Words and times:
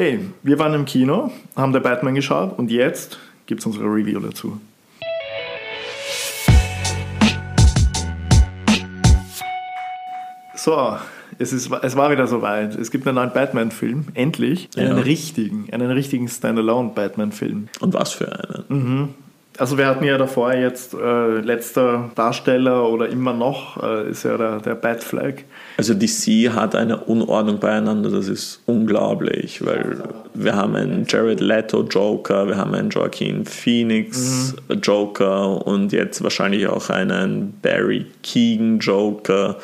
Hey, 0.00 0.18
wir 0.42 0.58
waren 0.58 0.72
im 0.72 0.86
Kino, 0.86 1.30
haben 1.54 1.74
der 1.74 1.80
Batman 1.80 2.14
geschaut 2.14 2.58
und 2.58 2.70
jetzt 2.70 3.18
gibt 3.44 3.60
es 3.60 3.66
unsere 3.66 3.84
Review 3.84 4.18
dazu. 4.18 4.58
So, 10.54 10.96
es, 11.38 11.52
ist, 11.52 11.70
es 11.82 11.96
war 11.96 12.10
wieder 12.10 12.26
soweit. 12.26 12.76
Es 12.76 12.90
gibt 12.90 13.06
einen 13.06 13.16
neuen 13.16 13.34
Batman-Film, 13.34 14.06
endlich. 14.14 14.70
Einen 14.74 14.96
Ja. 14.96 15.02
richtigen, 15.02 15.68
einen 15.70 15.90
richtigen 15.90 16.28
Standalone-Batman-Film. 16.28 17.68
Und 17.80 17.92
was 17.92 18.12
für 18.14 18.32
einen? 18.32 18.64
Mhm. 18.68 19.08
Also 19.60 19.76
wir 19.76 19.86
hatten 19.86 20.04
ja 20.04 20.16
davor 20.16 20.54
jetzt 20.54 20.94
äh, 20.94 21.40
letzter 21.40 22.10
Darsteller 22.14 22.88
oder 22.88 23.10
immer 23.10 23.34
noch 23.34 23.82
äh, 23.82 24.08
ist 24.08 24.22
ja 24.22 24.38
der, 24.38 24.58
der 24.60 24.74
Batflag. 24.74 25.44
Also 25.76 25.92
DC 25.92 26.50
hat 26.54 26.74
eine 26.74 26.96
Unordnung 26.96 27.60
beieinander, 27.60 28.08
das 28.08 28.28
ist 28.28 28.62
unglaublich, 28.64 29.62
weil 29.62 29.98
wir 30.32 30.56
haben 30.56 30.76
einen 30.76 31.04
Jared 31.06 31.40
Leto 31.40 31.82
Joker, 31.82 32.48
wir 32.48 32.56
haben 32.56 32.72
einen 32.72 32.88
Joaquin 32.88 33.44
Phoenix 33.44 34.54
Joker 34.82 35.66
und 35.66 35.92
jetzt 35.92 36.22
wahrscheinlich 36.22 36.66
auch 36.66 36.88
einen 36.88 37.52
Barry 37.60 38.06
Keegan 38.22 38.78
Joker. 38.78 39.58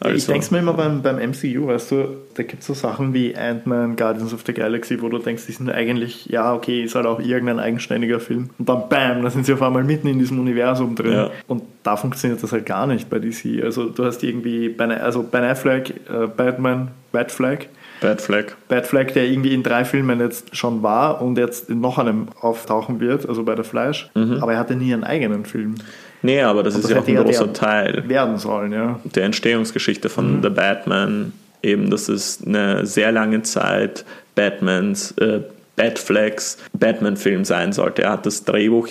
Ich 0.00 0.06
Also, 0.06 0.32
denke 0.32 0.46
mir 0.52 0.58
immer 0.58 0.74
beim, 0.74 1.00
beim 1.02 1.16
MCU, 1.16 1.68
weißt 1.68 1.92
du, 1.92 2.16
da 2.34 2.42
gibt 2.42 2.60
es 2.60 2.66
so 2.66 2.74
Sachen 2.74 3.14
wie 3.14 3.34
Ant-Man, 3.34 3.96
Guardians 3.96 4.34
of 4.34 4.42
the 4.46 4.52
Galaxy, 4.52 5.00
wo 5.00 5.08
du 5.08 5.18
denkst, 5.18 5.46
die 5.46 5.52
sind 5.52 5.70
eigentlich, 5.70 6.26
ja, 6.26 6.52
okay, 6.54 6.82
ist 6.82 6.94
halt 6.94 7.06
auch 7.06 7.18
irgendein 7.18 7.58
eigenständiger 7.58 8.20
Film. 8.20 8.50
Und 8.58 8.68
dann 8.68 8.88
bam, 8.88 9.22
da 9.22 9.30
sind 9.30 9.46
sie 9.46 9.54
auf 9.54 9.62
einmal 9.62 9.84
mitten 9.84 10.08
in 10.08 10.18
diesem 10.18 10.38
Universum 10.38 10.94
drin. 10.94 11.12
Ja. 11.12 11.30
Und 11.46 11.62
da 11.82 11.96
funktioniert 11.96 12.42
das 12.42 12.52
halt 12.52 12.66
gar 12.66 12.86
nicht 12.86 13.08
bei 13.08 13.18
DC. 13.18 13.62
Also 13.62 13.88
du 13.88 14.04
hast 14.04 14.22
irgendwie, 14.22 14.68
Ben, 14.68 14.90
also 14.90 15.22
Ben 15.22 15.44
Affleck, 15.44 15.90
äh, 16.10 16.26
Batman, 16.26 16.90
Batflag, 17.12 17.68
Bad 18.02 18.20
Flag. 18.20 18.52
Batflag, 18.68 19.14
der 19.14 19.24
irgendwie 19.24 19.54
in 19.54 19.62
drei 19.62 19.86
Filmen 19.86 20.20
jetzt 20.20 20.54
schon 20.54 20.82
war 20.82 21.22
und 21.22 21.38
jetzt 21.38 21.70
in 21.70 21.80
noch 21.80 21.96
einem 21.96 22.28
auftauchen 22.38 23.00
wird, 23.00 23.26
also 23.26 23.42
bei 23.42 23.54
der 23.54 23.64
Flash. 23.64 24.10
Aber 24.14 24.52
er 24.52 24.58
hatte 24.58 24.76
nie 24.76 24.92
einen 24.92 25.02
eigenen 25.02 25.46
Film 25.46 25.76
Nee, 26.22 26.40
aber 26.40 26.62
das 26.62 26.74
ist 26.74 26.84
das 26.84 26.90
ja 26.90 27.00
auch 27.00 27.06
ein 27.06 27.16
großer 27.16 27.52
Teil 27.52 28.08
werden 28.08 28.38
sollen, 28.38 28.72
ja. 28.72 29.00
der 29.04 29.24
Entstehungsgeschichte 29.24 30.08
von 30.08 30.42
The 30.42 30.50
Batman. 30.50 31.32
Eben, 31.62 31.90
dass 31.90 32.08
es 32.08 32.44
eine 32.46 32.86
sehr 32.86 33.12
lange 33.12 33.42
Zeit 33.42 34.04
Batmans, 34.34 35.12
äh, 35.12 35.40
Batflex 35.74 36.58
Batman-Film 36.72 37.44
sein 37.44 37.72
sollte. 37.72 38.02
Er 38.02 38.12
hat 38.12 38.26
das 38.26 38.44
Drehbuch 38.44 38.88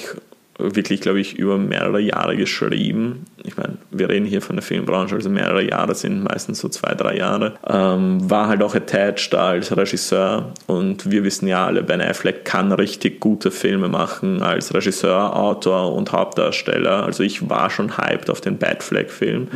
wirklich, 0.57 1.01
glaube 1.01 1.19
ich, 1.19 1.37
über 1.37 1.57
mehrere 1.57 1.99
Jahre 1.99 2.35
geschrieben. 2.35 3.25
Ich 3.43 3.57
meine, 3.57 3.77
wir 3.97 4.09
reden 4.09 4.25
hier 4.25 4.41
von 4.41 4.55
der 4.55 4.63
Filmbranche, 4.63 5.15
also 5.15 5.29
mehrere 5.29 5.63
Jahre 5.63 5.95
sind 5.95 6.23
meistens 6.23 6.59
so 6.59 6.69
zwei, 6.69 6.93
drei 6.93 7.17
Jahre. 7.17 7.53
Ähm, 7.67 8.29
war 8.29 8.47
halt 8.47 8.61
auch 8.61 8.75
attached 8.75 9.33
als 9.33 9.75
Regisseur 9.75 10.53
und 10.67 11.09
wir 11.09 11.23
wissen 11.23 11.47
ja 11.47 11.65
alle, 11.65 11.83
Ben 11.83 12.01
Affleck 12.01 12.45
kann 12.45 12.71
richtig 12.71 13.19
gute 13.19 13.51
Filme 13.51 13.87
machen 13.87 14.41
als 14.41 14.73
Regisseur, 14.73 15.35
Autor 15.35 15.93
und 15.93 16.11
Hauptdarsteller. 16.11 17.05
Also 17.05 17.23
ich 17.23 17.49
war 17.49 17.69
schon 17.69 17.97
hyped 17.97 18.29
auf 18.29 18.41
den 18.41 18.57
Batfleck-Film, 18.57 19.47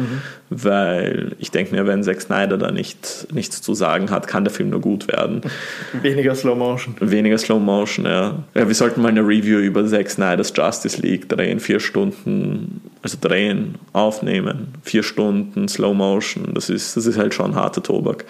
weil 0.49 1.35
ich 1.39 1.51
denke 1.51 1.75
mir, 1.75 1.85
wenn 1.85 2.03
Zack 2.03 2.21
Snyder 2.21 2.57
da 2.57 2.71
nicht, 2.71 3.27
nichts 3.31 3.61
zu 3.61 3.73
sagen 3.73 4.09
hat, 4.09 4.27
kann 4.27 4.43
der 4.43 4.53
Film 4.53 4.69
nur 4.69 4.81
gut 4.81 5.07
werden. 5.07 5.41
Weniger 6.01 6.35
Slow 6.35 6.55
Motion. 6.55 6.95
Weniger 6.99 7.37
Slow 7.37 7.59
Motion, 7.59 8.05
ja. 8.05 8.43
ja. 8.53 8.67
Wir 8.67 8.75
sollten 8.75 9.01
mal 9.01 9.09
eine 9.09 9.21
Review 9.21 9.59
über 9.59 9.85
Zack 9.85 10.09
Snyder's 10.09 10.53
Justice 10.55 11.01
League 11.01 11.29
drehen. 11.29 11.59
Vier 11.59 11.79
Stunden, 11.79 12.81
also 13.01 13.17
drehen, 13.21 13.75
aufnehmen. 13.93 14.73
Vier 14.83 15.03
Stunden 15.03 15.67
Slow 15.67 15.93
Motion. 15.95 16.53
Das 16.53 16.69
ist, 16.69 16.97
das 16.97 17.05
ist 17.05 17.17
halt 17.17 17.33
schon 17.33 17.55
harter 17.55 17.81
Tobak. 17.83 18.25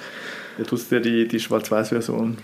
Du 0.58 0.76
hast 0.76 0.92
ja 0.92 1.00
die, 1.00 1.28
die 1.28 1.40
Schwarz-Weiß-Version 1.40 2.38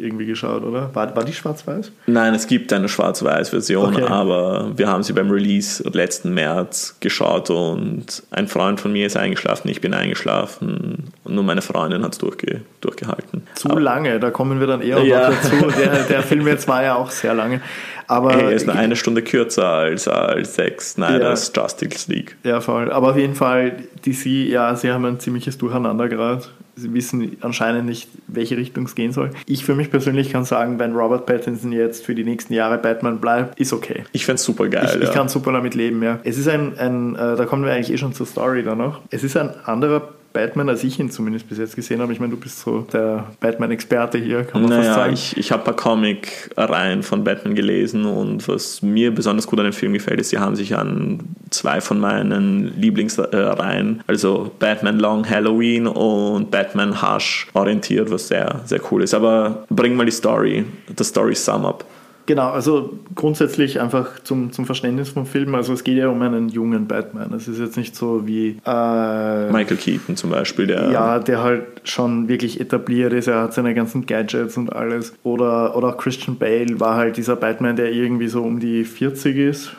irgendwie 0.00 0.26
geschaut, 0.26 0.62
oder? 0.62 0.94
War, 0.94 1.16
war 1.16 1.24
die 1.24 1.32
schwarz-weiß? 1.32 1.90
Nein, 2.06 2.32
es 2.32 2.46
gibt 2.46 2.72
eine 2.72 2.88
Schwarz-Weiß-Version, 2.88 3.96
Okay. 3.96 4.04
aber 4.04 4.70
wir 4.78 4.86
haben 4.86 5.02
sie 5.02 5.12
beim 5.12 5.28
Release 5.28 5.82
letzten 5.92 6.32
März 6.34 6.98
geschaut 7.00 7.50
und 7.50 8.22
ein 8.30 8.46
Freund 8.46 8.80
von 8.80 8.92
mir 8.92 9.06
ist 9.06 9.16
eingeschlafen, 9.16 9.68
ich 9.68 9.80
bin 9.80 9.94
eingeschlafen 9.94 11.10
und 11.24 11.34
nur 11.34 11.42
meine 11.42 11.62
Freundin 11.62 12.04
hat 12.04 12.12
es 12.12 12.18
durchge 12.18 12.60
durchgehalten. 12.80 13.42
Zu 13.56 13.70
Aber- 13.70 13.80
lange, 13.80 14.20
da 14.20 14.30
kommen 14.30 14.60
wir 14.60 14.68
dann 14.68 14.82
eher 14.82 15.02
Ja. 15.02 15.30
noch 15.30 15.36
dazu. 15.36 15.56
Der, 15.76 16.04
der 16.04 16.22
Film 16.28 16.46
jetzt 16.46 16.68
war 16.68 16.84
ja 16.84 16.94
auch 16.94 17.10
sehr 17.10 17.34
lange. 17.34 17.60
Aber 18.08 18.32
Hey, 18.32 18.44
er 18.44 18.52
ist 18.52 18.66
nur 18.66 18.74
eine 18.74 18.96
Stunde 18.96 19.22
kürzer 19.22 19.66
als, 19.66 20.08
als 20.08 20.54
Zack 20.54 20.80
Snyder's 20.80 21.52
Justice 21.54 22.10
League. 22.10 22.36
Ja, 22.42 22.60
voll. 22.60 22.90
Aber 22.90 23.10
auf 23.10 23.16
jeden 23.16 23.34
Fall, 23.34 23.84
DC, 24.04 24.26
ja, 24.48 24.74
sie 24.74 24.90
haben 24.90 25.04
ein 25.04 25.20
ziemliches 25.20 25.58
Durcheinander 25.58 26.08
gerade. 26.08 26.42
Sie 26.74 26.94
wissen 26.94 27.36
anscheinend 27.40 27.86
nicht, 27.86 28.08
welche 28.28 28.56
Richtung 28.56 28.84
es 28.84 28.94
gehen 28.94 29.12
soll. 29.12 29.30
Ich 29.46 29.64
für 29.64 29.74
mich 29.74 29.90
persönlich 29.90 30.30
kann 30.30 30.44
sagen, 30.44 30.78
wenn 30.78 30.94
Robert 30.94 31.26
Pattinson 31.26 31.72
jetzt 31.72 32.04
für 32.04 32.14
die 32.14 32.24
nächsten 32.24 32.54
Jahre 32.54 32.78
Batman 32.78 33.18
bleibt, 33.18 33.58
ist 33.58 33.72
okay. 33.72 34.04
Ich 34.12 34.24
fände 34.24 34.36
es 34.36 34.44
super 34.44 34.68
geil. 34.68 34.88
Ich, 34.88 34.96
ich 34.96 35.08
ja. 35.08 35.12
kann 35.12 35.28
super 35.28 35.52
damit 35.52 35.74
leben, 35.74 36.02
ja. 36.02 36.20
Es 36.22 36.38
ist 36.38 36.48
ein, 36.48 36.78
ein 36.78 37.14
äh, 37.16 37.36
da 37.36 37.44
kommen 37.46 37.64
wir 37.64 37.72
eigentlich 37.72 37.92
eh 37.92 37.98
schon 37.98 38.12
zur 38.12 38.26
Story 38.26 38.62
da 38.62 38.74
noch. 38.74 39.00
Es 39.10 39.24
ist 39.24 39.36
ein 39.36 39.50
anderer 39.64 40.08
Batman, 40.32 40.68
als 40.68 40.84
ich 40.84 40.98
ihn 40.98 41.10
zumindest 41.10 41.48
bis 41.48 41.58
jetzt 41.58 41.74
gesehen 41.74 42.00
habe. 42.00 42.12
Ich 42.12 42.20
meine, 42.20 42.32
du 42.32 42.38
bist 42.38 42.60
so 42.60 42.82
der 42.92 43.26
Batman-Experte 43.40 44.18
hier, 44.18 44.44
kann 44.44 44.62
man 44.62 44.70
fast 44.70 44.82
Naja, 44.82 44.94
sagen. 44.94 45.14
ich, 45.14 45.36
ich 45.36 45.50
habe 45.52 45.62
ein 45.62 45.64
paar 45.64 45.76
Comic-Reihen 45.76 47.02
von 47.02 47.24
Batman 47.24 47.54
gelesen 47.54 48.04
und 48.04 48.46
was 48.48 48.82
mir 48.82 49.14
besonders 49.14 49.46
gut 49.46 49.58
an 49.58 49.64
dem 49.64 49.72
Film 49.72 49.92
gefällt, 49.92 50.20
ist, 50.20 50.30
sie 50.30 50.38
haben 50.38 50.54
sich 50.56 50.76
an 50.76 51.20
zwei 51.50 51.80
von 51.80 51.98
meinen 51.98 52.78
Lieblingsreihen, 52.78 54.02
also 54.06 54.50
Batman 54.58 54.98
Long 54.98 55.28
Halloween 55.28 55.86
und 55.86 56.50
Batman 56.50 57.00
Hush, 57.02 57.48
orientiert, 57.54 58.10
was 58.10 58.28
sehr, 58.28 58.60
sehr 58.64 58.80
cool 58.90 59.02
ist. 59.02 59.14
Aber 59.14 59.64
bring 59.70 59.96
mal 59.96 60.04
die 60.06 60.12
Story, 60.12 60.64
das 60.94 61.08
Story 61.08 61.34
Sum 61.34 61.64
Up. 61.64 61.84
Genau, 62.28 62.50
also 62.50 62.92
grundsätzlich 63.14 63.80
einfach 63.80 64.22
zum, 64.22 64.52
zum 64.52 64.66
Verständnis 64.66 65.08
vom 65.08 65.24
Film. 65.24 65.54
Also 65.54 65.72
es 65.72 65.82
geht 65.82 65.96
ja 65.96 66.08
um 66.08 66.20
einen 66.20 66.50
jungen 66.50 66.86
Batman. 66.86 67.32
Es 67.32 67.48
ist 67.48 67.58
jetzt 67.58 67.78
nicht 67.78 67.96
so 67.96 68.26
wie 68.26 68.58
äh, 68.66 69.50
Michael 69.50 69.78
Keaton 69.78 70.14
zum 70.14 70.28
Beispiel, 70.28 70.66
der 70.66 70.90
ja, 70.90 71.20
der 71.20 71.42
halt 71.42 71.62
schon 71.84 72.28
wirklich 72.28 72.60
etabliert 72.60 73.14
ist. 73.14 73.28
Er 73.28 73.40
hat 73.44 73.54
seine 73.54 73.72
ganzen 73.72 74.04
Gadgets 74.04 74.58
und 74.58 74.70
alles. 74.70 75.14
Oder, 75.22 75.74
oder 75.74 75.88
auch 75.88 75.96
Christian 75.96 76.36
Bale 76.36 76.78
war 76.78 76.96
halt 76.96 77.16
dieser 77.16 77.34
Batman, 77.34 77.76
der 77.76 77.92
irgendwie 77.92 78.28
so 78.28 78.42
um 78.42 78.60
die 78.60 78.84
40 78.84 79.34
ist. 79.38 79.72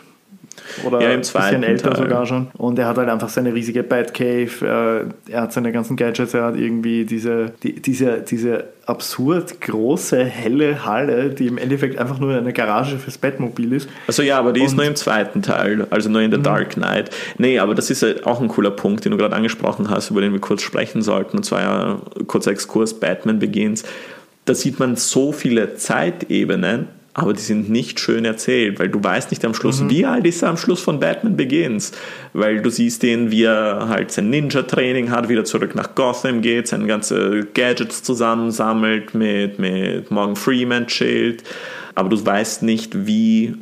Oder 0.85 1.01
Ja, 1.01 1.09
im 1.09 1.17
ein 1.19 1.23
zweiten 1.23 1.61
bisschen 1.61 1.63
älter 1.63 1.91
Teil. 1.91 2.03
sogar 2.03 2.25
schon. 2.25 2.47
Und 2.57 2.77
er 2.79 2.87
hat 2.87 2.97
halt 2.97 3.09
einfach 3.09 3.29
seine 3.29 3.53
riesige 3.53 3.83
Batcave. 3.83 5.09
äh, 5.27 5.31
Er 5.31 5.41
hat 5.41 5.53
seine 5.53 5.71
ganzen 5.71 5.95
Gadgets. 5.97 6.33
Er 6.33 6.43
hat 6.45 6.55
irgendwie 6.57 7.05
diese, 7.05 7.51
die, 7.63 7.81
diese, 7.81 8.19
diese 8.21 8.65
absurd 8.85 9.61
große, 9.61 10.23
helle 10.23 10.83
Halle, 10.85 11.29
die 11.29 11.45
im 11.47 11.57
Endeffekt 11.59 11.99
einfach 11.99 12.19
nur 12.19 12.35
eine 12.35 12.53
Garage 12.53 12.97
fürs 12.97 13.19
Batmobil 13.19 13.73
ist. 13.73 13.87
Also 14.07 14.23
ja, 14.23 14.39
aber 14.39 14.51
die 14.51 14.63
ist 14.63 14.71
Und- 14.71 14.77
nur 14.77 14.85
im 14.85 14.95
zweiten 14.95 15.41
Teil, 15.43 15.85
also 15.91 16.09
nur 16.09 16.21
in 16.21 16.31
The 16.31 16.41
Dark 16.41 16.71
Knight. 16.71 17.11
Nee, 17.37 17.59
aber 17.59 17.75
das 17.75 17.91
ist 17.91 18.01
ja 18.01 18.09
auch 18.25 18.41
ein 18.41 18.47
cooler 18.47 18.71
Punkt, 18.71 19.05
den 19.05 19.11
du 19.11 19.17
gerade 19.17 19.35
angesprochen 19.35 19.89
hast, 19.91 20.09
über 20.09 20.21
den 20.21 20.33
wir 20.33 20.39
kurz 20.39 20.63
sprechen 20.63 21.03
sollten. 21.03 21.37
Und 21.37 21.43
zwar 21.43 21.61
ja 21.61 22.01
kurzer 22.25 22.49
Exkurs 22.51 22.99
Batman 22.99 23.37
Begins. 23.37 23.83
Da 24.45 24.55
sieht 24.55 24.79
man 24.79 24.95
so 24.95 25.31
viele 25.33 25.75
Zeitebenen, 25.75 26.87
aber 27.19 27.33
die 27.33 27.41
sind 27.41 27.69
nicht 27.69 27.99
schön 27.99 28.25
erzählt, 28.25 28.79
weil 28.79 28.89
du 28.89 29.03
weißt 29.03 29.31
nicht 29.31 29.43
am 29.45 29.53
Schluss, 29.53 29.87
wie 29.89 30.05
alt 30.05 30.25
ist 30.25 30.41
er 30.41 30.49
am 30.49 30.57
Schluss 30.57 30.81
von 30.81 30.99
Batman 30.99 31.35
Begins. 31.35 31.91
Weil 32.33 32.61
du 32.61 32.69
siehst 32.69 33.03
ihn, 33.03 33.31
wie 33.31 33.43
er 33.43 33.87
halt 33.89 34.11
sein 34.11 34.29
Ninja-Training 34.29 35.11
hat, 35.11 35.29
wieder 35.29 35.45
zurück 35.45 35.75
nach 35.75 35.95
Gotham 35.95 36.41
geht, 36.41 36.67
seine 36.67 36.87
ganze 36.87 37.47
Gadgets 37.53 38.03
zusammensammelt, 38.03 39.13
mit, 39.13 39.59
mit 39.59 40.11
Morgan 40.11 40.35
Freeman 40.35 40.87
chillt. 40.87 41.43
Aber 41.95 42.09
du 42.09 42.25
weißt 42.25 42.63
nicht, 42.63 43.05
wie 43.05 43.55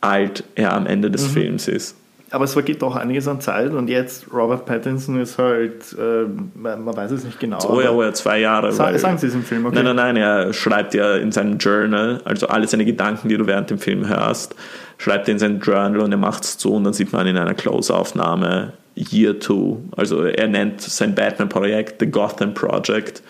alt 0.00 0.44
er 0.54 0.74
am 0.74 0.86
Ende 0.86 1.10
des 1.10 1.26
Films 1.26 1.68
ist. 1.68 1.96
Aber 2.30 2.44
es 2.44 2.52
vergeht 2.52 2.82
doch 2.82 2.94
einiges 2.96 3.26
an 3.26 3.40
Zeit 3.40 3.72
und 3.72 3.88
jetzt 3.88 4.26
Robert 4.32 4.66
Pattinson 4.66 5.18
ist 5.20 5.38
halt, 5.38 5.96
äh, 5.98 6.24
man 6.54 6.84
man 6.84 6.96
weiß 6.96 7.10
es 7.12 7.24
nicht 7.24 7.40
genau. 7.40 7.58
Oh 7.70 7.80
ja, 7.80 7.90
oh 7.90 8.02
ja, 8.02 8.12
zwei 8.12 8.40
Jahre. 8.40 8.70
Sa- 8.72 8.96
sagen 8.98 9.16
Sie 9.18 9.28
es 9.28 9.34
im 9.34 9.42
Film, 9.42 9.64
okay? 9.66 9.76
Nein, 9.76 9.96
nein, 9.96 10.14
nein, 10.14 10.16
er 10.16 10.52
schreibt 10.52 10.92
ja 10.94 11.16
in 11.16 11.32
seinem 11.32 11.56
Journal, 11.58 12.20
also 12.24 12.46
alle 12.48 12.66
seine 12.66 12.84
Gedanken, 12.84 13.28
die 13.28 13.36
du 13.38 13.46
während 13.46 13.70
dem 13.70 13.78
Film 13.78 14.06
hörst, 14.08 14.54
schreibt 14.98 15.28
er 15.28 15.32
in 15.32 15.38
sein 15.38 15.60
Journal 15.60 16.00
und 16.00 16.12
er 16.12 16.18
macht 16.18 16.44
es 16.44 16.58
zu 16.58 16.74
und 16.74 16.84
dann 16.84 16.92
sieht 16.92 17.12
man 17.12 17.26
in 17.26 17.36
einer 17.38 17.54
Close-Aufnahme 17.54 18.72
Year 18.94 19.38
2. 19.40 19.76
Also 19.96 20.24
er 20.24 20.48
nennt 20.48 20.80
sein 20.80 21.14
Batman-Projekt 21.14 22.00
The 22.00 22.10
Gotham 22.10 22.52
Project 22.52 23.22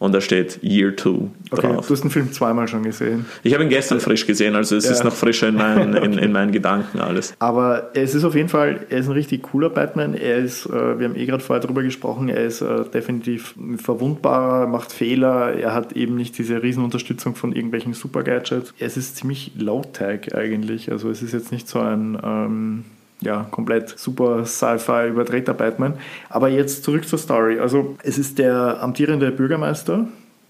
und 0.00 0.12
da 0.12 0.20
steht 0.20 0.58
Year 0.64 0.96
2 0.96 1.08
Okay, 1.10 1.28
drauf. 1.68 1.86
du 1.86 1.92
hast 1.94 2.02
den 2.02 2.10
Film 2.10 2.32
zweimal 2.32 2.66
schon 2.66 2.82
gesehen. 2.82 3.26
Ich 3.44 3.54
habe 3.54 3.62
ihn 3.62 3.68
gestern 3.70 4.00
frisch 4.00 4.26
gesehen, 4.26 4.56
also 4.56 4.74
es 4.74 4.86
Ja. 4.86 4.90
ist 4.90 5.04
noch 5.04 5.12
frischer 5.12 5.48
in 5.48 5.54
meinen, 5.54 5.94
in, 6.02 6.14
in 6.18 6.32
meinen 6.32 6.50
Gedanken 6.50 6.98
alles. 6.98 7.34
Aber 7.38 7.90
es 7.94 8.14
ist 8.16 8.24
auf 8.24 8.34
jeden 8.34 8.48
Fall, 8.48 8.86
er 8.90 8.98
ist 8.98 9.06
ein 9.06 9.12
richtig 9.12 9.42
cooler 9.42 9.70
Batman. 9.70 10.14
Er 10.14 10.38
ist, 10.38 10.66
äh, 10.66 10.98
wir 10.98 11.06
haben 11.08 11.14
eh 11.16 11.26
gerade 11.26 11.42
vorher 11.44 11.64
drüber 11.64 11.82
gesprochen, 11.84 12.28
er 12.28 12.44
ist 12.44 12.60
äh, 12.62 12.84
definitiv 12.92 13.54
verwundbarer, 13.76 14.66
macht 14.66 14.90
Fehler, 14.92 15.52
er 15.54 15.74
hat 15.74 15.92
eben 15.92 16.16
nicht 16.16 16.36
diese 16.38 16.62
Riesenunterstützung 16.62 17.34
von 17.36 17.52
irgendwelchen 17.52 17.92
Super-Gadgets. 17.92 18.72
Es 18.78 18.96
ist 18.96 19.16
ziemlich 19.16 19.52
low-tech 19.58 20.34
eigentlich. 20.34 20.90
Also 20.90 21.10
es 21.10 21.22
ist 21.22 21.32
jetzt 21.32 21.52
nicht 21.52 21.68
so 21.68 21.78
ein 21.80 22.18
ähm, 22.24 22.84
ja, 23.20 23.46
komplett 23.50 23.98
super 23.98 24.44
Sci-Fi 24.44 25.08
überdrehter 25.08 25.54
Batman. 25.54 25.94
Aber 26.28 26.48
jetzt 26.48 26.84
zurück 26.84 27.06
zur 27.06 27.18
Story. 27.18 27.58
Also 27.58 27.96
es 28.02 28.18
ist 28.18 28.38
der 28.38 28.82
amtierende 28.82 29.30
Bürgermeister, 29.30 30.06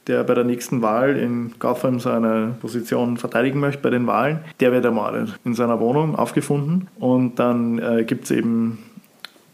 der 0.06 0.25
bei 0.25 0.34
der 0.34 0.44
nächsten 0.44 0.82
Wahl 0.82 1.17
in 1.17 1.52
Gotham 1.58 2.00
seine 2.00 2.56
Position 2.61 3.17
verteidigen 3.17 3.61
möchte 3.61 3.82
bei 3.82 3.90
den 3.90 4.06
Wahlen, 4.06 4.40
der 4.61 4.72
wird 4.72 4.84
ermordet 4.84 5.34
in 5.44 5.55
seiner 5.55 5.81
Wohnung 5.81 6.17
aufgefunden. 6.17 6.88
Und 6.99 7.38
dann 7.38 7.78
äh, 7.78 8.05
gibt 8.05 8.25
es 8.25 8.31
eben 8.31 8.78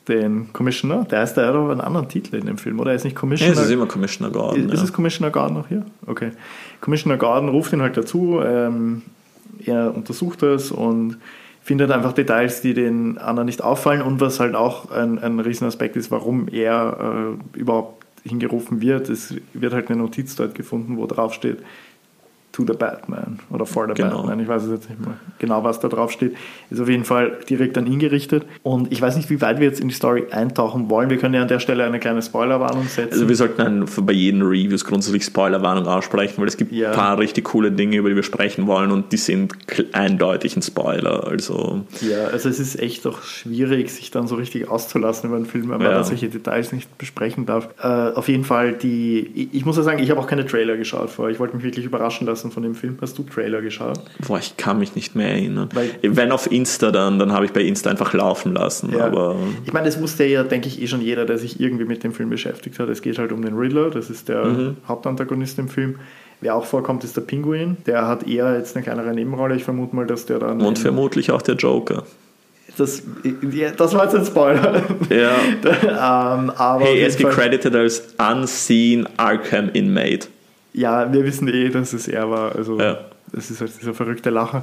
den 0.09 0.53
Commissioner, 0.53 1.05
der 1.05 1.21
heißt 1.21 1.37
ja 1.37 1.49
aber 1.49 1.73
einen 1.73 1.81
anderen 1.81 2.09
Titel 2.09 2.37
in 2.37 2.47
dem 2.47 2.59
Film, 2.59 2.79
oder? 2.79 2.91
Er 2.91 2.97
ist 2.97 3.05
nicht 3.05 3.17
Commissioner. 3.17 3.55
Ja, 3.55 3.61
es 3.61 3.67
ist 3.67 3.73
immer 3.73 3.87
Commissioner 3.87 4.31
Gordon. 4.33 4.67
Ist, 4.67 4.75
ist 4.75 4.79
ja. 4.79 4.85
es 4.85 4.93
Commissioner 4.93 5.33
Gordon 5.33 5.55
noch 5.55 5.69
hier? 5.69 5.85
Okay. 6.07 6.31
Commissioner 6.81 7.17
Gordon 7.17 7.49
ruft 7.49 7.73
ihn 7.73 7.83
halt 7.83 7.97
dazu, 7.97 8.41
ähm, 8.41 9.03
er 9.65 9.95
untersucht 9.95 10.43
das 10.43 10.71
und 10.71 11.17
findet 11.67 11.91
einfach 11.91 12.13
Details, 12.13 12.61
die 12.61 12.75
den 12.75 13.19
anderen 13.19 13.47
nicht 13.47 13.61
auffallen 13.61 14.01
und 14.01 14.21
was 14.21 14.39
halt 14.39 14.55
auch 14.55 14.93
ein, 14.93 15.19
ein 15.19 15.41
Riesenaspekt 15.41 15.97
ist, 15.97 16.13
warum 16.13 16.47
er 16.47 17.37
äh, 17.57 17.59
überhaupt 17.59 18.07
hingerufen 18.23 18.81
wird. 18.81 19.09
Es 19.09 19.35
wird 19.53 19.73
halt 19.73 19.91
eine 19.91 19.99
Notiz 19.99 20.37
dort 20.37 20.55
gefunden, 20.55 20.97
wo 20.97 21.07
drauf 21.07 21.35
steht, 21.35 21.59
to 22.57 22.65
the 22.67 22.73
Batman 22.73 23.39
oder 23.51 23.67
for 23.67 23.87
the 23.87 23.93
Genau. 23.95 24.19
Batman. 24.23 24.41
Ich 24.41 24.49
weiß 24.49 24.63
es 24.65 24.71
jetzt 24.71 24.89
nicht 24.89 25.01
mehr 25.01 25.17
genau, 25.39 25.63
was 25.63 25.79
da 25.81 25.89
drauf 25.89 26.11
steht. 26.11 26.35
Ist 26.71 26.81
auf 26.81 26.89
jeden 26.89 27.05
Fall 27.05 27.37
direkt 27.51 27.77
an 27.77 27.87
ihn 27.87 27.99
gerichtet. 27.99 28.47
Und 28.63 28.91
ich 28.91 29.03
weiß 29.03 29.17
nicht, 29.17 29.29
wie 29.29 29.41
weit 29.43 29.61
wir 29.61 29.67
jetzt 29.67 29.81
in 29.81 29.89
die 29.89 29.95
Story 29.95 30.25
eintauchen 30.31 30.89
wollen. 30.89 31.11
Wir 31.11 31.19
können 31.19 31.35
ja 31.35 31.43
an 31.43 31.49
der 31.49 31.61
Stelle 31.61 31.85
eine 31.85 31.99
kleine 31.99 32.23
Spoilerwarnung 32.23 32.85
setzen. 32.89 33.13
Also 33.13 33.29
wir 33.29 33.37
sollten 33.37 33.61
ein, 33.61 33.85
bei 34.03 34.13
jedem 34.15 34.41
Reviews 34.43 34.85
grundsätzlich 34.85 35.25
Spoilerwarnung 35.25 35.87
aussprechen, 35.87 36.35
weil 36.39 36.49
es 36.49 36.57
gibt 36.57 36.73
Ja. 36.73 36.91
ein 36.91 36.97
paar 36.97 37.19
richtig 37.19 37.45
coole 37.45 37.71
Dinge, 37.73 37.97
über 37.99 38.09
die 38.09 38.17
wir 38.17 38.23
sprechen 38.23 38.67
wollen 38.67 38.91
und 38.91 39.13
die 39.13 39.17
sind 39.19 39.53
eindeutig 39.93 40.57
ein 40.57 40.63
Spoiler. 40.63 41.27
Also 41.27 41.83
Ja, 42.01 42.29
also 42.33 42.49
es 42.49 42.59
ist 42.59 42.79
echt 42.81 43.05
doch 43.05 43.23
schwierig, 43.23 43.91
sich 43.91 44.11
dann 44.11 44.27
so 44.27 44.37
richtig 44.37 44.69
auszulassen 44.71 45.29
über 45.29 45.37
einen 45.37 45.47
Film, 45.47 45.65
wenn 45.71 45.79
man 45.79 45.91
Ja. 45.91 46.05
solche 46.05 46.29
Details 46.29 46.73
nicht 46.73 46.97
besprechen 46.99 47.45
darf. 47.47 47.69
Äh, 47.83 47.87
auf 48.15 48.29
jeden 48.29 48.45
Fall, 48.45 48.73
die, 48.73 49.49
ich 49.53 49.65
muss 49.65 49.77
ja 49.77 49.83
sagen, 49.83 49.99
ich 50.03 50.11
habe 50.11 50.21
auch 50.21 50.27
keine 50.27 50.47
Trailer 50.47 50.77
geschaut 50.77 51.11
vorher. 51.11 51.33
Ich 51.33 51.41
wollte 51.41 51.55
mich 51.57 51.65
wirklich 51.65 51.85
überraschen 51.85 52.27
lassen 52.27 52.46
von 52.51 52.63
dem 52.63 52.75
Film. 52.75 52.97
Hast 53.01 53.17
du 53.19 53.23
Trailer 53.23 53.63
geschaut? 53.63 54.01
boah, 54.27 54.39
ich 54.39 54.57
kann 54.57 54.79
mich 54.79 54.95
nicht 54.95 55.15
mehr 55.15 55.29
erinnern. 55.31 55.69
Weil- 55.75 55.91
Wenn 56.03 56.33
auf 56.33 56.51
Insta 56.51 56.91
dann, 56.91 57.19
dann 57.19 57.33
habe 57.33 57.45
ich 57.45 57.53
bei 57.53 57.63
Insta 57.63 57.91
einfach 57.91 58.13
laufen 58.15 58.53
lassen. 58.55 58.93
Ja. 58.93 59.07
Aber 59.07 59.37
Ich 59.65 59.73
meine, 59.73 59.87
das 59.87 60.01
wusste 60.01 60.25
ja, 60.25 60.43
denke 60.43 60.69
ich, 60.69 60.81
eh 60.83 60.87
schon 60.87 61.01
jeder, 61.01 61.25
der 61.27 61.39
sich 61.39 61.61
irgendwie 61.61 61.85
mit 61.85 62.03
dem 62.05 62.13
Film 62.13 62.31
beschäftigt 62.31 62.79
hat. 62.79 62.89
Es 62.89 63.03
geht 63.03 63.19
halt 63.19 63.33
um 63.33 63.43
den 63.43 63.55
Riddler, 63.57 63.91
das 63.91 64.11
ist 64.11 64.29
der 64.29 64.45
Mhm. 64.45 64.77
Hauptantagonist 64.89 65.59
im 65.59 65.69
Film. 65.69 65.97
Wer 66.41 66.55
auch 66.55 66.67
vorkommt, 66.67 67.03
ist 67.03 67.17
der 67.17 67.23
Pinguin. 67.23 67.79
Der 67.87 68.07
hat 68.07 68.29
eher 68.29 68.57
jetzt 68.59 68.77
eine 68.77 68.83
kleinere 68.85 69.15
Nebenrolle. 69.15 69.57
Ich 69.57 69.65
vermute 69.65 69.97
mal, 69.97 70.07
dass 70.07 70.27
der 70.27 70.39
dann. 70.39 70.61
und 70.61 70.79
vermutlich 70.79 71.31
auch 71.31 71.41
der 71.41 71.55
Joker. 71.55 72.03
das, 72.77 73.03
das 73.79 73.95
war 73.95 74.05
jetzt 74.05 74.15
ein 74.17 74.27
Spoiler. 74.27 74.83
Ja. 75.09 75.31
ähm, 76.43 76.51
aber 76.51 76.85
Hey, 76.85 77.01
er 77.01 77.07
ist 77.09 77.19
gecredited 77.19 77.75
als 77.75 78.03
Unseen 78.19 79.09
Arkham 79.17 79.71
Inmate. 79.73 80.29
Ja, 80.77 81.13
wir 81.13 81.25
wissen 81.25 81.49
eh, 81.49 81.71
dass 81.71 81.93
es 81.93 82.07
er 82.07 82.31
war. 82.31 82.55
Also 82.55 82.79
Ja. 82.79 82.99
das 83.33 83.51
ist 83.51 83.61
halt 83.61 83.73
dieser 83.81 83.95
verrückte 83.95 84.31
Lacher. 84.31 84.63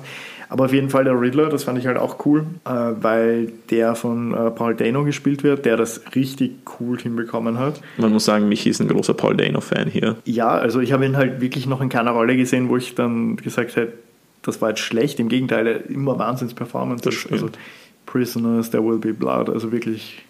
Aber 0.50 0.66
auf 0.66 0.74
jeden 0.74 0.90
Fall 0.92 1.04
der 1.06 1.20
Riddler, 1.20 1.50
das 1.50 1.64
fand 1.64 1.80
ich 1.80 1.88
halt 1.88 1.98
auch 1.98 2.24
cool, 2.28 2.46
äh, 2.66 2.70
weil 3.02 3.52
der 3.72 3.96
von 3.96 4.34
äh, 4.36 4.52
Paul 4.52 4.76
Dano 4.76 5.04
gespielt 5.04 5.42
wird, 5.44 5.66
der 5.66 5.78
das 5.78 6.02
richtig 6.14 6.52
cool 6.80 7.00
hinbekommen 7.00 7.58
hat. 7.58 7.82
Man 7.98 8.12
muss 8.14 8.26
sagen, 8.26 8.48
Michi 8.48 8.70
ist 8.70 8.80
ein 8.80 8.88
großer 8.88 9.16
Paul 9.16 9.36
Dano-Fan 9.36 9.88
hier. 9.90 10.18
Ja, 10.26 10.50
also 10.50 10.80
ich 10.80 10.92
habe 10.92 11.06
ihn 11.06 11.18
halt 11.18 11.42
wirklich 11.42 11.66
noch 11.66 11.82
in 11.82 11.90
keiner 11.90 12.12
Rolle 12.12 12.38
gesehen, 12.38 12.70
wo 12.70 12.78
ich 12.78 12.94
dann 12.94 13.36
gesagt 13.38 13.76
hätte, 13.76 13.94
das 14.44 14.62
war 14.62 14.70
jetzt 14.70 14.82
schlecht. 14.82 15.20
Im 15.20 15.30
Gegenteil, 15.30 15.66
er- 15.66 15.90
immer 15.90 16.20
Wahnsinns-Performance. 16.20 17.10
Also 17.32 17.50
Prisoners, 18.06 18.70
There 18.70 18.84
Will 18.86 19.00
Be 19.00 19.14
Blood, 19.14 19.50
also 19.50 19.72
wirklich 19.72 20.24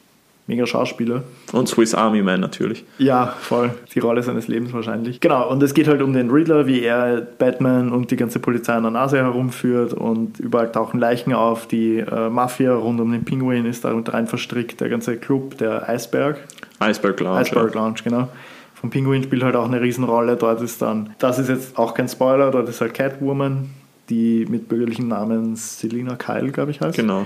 mega 0.47 0.65
Schauspieler. 0.65 1.23
Und 1.53 1.69
Swiss 1.69 1.95
Army 1.95 2.21
Man 2.21 2.41
natürlich. 2.41 2.83
Ja, 2.97 3.27
voll. 3.39 3.71
Die 3.93 3.99
Rolle 3.99 4.23
seines 4.23 4.47
Lebens 4.47 4.73
wahrscheinlich. 4.73 5.19
Genau, 5.19 5.49
und 5.49 5.63
es 5.63 5.73
geht 5.73 5.87
halt 5.87 6.01
um 6.01 6.13
den 6.13 6.29
Riddler, 6.29 6.67
wie 6.67 6.81
er 6.81 7.21
Batman 7.21 7.91
und 7.91 8.11
die 8.11 8.15
ganze 8.15 8.39
Polizei 8.39 8.73
an 8.73 8.83
der 8.83 8.91
Nase 8.91 9.17
herumführt 9.17 9.93
und 9.93 10.39
überall 10.39 10.71
tauchen 10.71 10.99
Leichen 10.99 11.33
auf. 11.33 11.67
Die 11.67 11.99
äh, 11.99 12.29
Mafia 12.29 12.73
rund 12.73 12.99
um 12.99 13.11
den 13.11 13.23
Pinguin 13.23 13.65
ist 13.65 13.85
da 13.85 13.93
rein 13.93 14.27
verstrickt, 14.27 14.81
der 14.81 14.89
ganze 14.89 15.17
Club, 15.17 15.57
der 15.57 15.87
Eisberg. 15.87 16.39
Iceberg 16.81 17.19
Lounge. 17.21 17.41
Iceberg 17.41 17.73
ja. 17.73 17.81
Lounge, 17.81 17.99
genau. 18.03 18.27
Vom 18.73 18.89
Pinguin 18.89 19.23
spielt 19.23 19.43
halt 19.43 19.55
auch 19.55 19.65
eine 19.65 19.81
Riesenrolle. 19.81 20.35
Dort 20.35 20.61
ist 20.61 20.81
dann, 20.81 21.11
das 21.19 21.39
ist 21.39 21.47
jetzt 21.47 21.77
auch 21.77 21.93
kein 21.93 22.09
Spoiler, 22.09 22.51
dort 22.51 22.67
ist 22.67 22.81
halt 22.81 22.93
Catwoman, 22.93 23.69
die 24.09 24.45
mit 24.49 24.67
bürgerlichen 24.67 25.07
Namen 25.07 25.55
Selina 25.55 26.15
Kyle, 26.15 26.51
glaube 26.51 26.71
ich, 26.71 26.81
heißt 26.81 26.97
Genau. 26.97 27.25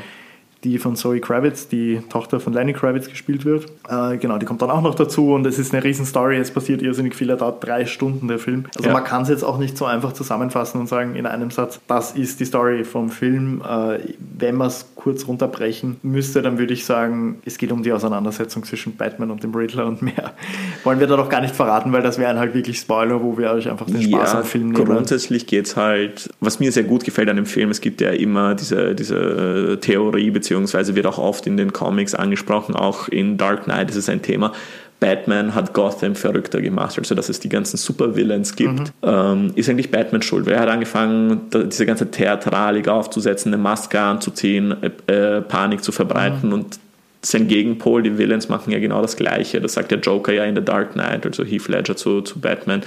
Die 0.64 0.78
von 0.80 0.96
Zoe 0.96 1.20
Kravitz, 1.20 1.68
die 1.68 2.02
Tochter 2.10 2.40
von 2.40 2.54
Lenny 2.54 2.74
Kravitz 2.74 3.10
gespielt 3.10 3.46
wird. 3.46 3.66
Äh, 3.90 4.18
genau, 4.18 4.38
die 4.38 4.46
kommt 4.46 4.62
dann 4.62 4.72
auch 4.72 4.82
noch 4.82 4.96
dazu 4.96 5.34
und 5.34 5.46
es 5.46 5.60
ist 5.60 5.74
eine 5.74 5.84
riesen 5.84 6.06
Story. 6.06 6.38
Es 6.38 6.52
passiert 6.52 6.82
irrsinnig 6.82 7.16
viel. 7.16 7.30
Er 7.30 7.38
dauert 7.38 7.64
drei 7.66 7.86
Stunden, 7.86 8.28
der 8.28 8.40
Film. 8.40 8.66
Also 8.76 8.88
Ja. 8.90 8.94
man 8.94 9.04
kann 9.04 9.22
es 9.24 9.30
jetzt 9.30 9.44
auch 9.44 9.58
nicht 9.58 9.78
so 9.78 9.86
einfach 9.86 10.14
zusammenfassen 10.14 10.80
und 10.82 10.88
sagen 10.88 11.16
in 11.16 11.26
einem 11.26 11.52
Satz, 11.52 11.80
das 11.88 12.12
ist 12.12 12.40
die 12.40 12.46
Story 12.46 12.84
vom 12.84 13.10
Film. 13.10 13.62
Äh, 13.62 14.00
wenn 14.38 14.58
wir 14.58 14.66
es 14.66 14.88
kurz 14.96 15.28
runterbrechen 15.28 15.98
müsste, 16.04 16.42
dann 16.42 16.58
würde 16.58 16.74
ich 16.74 16.86
sagen, 16.86 17.38
es 17.46 17.58
geht 17.58 17.72
um 17.72 17.84
die 17.84 17.92
Auseinandersetzung 17.94 18.64
zwischen 18.64 18.96
Batman 18.96 19.32
und 19.32 19.44
dem 19.44 19.54
Riddler 19.54 19.86
und 19.86 20.02
mehr. 20.02 20.34
Wollen 20.84 21.00
wir 21.00 21.08
da 21.08 21.16
doch 21.18 21.30
gar 21.30 21.42
nicht 21.42 21.56
verraten, 21.56 21.92
weil 21.94 22.02
das 22.02 22.18
wären 22.18 22.40
halt 22.40 22.54
wirklich 22.54 22.80
Spoiler, 22.80 23.22
wo 23.22 23.38
wir 23.38 23.52
euch 23.52 23.70
einfach 23.70 23.86
den 23.86 24.02
Spaß 24.02 24.34
Ja, 24.34 24.40
am 24.40 24.46
Film 24.46 24.70
nehmen. 24.72 24.86
grundsätzlich 24.86 25.46
geht 25.48 25.68
es 25.68 25.78
halt, 25.78 26.30
was 26.40 26.60
mir 26.60 26.72
sehr 26.72 26.84
gut 26.84 27.04
gefällt 27.04 27.30
an 27.30 27.36
dem 27.36 27.46
Film, 27.46 27.70
es 27.70 27.80
gibt 27.82 28.02
ja 28.02 28.10
immer 28.10 28.56
diese, 28.56 28.96
diese 28.96 29.78
Theorie, 29.82 30.32
beziehungsweise 30.48 30.96
wird 30.96 31.06
auch 31.06 31.18
oft 31.18 31.46
in 31.46 31.58
den 31.58 31.74
Comics 31.74 32.16
angesprochen, 32.16 32.74
auch 32.74 33.10
in 33.10 33.38
Dark 33.38 33.66
Knight 33.66 33.90
ist 33.90 33.98
es 33.98 34.08
ein 34.08 34.22
Thema. 34.22 34.54
Batman 35.02 35.54
hat 35.54 35.74
Gotham 35.74 36.16
verrückter 36.16 36.62
gemacht, 36.62 36.98
also 36.98 37.14
dass 37.16 37.28
es 37.28 37.42
die 37.42 37.50
ganzen 37.50 37.76
Supervillains 37.76 38.56
gibt, 38.56 38.94
ähm, 39.04 39.52
ist 39.56 39.70
eigentlich 39.70 39.92
Batman 39.92 40.22
schuld. 40.22 40.46
Wer 40.46 40.62
hat 40.62 40.70
angefangen, 40.70 41.42
diese 41.52 41.86
ganze 41.86 42.10
Theatralik 42.10 42.88
aufzusetzen, 42.88 43.54
eine 43.54 43.62
Maske 43.62 44.00
anzuziehen, 44.00 44.74
äh, 44.82 45.14
äh, 45.38 45.42
Panik 45.42 45.84
zu 45.84 45.92
verbreiten 45.92 46.54
und 46.54 46.80
sein 47.22 47.50
Gegenpol, 47.50 48.04
die 48.04 48.18
Villains 48.18 48.48
machen 48.48 48.72
ja 48.72 48.80
genau 48.80 49.02
das 49.02 49.18
Gleiche. 49.18 49.60
Das 49.60 49.74
sagt 49.74 49.92
der 49.92 50.00
Joker 50.00 50.32
ja 50.32 50.46
in 50.46 50.56
The 50.56 50.64
Dark 50.64 50.94
Knight, 50.94 51.26
also 51.26 51.44
Heath 51.44 51.68
Ledger 51.68 51.98
zu, 51.98 52.22
zu 52.22 52.40
Batman. 52.40 52.84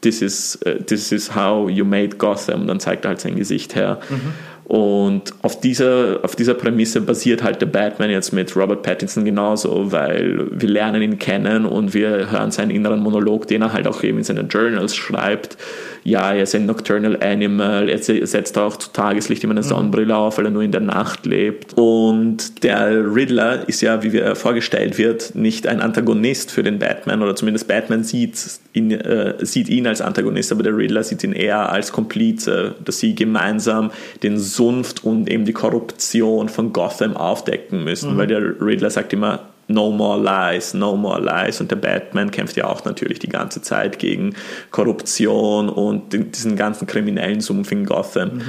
This 0.00 0.22
is, 0.22 0.56
äh, 0.64 0.82
this 0.82 1.12
is 1.12 1.34
how 1.34 1.68
you 1.68 1.84
made 1.84 2.16
Gotham. 2.16 2.62
Und 2.62 2.68
dann 2.68 2.80
zeigt 2.80 3.04
er 3.04 3.10
halt 3.10 3.20
sein 3.20 3.36
Gesicht 3.36 3.74
her. 3.74 4.00
Und 4.68 5.32
auf 5.42 5.60
dieser, 5.60 6.18
auf 6.24 6.34
dieser 6.34 6.54
Prämisse 6.54 7.00
basiert 7.00 7.44
halt 7.44 7.60
der 7.60 7.66
Batman 7.66 8.10
jetzt 8.10 8.32
mit 8.32 8.56
Robert 8.56 8.82
Pattinson 8.82 9.24
genauso, 9.24 9.92
weil 9.92 10.48
wir 10.50 10.68
lernen 10.68 11.02
ihn 11.02 11.18
kennen 11.20 11.66
und 11.66 11.94
wir 11.94 12.32
hören 12.32 12.50
seinen 12.50 12.70
inneren 12.72 12.98
Monolog, 12.98 13.46
den 13.46 13.62
er 13.62 13.72
halt 13.72 13.86
auch 13.86 14.02
eben 14.02 14.18
in 14.18 14.24
seinen 14.24 14.48
Journals 14.48 14.96
schreibt. 14.96 15.56
Ja, 16.06 16.32
er 16.32 16.44
ist 16.44 16.54
ein 16.54 16.66
Nocturnal 16.66 17.18
Animal, 17.20 17.88
er 17.88 17.98
se- 17.98 18.24
setzt 18.26 18.56
auch 18.58 18.76
zu 18.76 18.92
Tageslicht 18.92 19.42
immer 19.42 19.54
eine 19.54 19.64
Sonnenbrille 19.64 20.16
auf, 20.16 20.38
weil 20.38 20.44
er 20.44 20.50
nur 20.52 20.62
in 20.62 20.70
der 20.70 20.80
Nacht 20.80 21.26
lebt. 21.26 21.74
Und 21.74 22.62
der 22.62 23.12
Riddler 23.12 23.68
ist 23.68 23.80
ja, 23.80 24.04
wie 24.04 24.12
wir 24.12 24.36
vorgestellt 24.36 24.98
wird, 24.98 25.34
nicht 25.34 25.66
ein 25.66 25.80
Antagonist 25.80 26.52
für 26.52 26.62
den 26.62 26.78
Batman, 26.78 27.22
oder 27.22 27.34
zumindest 27.34 27.66
Batman 27.66 28.04
sieht 28.04 28.38
ihn, 28.72 28.92
äh, 28.92 29.34
sieht 29.44 29.68
ihn 29.68 29.88
als 29.88 30.00
Antagonist, 30.00 30.52
aber 30.52 30.62
der 30.62 30.76
Riddler 30.76 31.02
sieht 31.02 31.24
ihn 31.24 31.32
eher 31.32 31.72
als 31.72 31.90
Komplize, 31.90 32.76
dass 32.84 33.00
sie 33.00 33.16
gemeinsam 33.16 33.90
den 34.22 34.38
Sunft 34.38 35.02
und 35.02 35.28
eben 35.28 35.44
die 35.44 35.54
Korruption 35.54 36.48
von 36.48 36.72
Gotham 36.72 37.16
aufdecken 37.16 37.82
müssen, 37.82 38.16
weil 38.16 38.28
der 38.28 38.60
Riddler 38.60 38.90
sagt 38.90 39.12
immer, 39.12 39.40
No 39.68 39.90
more 39.90 40.20
lies, 40.22 40.74
no 40.74 40.96
more 40.96 41.20
lies. 41.20 41.60
Und 41.60 41.70
der 41.70 41.76
Batman 41.76 42.30
kämpft 42.30 42.56
ja 42.56 42.66
auch 42.66 42.84
natürlich 42.84 43.18
die 43.18 43.28
ganze 43.28 43.62
Zeit 43.62 43.98
gegen 43.98 44.34
Korruption 44.70 45.68
und 45.68 46.12
diesen 46.12 46.54
ganzen 46.56 46.86
kriminellen 46.86 47.40
Sumpf 47.40 47.72
in 47.72 47.84
Gotham. 47.84 48.42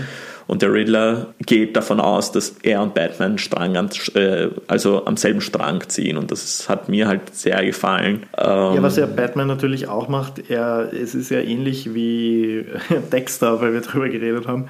Und 0.45 0.61
der 0.61 0.71
Riddler 0.71 1.33
geht 1.45 1.75
davon 1.75 1.99
aus, 1.99 2.31
dass 2.31 2.55
er 2.63 2.81
und 2.81 2.93
Batman 2.93 3.37
Strang 3.37 3.75
an, 3.75 3.89
äh, 4.13 4.47
also 4.67 5.05
am 5.05 5.17
selben 5.17 5.41
Strang 5.41 5.81
ziehen. 5.89 6.17
Und 6.17 6.31
das 6.31 6.69
hat 6.69 6.87
mir 6.87 7.07
halt 7.07 7.35
sehr 7.35 7.65
gefallen. 7.65 8.23
Ähm, 8.37 8.75
Ja, 8.75 8.81
was 8.83 8.95
ja 8.95 9.07
Batman 9.07 9.47
natürlich 9.47 9.89
auch 9.89 10.07
macht, 10.07 10.49
er, 10.49 10.89
es 10.93 11.15
ist 11.15 11.31
ja 11.31 11.39
ähnlich 11.39 11.93
wie 11.93 12.65
Dexter, 13.11 13.59
weil 13.59 13.73
wir 13.73 13.81
darüber 13.81 14.07
geredet 14.07 14.47
haben. 14.47 14.67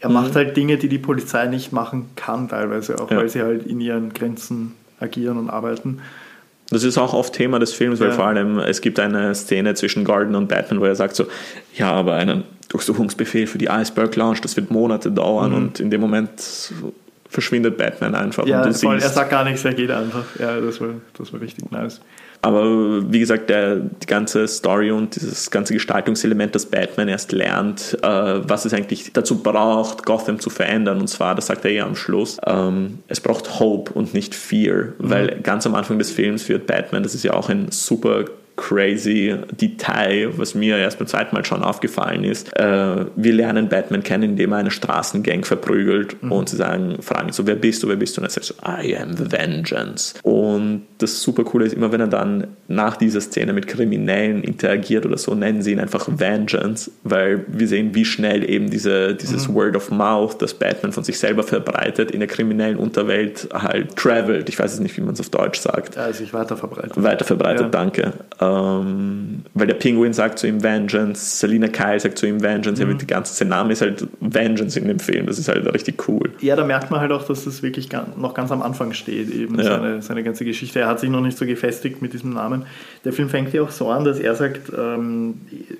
Er 0.00 0.10
macht 0.10 0.36
halt 0.36 0.54
Dinge, 0.58 0.76
die 0.76 0.88
die 0.88 0.98
Polizei 0.98 1.46
nicht 1.46 1.72
machen 1.72 2.10
kann, 2.16 2.48
teilweise 2.48 3.00
auch, 3.00 3.10
Ja. 3.10 3.16
weil 3.18 3.28
sie 3.30 3.40
halt 3.40 3.64
in 3.66 3.80
ihren 3.80 4.12
Grenzen 4.12 4.74
agieren 5.04 5.38
und 5.38 5.50
arbeiten. 5.50 6.00
Das 6.70 6.82
ist 6.82 6.96
auch 6.98 7.12
oft 7.12 7.34
Thema 7.34 7.58
des 7.58 7.72
Films, 7.72 8.00
weil 8.00 8.08
Ja. 8.08 8.14
vor 8.14 8.26
allem 8.26 8.58
es 8.58 8.80
gibt 8.80 8.98
eine 8.98 9.34
Szene 9.34 9.74
zwischen 9.74 10.04
Gordon 10.04 10.34
und 10.34 10.48
Batman, 10.48 10.80
wo 10.80 10.84
er 10.86 10.94
sagt 10.96 11.14
so, 11.14 11.26
ja, 11.76 11.92
aber 11.92 12.14
einen 12.14 12.44
Durchsuchungsbefehl 12.70 13.46
für 13.46 13.58
die 13.58 13.68
Iceberg 13.68 14.16
Lounge, 14.16 14.38
das 14.42 14.56
wird 14.56 14.70
Monate 14.70 15.10
dauern 15.12 15.52
und 15.52 15.78
in 15.78 15.90
dem 15.90 16.00
Moment 16.00 16.72
verschwindet 17.28 17.76
Batman 17.76 18.14
einfach. 18.14 18.46
Ja, 18.46 18.62
und 18.62 18.74
du 18.74 18.78
voll, 18.78 18.94
er 18.98 19.08
sagt 19.08 19.30
gar 19.30 19.44
nichts, 19.44 19.64
er 19.64 19.74
geht 19.74 19.90
einfach. 19.90 20.24
Ja, 20.38 20.58
das 20.60 20.80
war, 20.80 20.88
das 21.18 21.32
war 21.32 21.40
richtig 21.40 21.70
nice. 21.70 22.00
Aber 22.44 23.10
wie 23.10 23.20
gesagt, 23.20 23.48
der, 23.48 23.76
die 23.76 24.06
ganze 24.06 24.46
Story 24.46 24.90
und 24.90 25.16
dieses 25.16 25.50
ganze 25.50 25.72
Gestaltungselement, 25.72 26.54
das 26.54 26.66
Batman 26.66 27.08
erst 27.08 27.32
lernt, 27.32 27.96
äh, 28.02 28.06
was 28.06 28.66
es 28.66 28.74
eigentlich 28.74 29.14
dazu 29.14 29.42
braucht, 29.42 30.04
Gotham 30.04 30.38
zu 30.38 30.50
verändern. 30.50 31.00
Und 31.00 31.08
zwar, 31.08 31.34
das 31.34 31.46
sagt 31.46 31.64
er 31.64 31.70
ja 31.70 31.86
am 31.86 31.96
Schluss, 31.96 32.36
ähm, 32.46 32.98
es 33.08 33.20
braucht 33.20 33.60
Hope 33.60 33.94
und 33.94 34.12
nicht 34.12 34.34
Fear, 34.34 34.88
weil 34.98 35.40
ganz 35.40 35.64
am 35.64 35.74
Anfang 35.74 35.98
des 35.98 36.10
Films 36.10 36.46
wird 36.50 36.66
Batman, 36.66 37.02
das 37.02 37.14
ist 37.14 37.24
ja 37.24 37.32
auch 37.32 37.48
ein 37.48 37.68
super 37.70 38.26
crazy 38.56 39.34
Detail, 39.60 40.30
was 40.36 40.54
mir 40.54 40.76
erst 40.76 40.98
beim 40.98 41.08
zweiten 41.08 41.34
Mal 41.34 41.44
schon 41.44 41.62
aufgefallen 41.62 42.24
ist. 42.24 42.56
Äh, 42.56 43.06
wir 43.16 43.32
lernen 43.32 43.68
Batman 43.68 44.02
kennen, 44.02 44.22
indem 44.22 44.52
er 44.52 44.58
eine 44.58 44.70
Straßengang 44.70 45.44
verprügelt 45.44 46.22
mhm. 46.22 46.32
und 46.32 46.48
sie 46.48 46.56
sagen, 46.56 46.96
fragen 47.00 47.32
so, 47.32 47.46
wer 47.46 47.56
bist 47.56 47.82
du, 47.82 47.88
wer 47.88 47.96
bist 47.96 48.16
du? 48.16 48.20
Und 48.20 48.26
er 48.26 48.30
sagt 48.30 48.46
so, 48.46 48.54
I 48.64 48.96
am 48.96 49.16
the 49.16 49.30
Vengeance. 49.30 50.14
Und 50.22 50.82
das 50.98 51.22
super 51.22 51.44
coole 51.44 51.66
ist, 51.66 51.74
immer 51.74 51.90
wenn 51.92 52.00
er 52.00 52.06
dann 52.06 52.48
nach 52.68 52.96
dieser 52.96 53.20
Szene 53.20 53.52
mit 53.52 53.66
Kriminellen 53.66 54.42
interagiert 54.42 55.04
oder 55.04 55.18
so, 55.18 55.34
nennen 55.34 55.62
sie 55.62 55.72
ihn 55.72 55.80
einfach 55.80 56.08
Vengeance, 56.08 56.90
weil 57.02 57.44
wir 57.48 57.66
sehen, 57.66 57.94
wie 57.94 58.04
schnell 58.04 58.48
eben 58.48 58.70
diese, 58.70 59.14
dieses 59.14 59.48
mhm. 59.48 59.54
Word 59.54 59.76
of 59.76 59.90
Mouth, 59.90 60.40
das 60.40 60.54
Batman 60.54 60.92
von 60.92 61.04
sich 61.04 61.18
selber 61.18 61.42
verbreitet, 61.42 62.10
in 62.10 62.20
der 62.20 62.28
kriminellen 62.28 62.76
Unterwelt 62.76 63.48
halt 63.52 63.96
travelt. 63.96 64.48
Ich 64.48 64.58
weiß 64.58 64.74
es 64.74 64.80
nicht, 64.80 64.96
wie 64.96 65.00
man 65.00 65.14
es 65.14 65.20
auf 65.20 65.30
Deutsch 65.30 65.60
sagt. 65.60 65.96
Ja, 65.96 66.12
sich 66.12 66.32
weiter 66.32 66.56
verbreitet. 66.56 67.02
Weiter 67.02 67.24
verbreitet, 67.24 67.62
ja. 67.62 67.68
danke. 67.68 68.12
Ähm, 68.44 69.42
weil 69.54 69.66
der 69.66 69.74
Penguin 69.74 70.12
sagt 70.12 70.38
zu 70.38 70.46
ihm 70.46 70.62
Vengeance, 70.62 71.38
Selina 71.38 71.68
Kyle 71.68 71.98
sagt 71.98 72.18
zu 72.18 72.26
ihm 72.26 72.42
Vengeance, 72.42 72.84
mhm. 72.84 72.98
die 72.98 73.06
ganze, 73.06 73.34
sein 73.34 73.48
Name 73.48 73.72
ist 73.72 73.82
halt 73.82 74.06
Vengeance 74.20 74.78
in 74.78 74.88
dem 74.88 74.98
Film, 74.98 75.26
das 75.26 75.38
ist 75.38 75.48
halt 75.48 75.72
richtig 75.72 76.08
cool. 76.08 76.32
Ja, 76.40 76.56
da 76.56 76.64
merkt 76.64 76.90
man 76.90 77.00
halt 77.00 77.12
auch, 77.12 77.24
dass 77.24 77.44
das 77.44 77.62
wirklich 77.62 77.88
noch 78.16 78.34
ganz 78.34 78.50
am 78.50 78.62
Anfang 78.62 78.92
steht, 78.92 79.30
eben 79.30 79.56
ja. 79.58 79.64
seine, 79.64 80.02
seine 80.02 80.22
ganze 80.22 80.44
Geschichte. 80.44 80.80
Er 80.80 80.88
hat 80.88 81.00
sich 81.00 81.10
noch 81.10 81.20
nicht 81.20 81.38
so 81.38 81.46
gefestigt 81.46 82.02
mit 82.02 82.12
diesem 82.12 82.32
Namen. 82.32 82.64
Der 83.04 83.12
Film 83.12 83.28
fängt 83.28 83.52
ja 83.52 83.62
auch 83.62 83.70
so 83.70 83.88
an, 83.88 84.04
dass 84.04 84.18
er 84.18 84.34
sagt, 84.34 84.72
ähm, 84.76 85.34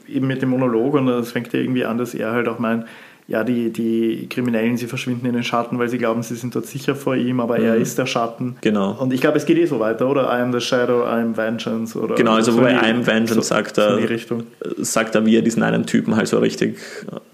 eben 0.09 0.27
mit 0.27 0.43
dem 0.43 0.51
Monolog, 0.51 0.95
und 0.95 1.07
das 1.07 1.33
fängt 1.33 1.53
ja 1.53 1.61
irgendwie 1.61 1.85
an, 1.85 1.99
dass 1.99 2.15
er 2.15 2.33
halt 2.33 2.49
auch 2.49 2.59
meint, 2.59 2.85
ja, 3.27 3.43
die, 3.43 3.71
die 3.71 4.27
Kriminellen, 4.29 4.77
sie 4.77 4.87
verschwinden 4.87 5.27
in 5.27 5.33
den 5.33 5.45
Schatten, 5.45 5.79
weil 5.79 5.89
sie 5.89 5.97
glauben, 5.97 6.23
sie 6.23 6.35
sind 6.35 6.55
dort 6.55 6.67
sicher 6.67 6.95
vor 6.95 7.17
ihm, 7.17 7.41
aber 7.41 7.59
mhm. 7.59 7.65
er 7.65 7.77
ist 7.77 7.97
der 7.97 8.05
Schatten. 8.05 8.57
Genau. 8.61 8.93
Und 9.01 9.15
ich 9.15 9.23
glaube, 9.23 9.39
es 9.39 9.47
geht 9.47 9.57
eh 9.57 9.65
so 9.65 9.81
weiter, 9.81 10.09
oder? 10.09 10.25
I 10.25 10.43
am 10.43 10.53
the 10.53 10.61
Shadow, 10.61 11.05
I 11.05 11.23
am 11.23 11.35
Vengeance. 11.35 11.99
Oder 11.99 12.17
genau, 12.17 12.35
also 12.35 12.55
bei 12.61 12.73
I 12.73 12.91
am 12.91 13.07
Vengeance 13.07 13.35
so, 13.35 13.41
sagt, 13.41 13.79
er, 13.79 13.99
sagt 14.77 15.15
er, 15.15 15.25
wie 15.25 15.37
er 15.37 15.43
diesen 15.43 15.63
einen 15.63 15.87
Typen 15.87 16.17
halt 16.17 16.29
so 16.29 16.39
richtig 16.39 16.77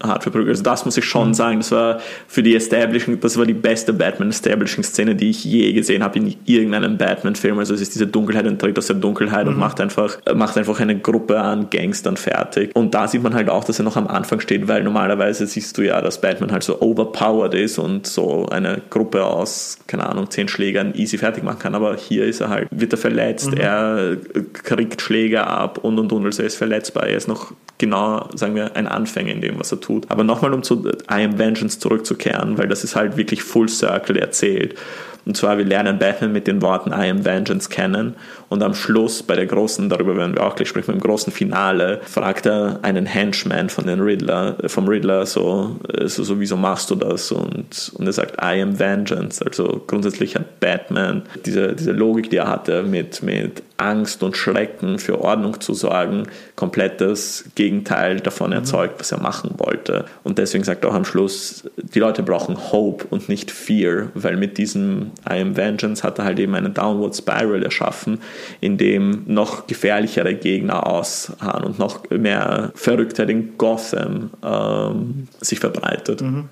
hart 0.01 0.23
verprügelt. 0.23 0.51
Also 0.51 0.63
das 0.63 0.85
muss 0.85 0.95
ich 0.95 1.03
schon 1.03 1.29
mhm. 1.29 1.33
sagen, 1.33 1.57
das 1.57 1.71
war 1.73 1.99
für 2.27 2.41
die 2.41 2.55
Establishing, 2.55 3.19
das 3.19 3.37
war 3.37 3.45
die 3.45 3.53
beste 3.53 3.91
Batman-Establishing-Szene, 3.91 5.15
die 5.15 5.31
ich 5.31 5.43
je 5.43 5.73
gesehen 5.73 6.03
habe 6.03 6.19
in 6.19 6.35
irgendeinem 6.45 6.97
Batman-Film. 6.97 7.59
Also 7.59 7.73
es 7.73 7.81
ist 7.81 7.95
diese 7.95 8.07
Dunkelheit 8.07 8.47
und 8.47 8.59
tritt 8.59 8.77
aus 8.77 8.87
der 8.87 8.95
Dunkelheit 8.95 9.45
mhm. 9.45 9.53
und 9.53 9.59
macht 9.59 9.81
einfach, 9.81 10.17
macht 10.33 10.57
einfach 10.57 10.79
eine 10.79 10.97
Gruppe 10.97 11.41
an 11.41 11.69
Gangstern 11.69 12.15
fertig. 12.15 12.71
Und 12.75 12.93
da 12.93 13.09
sieht 13.09 13.23
man 13.23 13.33
halt 13.33 13.49
auch, 13.49 13.65
dass 13.65 13.77
er 13.77 13.83
noch 13.83 13.97
am 13.97 14.07
Anfang 14.07 14.39
steht, 14.39 14.69
weil 14.69 14.83
normalerweise 14.83 15.45
siehst 15.45 15.77
du 15.77 15.80
du 15.81 15.87
ja, 15.87 16.01
dass 16.01 16.21
Batman 16.21 16.51
halt 16.51 16.63
so 16.63 16.81
overpowered 16.81 17.53
ist 17.53 17.77
und 17.77 18.07
so 18.07 18.47
eine 18.47 18.81
Gruppe 18.89 19.25
aus, 19.25 19.79
keine 19.87 20.07
Ahnung, 20.07 20.29
zehn 20.29 20.47
Schlägern 20.47 20.93
easy 20.95 21.17
fertig 21.17 21.43
machen 21.43 21.59
kann. 21.59 21.75
Aber 21.75 21.95
hier 21.95 22.25
ist 22.25 22.41
er 22.41 22.49
halt, 22.49 22.67
wird 22.71 22.93
er 22.93 22.97
verletzt, 22.97 23.51
mhm. 23.51 23.57
er 23.57 24.17
kriegt 24.53 25.01
Schläge 25.01 25.45
ab 25.45 25.79
und 25.79 25.99
und 25.99 26.11
und, 26.11 26.25
also 26.25 26.43
er 26.43 26.47
ist 26.47 26.55
verletzbar. 26.55 27.07
Er 27.07 27.17
ist 27.17 27.27
noch 27.27 27.53
genau, 27.77 28.29
sagen 28.35 28.55
wir, 28.55 28.75
ein 28.75 28.87
Anfänger 28.87 29.31
in 29.31 29.41
dem, 29.41 29.59
was 29.59 29.71
er 29.71 29.81
tut. 29.81 30.09
Aber 30.09 30.23
nochmal, 30.23 30.53
um 30.53 30.63
zu 30.63 30.87
I 31.09 31.23
Am 31.23 31.37
Vengeance 31.37 31.79
zurückzukehren, 31.79 32.57
weil 32.57 32.67
das 32.67 32.83
ist 32.83 32.95
halt 32.95 33.17
wirklich 33.17 33.43
Full 33.43 33.69
Circle 33.69 34.17
erzählt. 34.17 34.75
Und 35.25 35.37
zwar, 35.37 35.57
wir 35.57 35.65
lernen 35.65 35.99
Batman 35.99 36.31
mit 36.31 36.47
den 36.47 36.61
Worten 36.61 36.91
I 36.91 37.09
am 37.09 37.25
Vengeance 37.25 37.69
kennen. 37.69 38.15
Und 38.49 38.63
am 38.63 38.73
Schluss, 38.73 39.23
bei 39.23 39.35
der 39.35 39.45
großen, 39.45 39.87
darüber 39.89 40.15
werden 40.17 40.35
wir 40.35 40.43
auch 40.43 40.55
gleich 40.55 40.69
sprechen, 40.69 40.91
beim 40.91 40.99
großen 40.99 41.31
Finale, 41.31 42.01
fragt 42.03 42.45
er 42.45 42.79
einen 42.81 43.05
Henchman 43.05 43.69
von 43.69 43.85
den 43.87 44.01
Riddler, 44.01 44.57
äh, 44.63 44.69
vom 44.69 44.87
Riddler 44.87 45.25
so, 45.25 45.79
äh, 45.93 46.07
so, 46.07 46.23
so, 46.23 46.39
wieso 46.39 46.57
machst 46.57 46.89
du 46.89 46.95
das? 46.95 47.31
Und, 47.31 47.91
und 47.95 48.05
er 48.05 48.13
sagt, 48.13 48.41
I 48.41 48.61
am 48.61 48.79
Vengeance. 48.79 49.45
Also 49.45 49.83
grundsätzlich 49.87 50.35
hat 50.35 50.59
Batman 50.59 51.23
diese, 51.45 51.73
diese 51.73 51.91
Logik, 51.91 52.29
die 52.29 52.37
er 52.37 52.49
hatte, 52.49 52.83
mit, 52.83 53.23
mit 53.23 53.63
Angst 53.81 54.21
und 54.23 54.37
Schrecken 54.37 54.99
für 54.99 55.21
Ordnung 55.21 55.59
zu 55.59 55.73
sorgen, 55.73 56.27
komplett 56.55 57.01
das 57.01 57.45
Gegenteil 57.55 58.19
davon 58.19 58.51
mhm. 58.51 58.57
erzeugt, 58.57 58.99
was 58.99 59.11
er 59.11 59.19
machen 59.19 59.55
wollte. 59.57 60.05
Und 60.23 60.37
deswegen 60.37 60.63
sagt 60.63 60.83
er 60.83 60.91
auch 60.91 60.95
am 60.95 61.05
Schluss, 61.05 61.63
die 61.77 61.99
Leute 61.99 62.23
brauchen 62.23 62.71
Hope 62.71 63.05
und 63.09 63.27
nicht 63.27 63.51
Fear, 63.51 64.09
weil 64.13 64.37
mit 64.37 64.57
diesem 64.57 65.10
I 65.29 65.39
am 65.39 65.55
Vengeance 65.55 66.03
hat 66.03 66.19
er 66.19 66.25
halt 66.25 66.39
eben 66.39 66.55
eine 66.55 66.69
Downward 66.69 67.15
Spiral 67.15 67.63
erschaffen, 67.63 68.19
in 68.59 68.77
dem 68.77 69.23
noch 69.27 69.67
gefährlichere 69.67 70.35
Gegner 70.35 70.87
ausharren 70.87 71.63
und 71.65 71.79
noch 71.79 72.09
mehr 72.09 72.71
Verrücktheit 72.75 73.29
in 73.29 73.57
Gotham 73.57 74.31
ähm, 74.43 75.27
sich 75.39 75.59
verbreitet. 75.59 76.21
Mhm. 76.21 76.49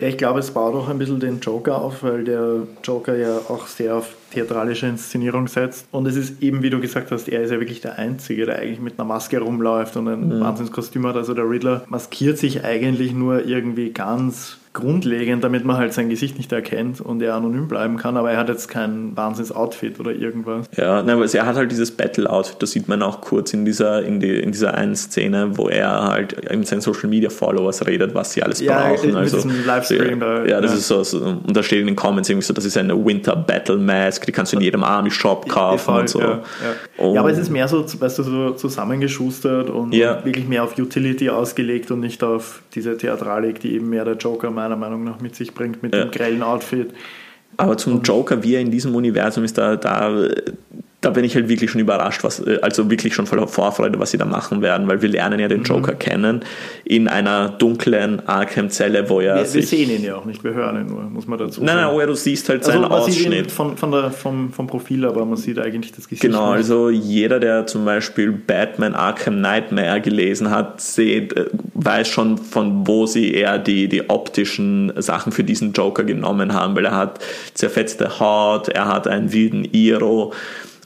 Ja, 0.00 0.06
ich 0.06 0.16
glaube, 0.16 0.38
es 0.38 0.52
baut 0.52 0.74
auch 0.74 0.88
ein 0.88 0.98
bisschen 0.98 1.18
den 1.18 1.40
Joker 1.40 1.80
auf, 1.80 2.04
weil 2.04 2.22
der 2.22 2.62
Joker 2.84 3.16
ja 3.16 3.38
auch 3.48 3.66
sehr 3.66 3.96
auf 3.96 4.14
theatralische 4.32 4.86
Inszenierung 4.86 5.48
setzt. 5.48 5.88
Und 5.90 6.06
es 6.06 6.14
ist 6.14 6.40
eben, 6.40 6.62
wie 6.62 6.70
du 6.70 6.80
gesagt 6.80 7.10
hast, 7.10 7.28
er 7.28 7.42
ist 7.42 7.50
ja 7.50 7.58
wirklich 7.58 7.80
der 7.80 7.98
Einzige, 7.98 8.46
der 8.46 8.60
eigentlich 8.60 8.80
mit 8.80 8.98
einer 8.98 9.08
Maske 9.08 9.40
rumläuft 9.40 9.96
und 9.96 10.06
ein 10.06 10.28
mhm. 10.28 10.40
Wahnsinnskostüm 10.40 11.04
hat. 11.06 11.16
Also 11.16 11.34
der 11.34 11.50
Riddler 11.50 11.84
maskiert 11.88 12.38
sich 12.38 12.64
eigentlich 12.64 13.12
nur 13.12 13.44
irgendwie 13.44 13.90
ganz 13.90 14.57
grundlegend, 14.72 15.42
damit 15.44 15.64
man 15.64 15.76
halt 15.76 15.92
sein 15.92 16.08
Gesicht 16.08 16.36
nicht 16.36 16.52
erkennt 16.52 17.00
und 17.00 17.22
er 17.22 17.34
anonym 17.34 17.68
bleiben 17.68 17.96
kann, 17.96 18.16
aber 18.16 18.30
er 18.30 18.38
hat 18.38 18.48
jetzt 18.48 18.68
kein 18.68 19.16
Wahnsinns-Outfit 19.16 19.98
oder 19.98 20.12
irgendwas. 20.12 20.66
Ja, 20.76 21.02
nein, 21.02 21.16
aber 21.16 21.32
er 21.32 21.46
hat 21.46 21.56
halt 21.56 21.70
dieses 21.70 21.90
Battle-Outfit, 21.90 22.62
das 22.62 22.72
sieht 22.72 22.88
man 22.88 23.02
auch 23.02 23.20
kurz 23.20 23.52
in 23.54 23.64
dieser, 23.64 24.02
in, 24.04 24.20
die, 24.20 24.38
in 24.38 24.52
dieser 24.52 24.74
einen 24.74 24.94
Szene, 24.94 25.56
wo 25.56 25.68
er 25.68 26.04
halt 26.04 26.50
mit 26.50 26.66
seinen 26.66 26.80
Social-Media-Followers 26.80 27.86
redet, 27.86 28.14
was 28.14 28.32
sie 28.32 28.42
alles 28.42 28.60
ja, 28.60 28.88
brauchen. 28.88 29.08
Mit 29.08 29.16
also, 29.16 29.36
diesem 29.36 29.66
Livestream. 29.66 30.20
Ja, 30.20 30.44
ja, 30.44 30.60
das 30.60 30.74
ist 30.74 30.88
so, 30.88 31.02
so, 31.02 31.18
und 31.18 31.56
da 31.56 31.62
steht 31.62 31.80
in 31.80 31.86
den 31.86 31.96
Comments 31.96 32.28
irgendwie 32.28 32.46
so, 32.46 32.54
das 32.54 32.64
ist 32.64 32.76
eine 32.76 32.94
Winter-Battle-Mask, 33.04 34.26
die 34.26 34.32
kannst 34.32 34.52
du 34.52 34.56
in 34.58 34.62
jedem 34.62 34.84
Army-Shop 34.84 35.48
kaufen 35.48 35.84
Voll, 35.84 36.00
und 36.00 36.08
so. 36.08 36.20
Ja, 36.20 36.42
ja. 36.98 37.12
ja, 37.14 37.20
aber 37.20 37.30
es 37.30 37.38
ist 37.38 37.50
mehr 37.50 37.68
so, 37.68 37.84
weißt 37.84 38.18
du, 38.18 38.22
so 38.22 38.50
zusammengeschustert 38.52 39.70
und, 39.70 39.94
ja. 39.94 40.16
und 40.16 40.24
wirklich 40.24 40.46
mehr 40.46 40.64
auf 40.64 40.78
Utility 40.78 41.30
ausgelegt 41.30 41.90
und 41.90 42.00
nicht 42.00 42.22
auf 42.22 42.62
diese 42.74 42.96
Theatralik, 42.96 43.60
die 43.60 43.74
eben 43.74 43.88
mehr 43.88 44.04
der 44.04 44.16
Joker 44.16 44.50
meiner 44.58 44.76
Meinung 44.76 45.04
nach 45.04 45.20
mit 45.20 45.34
sich 45.36 45.54
bringt, 45.54 45.82
mit 45.82 45.94
ja. 45.94 46.04
dem 46.04 46.10
grellen 46.10 46.42
Outfit. 46.42 46.92
Aber 47.56 47.76
zum 47.76 48.02
Joker, 48.02 48.42
wie 48.42 48.54
er 48.54 48.60
in 48.60 48.70
diesem 48.70 48.94
Universum 48.94 49.44
ist, 49.44 49.56
da, 49.56 49.76
da 49.76 50.28
da 51.00 51.10
bin 51.10 51.22
ich 51.22 51.36
halt 51.36 51.48
wirklich 51.48 51.70
schon 51.70 51.80
überrascht, 51.80 52.24
was, 52.24 52.40
äh, 52.40 52.58
also 52.60 52.90
wirklich 52.90 53.14
schon 53.14 53.26
voller 53.26 53.46
Vorfreude, 53.46 54.00
was 54.00 54.10
sie 54.10 54.18
da 54.18 54.24
machen 54.24 54.62
werden, 54.62 54.88
weil 54.88 55.00
wir 55.00 55.08
lernen 55.08 55.38
ja 55.38 55.46
den 55.46 55.60
mhm. 55.60 55.64
Joker 55.64 55.92
mhm. 55.92 55.98
kennen 55.98 56.44
in 56.84 57.06
einer 57.06 57.50
dunklen 57.50 58.26
Arkham-Zelle, 58.26 59.08
wo 59.08 59.20
er 59.20 59.36
wir. 59.36 59.54
Wir 59.54 59.62
sehen 59.62 59.90
ihn 59.90 60.02
ja 60.02 60.16
auch 60.16 60.24
nicht, 60.24 60.42
wir 60.42 60.54
hören 60.54 60.80
ihn 60.80 60.86
nur, 60.86 61.02
muss 61.04 61.28
man 61.28 61.38
dazu 61.38 61.60
sagen. 61.60 61.66
Nein, 61.66 61.76
nein, 61.76 61.94
wo 61.94 62.04
du 62.04 62.14
siehst 62.14 62.48
halt 62.48 62.64
seinen 62.64 62.84
also 62.84 63.06
Ausschnitt. 63.06 63.52
von, 63.52 63.76
von 63.76 63.92
der, 63.92 64.10
vom, 64.10 64.52
vom 64.52 64.66
Profil, 64.66 65.04
aber 65.04 65.24
man 65.24 65.36
sieht 65.36 65.60
eigentlich 65.60 65.92
das 65.92 66.08
Gesicht 66.08 66.22
Genau, 66.22 66.50
also 66.50 66.90
jeder, 66.90 67.38
der 67.38 67.66
zum 67.66 67.84
Beispiel 67.84 68.32
Batman 68.32 68.94
Arkham 68.94 69.40
Nightmare 69.40 70.00
gelesen 70.00 70.50
hat, 70.50 70.80
sieht, 70.80 71.32
äh, 71.36 71.46
weiß 71.74 72.08
schon, 72.08 72.38
von 72.38 72.88
wo 72.88 73.06
sie 73.06 73.32
eher 73.34 73.60
die, 73.60 73.88
die 73.88 74.10
optischen 74.10 74.92
Sachen 74.96 75.30
für 75.30 75.44
diesen 75.44 75.72
Joker 75.72 76.02
genommen 76.02 76.54
haben, 76.54 76.74
weil 76.74 76.86
er 76.86 76.96
hat 76.96 77.20
zerfetzte 77.54 78.18
Haut, 78.18 78.68
er 78.68 78.88
hat 78.88 79.06
einen 79.06 79.32
wilden 79.32 79.64
Iro, 79.64 80.32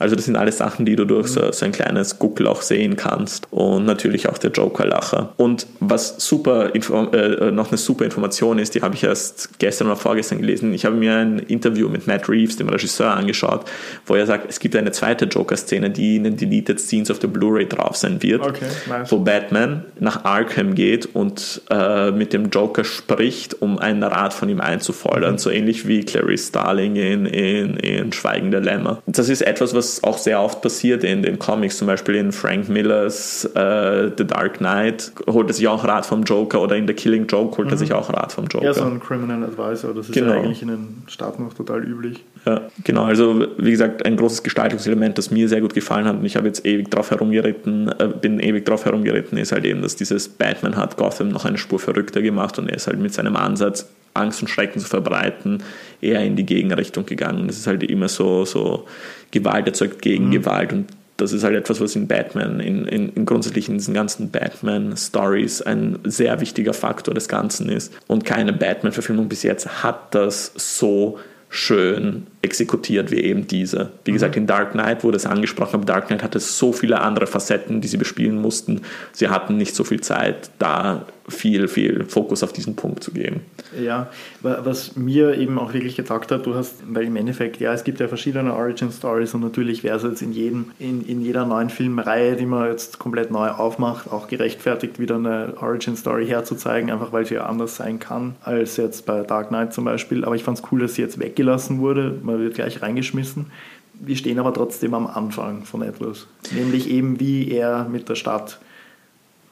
also 0.03 0.17
das 0.17 0.25
sind 0.25 0.37
alles 0.37 0.59
Sachen, 0.59 0.85
die 0.85 0.97
du 0.97 1.05
durch 1.05 1.29
so, 1.29 1.53
so 1.53 1.65
ein 1.65 1.73
kleines 1.73 2.19
auch 2.45 2.63
sehen 2.63 2.97
kannst. 2.97 3.47
Und 3.51 3.85
natürlich 3.85 4.29
auch 4.29 4.39
der 4.39 4.51
Joker-Lacher. 4.51 5.33
Und 5.37 5.67
was 5.81 6.17
super 6.19 6.75
äh, 6.75 7.51
noch 7.51 7.69
eine 7.69 7.79
super 7.79 8.05
Information 8.05 8.59
ist, 8.59 8.75
die 8.75 8.83
habe 8.83 8.95
ich 8.95 9.05
erst 9.05 9.59
gestern 9.59 9.87
oder 9.87 9.97
vorgestern 9.97 10.39
gelesen. 10.39 10.75
Ich 10.75 10.85
habe 10.85 10.97
mir 10.97 11.17
ein 11.17 11.39
Interview 11.39 11.89
mit 11.89 12.07
Matt 12.07 12.29
Reeves, 12.29 12.57
dem 12.57 12.69
Regisseur, 12.69 13.13
angeschaut, 13.13 13.65
wo 14.07 14.15
er 14.15 14.27
sagt, 14.27 14.47
es 14.49 14.59
gibt 14.59 14.75
eine 14.77 14.93
zweite 14.93 15.27
Joker-Szene, 15.27 15.91
die 15.91 16.17
in 16.17 16.25
den 16.25 16.37
Deleted 16.37 16.81
Scenes 16.81 17.11
auf 17.11 17.19
der 17.19 17.29
Blu-ray 17.29 17.69
drauf 17.69 17.97
sein 17.97 18.23
wird, 18.23 18.43
okay, 18.43 18.67
nice. 18.89 19.13
wo 19.13 19.19
Batman 19.19 19.85
nach 20.01 20.25
Arkham 20.25 20.75
geht 20.75 21.15
und 21.15 21.63
äh, 21.71 22.11
mit 22.11 22.33
dem 22.33 22.51
Joker 22.51 22.85
spricht, 22.85 23.61
um 23.63 23.79
einen 23.79 24.03
Rat 24.03 24.35
von 24.35 24.49
ihm 24.49 24.61
einzufordern, 24.61 25.35
mhm. 25.35 25.39
so 25.39 25.51
ähnlich 25.51 25.87
wie 25.87 26.05
Clarice 26.05 26.49
Starling 26.49 26.97
in, 26.97 27.27
in, 27.27 27.77
in 27.77 28.13
Schweigen 28.13 28.51
der 28.51 28.61
Lämmer. 28.61 29.03
Das 29.07 29.29
ist 29.29 29.43
etwas, 29.43 29.75
was 29.75 29.92
auch 30.03 30.19
sehr 30.19 30.41
oft 30.41 30.63
passiert 30.63 31.05
in 31.05 31.23
den 31.23 31.39
Comics, 31.39 31.79
zum 31.79 31.87
Beispiel 31.87 32.17
in 32.17 32.33
Frank 32.33 32.69
Millers 32.69 33.45
äh, 33.55 34.11
The 34.17 34.27
Dark 34.27 34.59
Knight, 34.59 35.13
holt 35.29 35.49
er 35.49 35.55
sich 35.55 35.67
auch 35.69 35.85
Rat 35.85 36.07
vom 36.07 36.23
Joker 36.23 36.61
oder 36.61 36.77
in 36.77 36.87
The 36.87 36.95
Killing 36.95 37.27
Joke 37.27 37.57
holt 37.57 37.67
mhm. 37.67 37.75
er 37.75 37.79
sich 37.79 37.93
auch 37.93 38.13
Rat 38.13 38.33
vom 38.33 38.47
Joker. 38.47 38.65
Ja, 38.65 38.75
so 38.75 38.85
ein 38.85 39.01
Criminal 39.01 39.43
Advisor, 39.45 39.95
das 39.95 40.09
ist 40.09 40.15
genau. 40.15 40.35
ja 40.35 40.41
eigentlich 40.41 40.63
in 40.63 40.69
den 40.69 41.03
Staaten 41.07 41.45
noch 41.45 41.55
total 41.55 41.83
üblich. 41.85 42.25
Ja, 42.47 42.63
genau, 42.85 43.05
also 43.05 43.47
wie 43.59 43.71
gesagt, 43.71 44.05
ein 44.05 44.17
großes 44.17 44.43
Gestaltungselement, 44.43 45.19
das 45.19 45.31
mir 45.31 45.49
sehr 45.49 45.61
gut 45.61 45.75
gefallen 45.75 46.07
hat 46.07 46.17
und 46.17 46.25
ich 46.25 46.37
habe 46.37 46.47
jetzt 46.47 46.65
ewig 46.65 46.91
drauf 46.91 47.11
herumgeritten, 47.11 47.89
äh, 47.99 48.09
bin 48.09 48.41
ewig 48.41 48.65
drauf 48.65 48.85
herumgeritten, 48.85 49.39
ist 49.39 49.53
halt 49.53 49.65
eben, 49.65 49.83
dass 49.83 49.97
dieses 49.97 50.29
Batman 50.29 50.77
hat 50.77 50.97
Gotham 50.97 51.29
noch 51.29 51.45
eine 51.45 51.59
Spur 51.59 51.79
verrückter 51.79 52.23
gemacht 52.23 52.59
und 52.59 52.69
er 52.69 52.77
ist 52.77 52.87
halt 52.87 52.99
mit 52.99 53.13
seinem 53.13 53.37
Ansatz 53.37 53.89
Angst 54.15 54.43
und 54.43 54.49
Schrecken 54.49 54.81
zu 54.81 54.89
verbreiten, 54.89 55.63
eher 56.01 56.21
in 56.21 56.37
die 56.37 56.45
Gegenrichtung 56.45 57.07
gegangen. 57.07 57.47
Das 57.47 57.57
ist 57.57 57.67
halt 57.67 57.83
immer 57.83 58.09
so, 58.09 58.45
so 58.45 58.87
Gewalt 59.33 59.67
erzeugt 59.67 60.01
gegen 60.01 60.29
mhm. 60.29 60.31
Gewalt 60.31 60.73
und 60.73 60.87
das 61.17 61.33
ist 61.33 61.45
halt 61.45 61.55
etwas, 61.55 61.81
was 61.81 61.95
in 61.95 62.09
Batman, 62.09 62.59
in, 62.59 62.87
in, 62.87 63.11
in 63.11 63.27
grundsätzlich 63.27 63.69
in 63.69 63.75
diesen 63.75 63.95
ganzen 63.95 64.31
Batman-Stories 64.31 65.63
ein 65.63 65.99
sehr 66.05 66.41
wichtiger 66.41 66.73
Faktor 66.73 67.15
des 67.15 67.29
Ganzen 67.29 67.69
ist. 67.69 67.93
Und 68.09 68.25
keine 68.25 68.53
Batman-Verfilmung 68.53 69.29
bis 69.29 69.43
jetzt 69.45 69.85
hat 69.85 70.15
das 70.15 70.53
so 70.57 71.19
schön 71.49 72.27
exekutiert 72.43 73.11
wie 73.13 73.21
eben 73.21 73.47
diese. 73.47 73.93
Wie 74.05 74.13
gesagt, 74.13 74.37
in 74.37 74.47
Dark 74.47 74.73
Knight 74.73 75.05
wurde 75.05 75.17
es 75.17 75.27
angesprochen, 75.27 75.77
aber 75.77 75.85
Dark 75.85 76.09
Knight 76.09 76.23
hatte 76.23 76.41
so 76.41 76.73
viele 76.73 77.01
andere 77.01 77.27
Facetten, 77.27 77.81
die 77.81 77.89
sie 77.89 77.97
bespielen 77.97 78.41
mussten. 78.41 78.83
Sie 79.13 79.29
hatten 79.29 79.57
nicht 79.57 79.75
so 79.75 79.85
viel 79.85 80.01
Zeit, 80.01 80.51
da 80.59 81.07
viel, 81.29 81.69
viel 81.69 82.05
Fokus 82.05 82.43
auf 82.43 82.53
diesen 82.53 82.77
Punkt 82.77 83.03
zu 83.03 83.13
geben. 83.13 83.41
Ja, 83.81 84.11
was 84.41 84.97
mir 84.97 85.39
eben 85.39 85.59
auch 85.59 85.73
wirklich 85.73 85.97
getaugt 85.97 86.31
hat, 86.31 86.47
du 86.47 86.55
hast, 86.55 86.83
weil 86.89 87.05
im 87.05 87.17
Endeffekt, 87.17 87.61
ja, 87.61 87.73
es 87.73 87.85
gibt 87.85 88.01
ja 88.01 88.09
verschiedene 88.09 88.55
Origin 88.55 88.91
Stories 88.91 89.35
und 89.35 89.41
natürlich 89.41 89.85
wäre 89.85 89.97
es 89.97 90.03
jetzt 90.03 90.23
in, 90.23 90.33
jedem, 90.33 90.73
in, 90.79 91.07
in 91.07 91.23
jeder 91.23 91.47
neuen 91.47 91.71
Filmreihe, 91.71 92.37
die 92.37 92.47
man 92.47 92.69
jetzt 92.69 92.99
komplett 92.99 93.31
neu 93.31 93.49
aufmacht, 93.49 94.11
auch 94.11 94.29
gerechtfertigt, 94.29 94.99
wieder 94.99 95.17
eine 95.17 95.55
Origin 95.61 95.97
Story 95.97 96.27
herzuzeigen, 96.27 96.91
einfach 96.91 97.13
weil 97.13 97.25
sie 97.25 97.35
ja 97.35 97.47
anders 97.47 97.77
sein 97.77 97.99
kann 97.99 98.35
als 98.43 98.77
jetzt 98.77 99.07
bei 99.07 99.23
Dark 99.23 99.49
Knight 99.49 99.73
zum 99.73 99.85
Beispiel. 99.85 100.25
Aber 100.25 100.35
ich 100.35 100.45
fand 100.45 100.59
es 100.59 100.65
cool, 100.71 100.81
dass 100.81 100.95
sie 100.95 101.03
jetzt 101.03 101.19
weggelassen 101.19 101.79
wurde, 101.79 102.19
man 102.23 102.32
wird 102.39 102.55
gleich 102.55 102.83
reingeschmissen. 102.83 103.47
Wir 103.95 104.17
stehen 104.17 104.39
aber 104.39 104.55
trotzdem 104.55 104.95
am 104.95 105.07
Anfang 105.07 105.65
von 105.65 105.83
etwas, 105.83 106.27
nämlich 106.53 106.91
eben 106.91 107.21
wie 107.21 107.51
er 107.51 107.85
mit 107.85 108.09
der 108.09 108.15
Stadt 108.15 108.59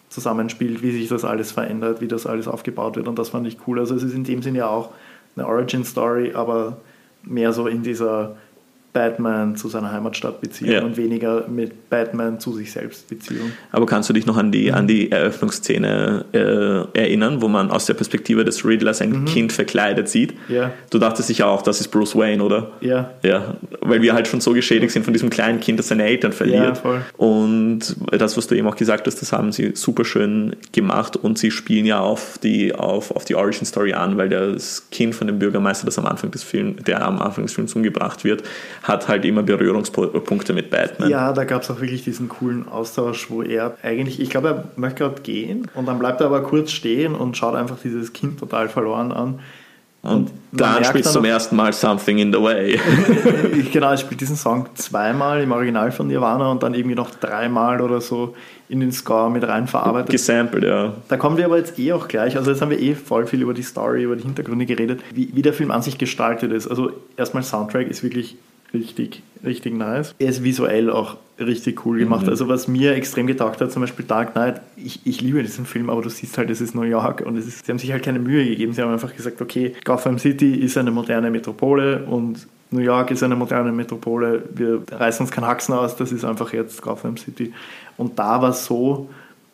zusammenspielt, 0.08 0.82
wie 0.82 0.90
sich 0.90 1.08
das 1.08 1.25
alles 1.25 1.52
verändert, 1.52 2.00
wie 2.00 2.08
das 2.08 2.26
alles 2.26 2.49
aufgebaut 2.49 2.96
wird 2.96 3.06
und 3.06 3.18
das 3.18 3.28
fand 3.28 3.46
ich 3.46 3.58
cool. 3.66 3.78
Also 3.78 3.94
es 3.94 4.02
ist 4.02 4.14
in 4.14 4.25
dem 4.25 4.42
Sinne 4.42 4.58
ja 4.58 4.68
auch 4.68 4.90
eine 5.37 5.46
Origin 5.46 5.84
Story, 5.84 6.32
aber 6.34 6.78
mehr 7.22 7.52
so 7.52 7.66
in 7.66 7.82
dieser 7.82 8.37
Batman 8.92 9.56
zu 9.56 9.68
seiner 9.68 9.92
Heimatstadt 9.92 10.40
Beziehung 10.40 10.73
ja. 10.73 10.82
und 10.82 10.97
weniger 10.97 11.47
mit 11.49 11.90
Batman 11.90 12.40
zu 12.40 12.54
sich 12.54 12.73
selbst 12.73 13.09
Beziehung. 13.09 13.52
Aber 13.70 13.87
kannst 13.87 14.09
du 14.09 14.12
dich 14.12 14.26
noch 14.26 14.37
an 14.37 14.50
die, 14.50 14.73
an 14.73 14.87
die 14.87 15.11
Eröffnungsszene 15.12 16.25
äh, 16.32 16.99
erinnern, 16.99 17.40
wo 17.40 17.49
man 17.49 17.70
aus 17.70 17.87
der 17.87 17.94
Perspektive 17.94 18.44
des 18.44 18.64
Riddlers 18.64 19.00
ein 19.00 19.11
mhm. 19.11 19.25
Kind 19.26 19.52
verkleidet 19.52 20.09
sieht? 20.09 20.35
Ja. 20.49 20.73
Du 20.90 20.99
dachtest 20.99 21.28
sicher 21.28 21.47
auch, 21.47 21.62
das 21.62 21.80
ist 21.80 21.88
Bruce 21.88 22.16
Wayne, 22.16 22.42
oder? 22.42 22.73
Ja. 22.80 23.11
Ja, 23.23 23.54
weil 23.80 24.02
wir 24.02 24.14
halt 24.14 24.26
schon 24.26 24.40
so 24.40 24.52
geschädigt 24.52 24.92
sind 24.92 25.04
von 25.04 25.12
diesem 25.12 25.30
kleinen 25.30 25.61
Kind, 25.61 25.78
das 25.78 25.88
seine 25.88 26.04
Eltern 26.04 26.32
verliert. 26.32 26.61
Ja, 26.61 26.75
voll. 26.75 27.02
Und 27.16 27.97
das, 28.11 28.37
was 28.37 28.49
du 28.49 28.56
eben 28.56 28.66
auch 28.66 28.76
gesagt 28.76 29.06
hast, 29.06 29.23
das 29.23 29.32
haben 29.32 29.52
sie 29.52 29.73
super 29.75 30.04
schön 30.04 30.56
gemacht 30.73 31.16
und 31.16 31.38
sie 31.38 31.50
spielen 31.50 31.87
ja 31.87 32.00
auf 32.00 32.38
die, 32.42 32.75
auf, 32.75 33.11
auf 33.12 33.25
die 33.25 33.37
Origin 33.37 33.66
Story 33.66 33.92
an, 33.92 34.16
weil 34.16 34.28
das 34.28 34.88
Kind 34.90 35.14
von 35.14 35.26
dem 35.26 35.38
Bürgermeister, 35.38 35.87
das 35.87 35.99
am 35.99 36.06
Anfang 36.06 36.30
des 36.30 36.42
Films, 36.42 36.82
der 36.85 37.04
am 37.04 37.20
Anfang 37.20 37.44
des 37.44 37.54
Films 37.54 37.75
umgebracht 37.75 38.25
wird, 38.25 38.42
hat 38.82 39.08
halt 39.08 39.25
immer 39.25 39.42
Berührungspunkte 39.42 40.52
mit 40.52 40.70
Batman. 40.70 41.10
Ja, 41.10 41.32
da 41.32 41.44
gab 41.44 41.62
es 41.62 41.70
auch 41.70 41.80
wirklich 41.80 42.04
diesen 42.04 42.28
coolen 42.28 42.68
Austausch, 42.68 43.30
wo 43.30 43.42
er 43.42 43.76
eigentlich, 43.82 44.20
ich 44.20 44.30
glaube, 44.30 44.49
er 44.49 44.64
möchte 44.76 45.04
gerade 45.04 45.20
gehen 45.22 45.68
und 45.75 45.87
dann 45.87 45.99
bleibt 45.99 46.20
er 46.20 46.26
aber 46.26 46.42
kurz 46.42 46.72
stehen 46.72 47.14
und 47.14 47.37
schaut 47.37 47.54
einfach 47.54 47.76
dieses 47.82 48.12
Kind 48.12 48.38
total 48.40 48.68
verloren 48.68 49.12
an. 49.12 49.40
Und, 50.02 50.12
und 50.12 50.30
dann 50.52 50.82
spielt 50.82 51.04
zum 51.04 51.26
ersten 51.26 51.56
Mal 51.56 51.75
Something 51.75 52.18
in 52.18 52.32
the 52.32 52.40
Way. 52.40 52.80
genau, 53.72 53.90
er 53.90 53.99
spielt 53.99 54.22
diesen 54.22 54.37
Song 54.37 54.66
zweimal 54.75 55.42
im 55.42 55.52
Original 55.52 55.92
von 55.92 56.06
Nirvana 56.06 56.50
und 56.50 56.62
dann 56.62 56.72
irgendwie 56.72 56.96
noch 56.96 57.10
dreimal 57.10 57.82
oder 57.82 58.00
so 58.00 58.34
in 58.70 58.80
den 58.80 58.92
Score 58.92 59.30
mit 59.30 59.46
rein 59.46 59.66
verarbeitet. 59.66 60.10
Gesampled, 60.10 60.64
ja. 60.64 60.94
Da 61.08 61.18
kommen 61.18 61.37
wir 61.37 61.44
aber 61.44 61.58
jetzt 61.58 61.78
eh 61.78 61.92
auch 61.92 62.08
gleich. 62.08 62.38
Also 62.38 62.50
jetzt 62.50 62.62
haben 62.62 62.70
wir 62.70 62.80
eh 62.80 62.94
voll 62.94 63.26
viel 63.26 63.42
über 63.42 63.52
die 63.52 63.62
Story, 63.62 64.04
über 64.04 64.16
die 64.16 64.22
Hintergründe 64.22 64.64
geredet, 64.64 65.00
wie, 65.12 65.28
wie 65.34 65.42
der 65.42 65.52
Film 65.52 65.70
an 65.70 65.82
sich 65.82 65.99
gestaltet 65.99 66.50
ist. 66.50 66.66
Also 66.66 66.92
erstmal 67.18 67.42
Soundtrack 67.42 67.88
ist 67.88 68.02
wirklich 68.02 68.37
richtig, 68.72 69.22
richtig 69.44 69.74
nice. 69.74 70.14
Er 70.18 70.28
ist 70.28 70.42
visuell 70.42 70.90
auch 70.90 71.16
richtig 71.38 71.84
cool 71.86 71.98
gemacht. 71.98 72.24
Mhm. 72.24 72.30
Also 72.30 72.48
was 72.48 72.68
mir 72.68 72.94
extrem 72.94 73.26
getaugt 73.26 73.60
hat, 73.60 73.72
zum 73.72 73.82
Beispiel 73.82 74.04
Dark 74.04 74.32
Knight, 74.32 74.60
ich, 74.76 75.00
ich 75.04 75.20
liebe 75.20 75.42
diesen 75.42 75.66
Film, 75.66 75.90
aber 75.90 76.02
du 76.02 76.10
siehst 76.10 76.36
halt, 76.38 76.50
es 76.50 76.60
ist 76.60 76.74
New 76.74 76.82
York 76.82 77.22
und 77.24 77.36
es 77.36 77.46
ist, 77.46 77.64
sie 77.64 77.72
haben 77.72 77.78
sich 77.78 77.92
halt 77.92 78.02
keine 78.02 78.18
Mühe 78.18 78.44
gegeben. 78.44 78.72
Sie 78.72 78.82
haben 78.82 78.92
einfach 78.92 79.14
gesagt, 79.14 79.40
okay, 79.40 79.74
Gotham 79.84 80.18
City 80.18 80.54
ist 80.56 80.76
eine 80.76 80.90
moderne 80.90 81.30
Metropole 81.30 82.04
und 82.04 82.46
New 82.70 82.80
York 82.80 83.10
ist 83.10 83.22
eine 83.22 83.36
moderne 83.36 83.72
Metropole. 83.72 84.44
Wir 84.54 84.82
reißen 84.90 85.24
uns 85.24 85.32
keinen 85.32 85.46
Haxen 85.46 85.74
aus, 85.74 85.96
das 85.96 86.12
ist 86.12 86.24
einfach 86.24 86.52
jetzt 86.52 86.82
Gotham 86.82 87.16
City. 87.16 87.52
Und 87.96 88.18
da 88.18 88.40
war 88.42 88.50
es 88.50 88.64
so, 88.66 89.08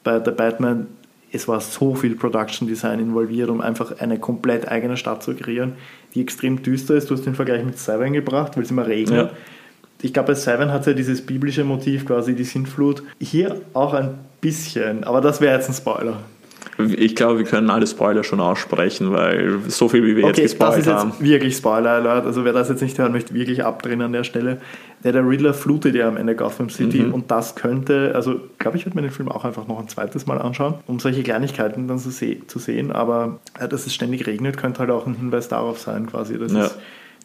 bei 0.04 0.18
der 0.18 0.32
Batman, 0.32 0.86
es 1.32 1.48
war 1.48 1.60
so 1.60 1.94
viel 1.94 2.14
Production 2.14 2.68
Design 2.68 3.00
involviert, 3.00 3.48
um 3.48 3.60
einfach 3.60 3.98
eine 4.00 4.18
komplett 4.18 4.68
eigene 4.68 4.96
Stadt 4.96 5.22
zu 5.22 5.34
kreieren 5.34 5.72
die 6.16 6.22
extrem 6.22 6.62
düster 6.62 6.94
ist. 6.94 7.10
Du 7.10 7.14
hast 7.14 7.24
den 7.24 7.34
Vergleich 7.34 7.64
mit 7.64 7.78
Seven 7.78 8.12
gebracht, 8.12 8.56
weil 8.56 8.64
es 8.64 8.70
immer 8.70 8.86
regnet. 8.86 9.30
Ja. 9.30 9.36
Ich 10.02 10.12
glaube, 10.12 10.28
bei 10.28 10.34
Seven 10.34 10.72
hat 10.72 10.80
es 10.80 10.86
ja 10.86 10.92
dieses 10.94 11.24
biblische 11.24 11.62
Motiv, 11.62 12.04
quasi 12.04 12.34
die 12.34 12.44
Sintflut. 12.44 13.02
Hier 13.20 13.60
auch 13.72 13.94
ein 13.94 14.14
bisschen, 14.40 15.04
aber 15.04 15.20
das 15.20 15.40
wäre 15.40 15.56
jetzt 15.56 15.68
ein 15.68 15.74
Spoiler. 15.74 16.18
Ich 16.78 17.16
glaube, 17.16 17.38
wir 17.38 17.46
können 17.46 17.70
alle 17.70 17.86
Spoiler 17.86 18.24
schon 18.24 18.40
aussprechen, 18.40 19.12
weil 19.12 19.58
so 19.68 19.88
viel 19.88 20.04
wie 20.04 20.16
wir 20.16 20.24
okay, 20.24 20.42
jetzt 20.42 20.58
gespoilert 20.58 20.86
haben. 20.86 21.10
Das 21.10 21.18
ist 21.18 21.20
jetzt 21.20 21.30
wirklich 21.30 21.56
Spoiler-Alert. 21.56 22.26
Also 22.26 22.44
wer 22.44 22.52
das 22.52 22.68
jetzt 22.68 22.82
nicht 22.82 22.98
hören 22.98 23.12
möchte, 23.12 23.34
wirklich 23.34 23.64
abdrehen 23.64 24.02
an 24.02 24.12
der 24.12 24.24
Stelle. 24.24 24.60
Der, 25.04 25.12
der 25.12 25.28
Riddler 25.28 25.54
flutet 25.54 25.94
ja 25.94 26.08
am 26.08 26.16
Ende 26.16 26.34
Gotham 26.34 26.68
City 26.68 27.00
mhm. 27.00 27.14
und 27.14 27.30
das 27.30 27.54
könnte, 27.54 28.12
also 28.14 28.40
glaube 28.58 28.76
ich, 28.76 28.86
würde 28.86 28.96
mir 28.96 29.02
den 29.02 29.10
Film 29.10 29.30
auch 29.30 29.44
einfach 29.44 29.66
noch 29.68 29.78
ein 29.78 29.88
zweites 29.88 30.26
Mal 30.26 30.40
anschauen, 30.40 30.74
um 30.86 30.98
solche 30.98 31.22
Kleinigkeiten 31.22 31.86
dann 31.86 31.98
zu, 31.98 32.10
se 32.10 32.38
zu 32.46 32.58
sehen. 32.58 32.92
Aber 32.92 33.38
äh, 33.58 33.68
dass 33.68 33.86
es 33.86 33.94
ständig 33.94 34.26
regnet, 34.26 34.56
könnte 34.56 34.80
halt 34.80 34.90
auch 34.90 35.06
ein 35.06 35.14
Hinweis 35.14 35.48
darauf 35.48 35.78
sein, 35.78 36.06
quasi. 36.06 36.38
Das 36.38 36.52
ja. 36.52 36.70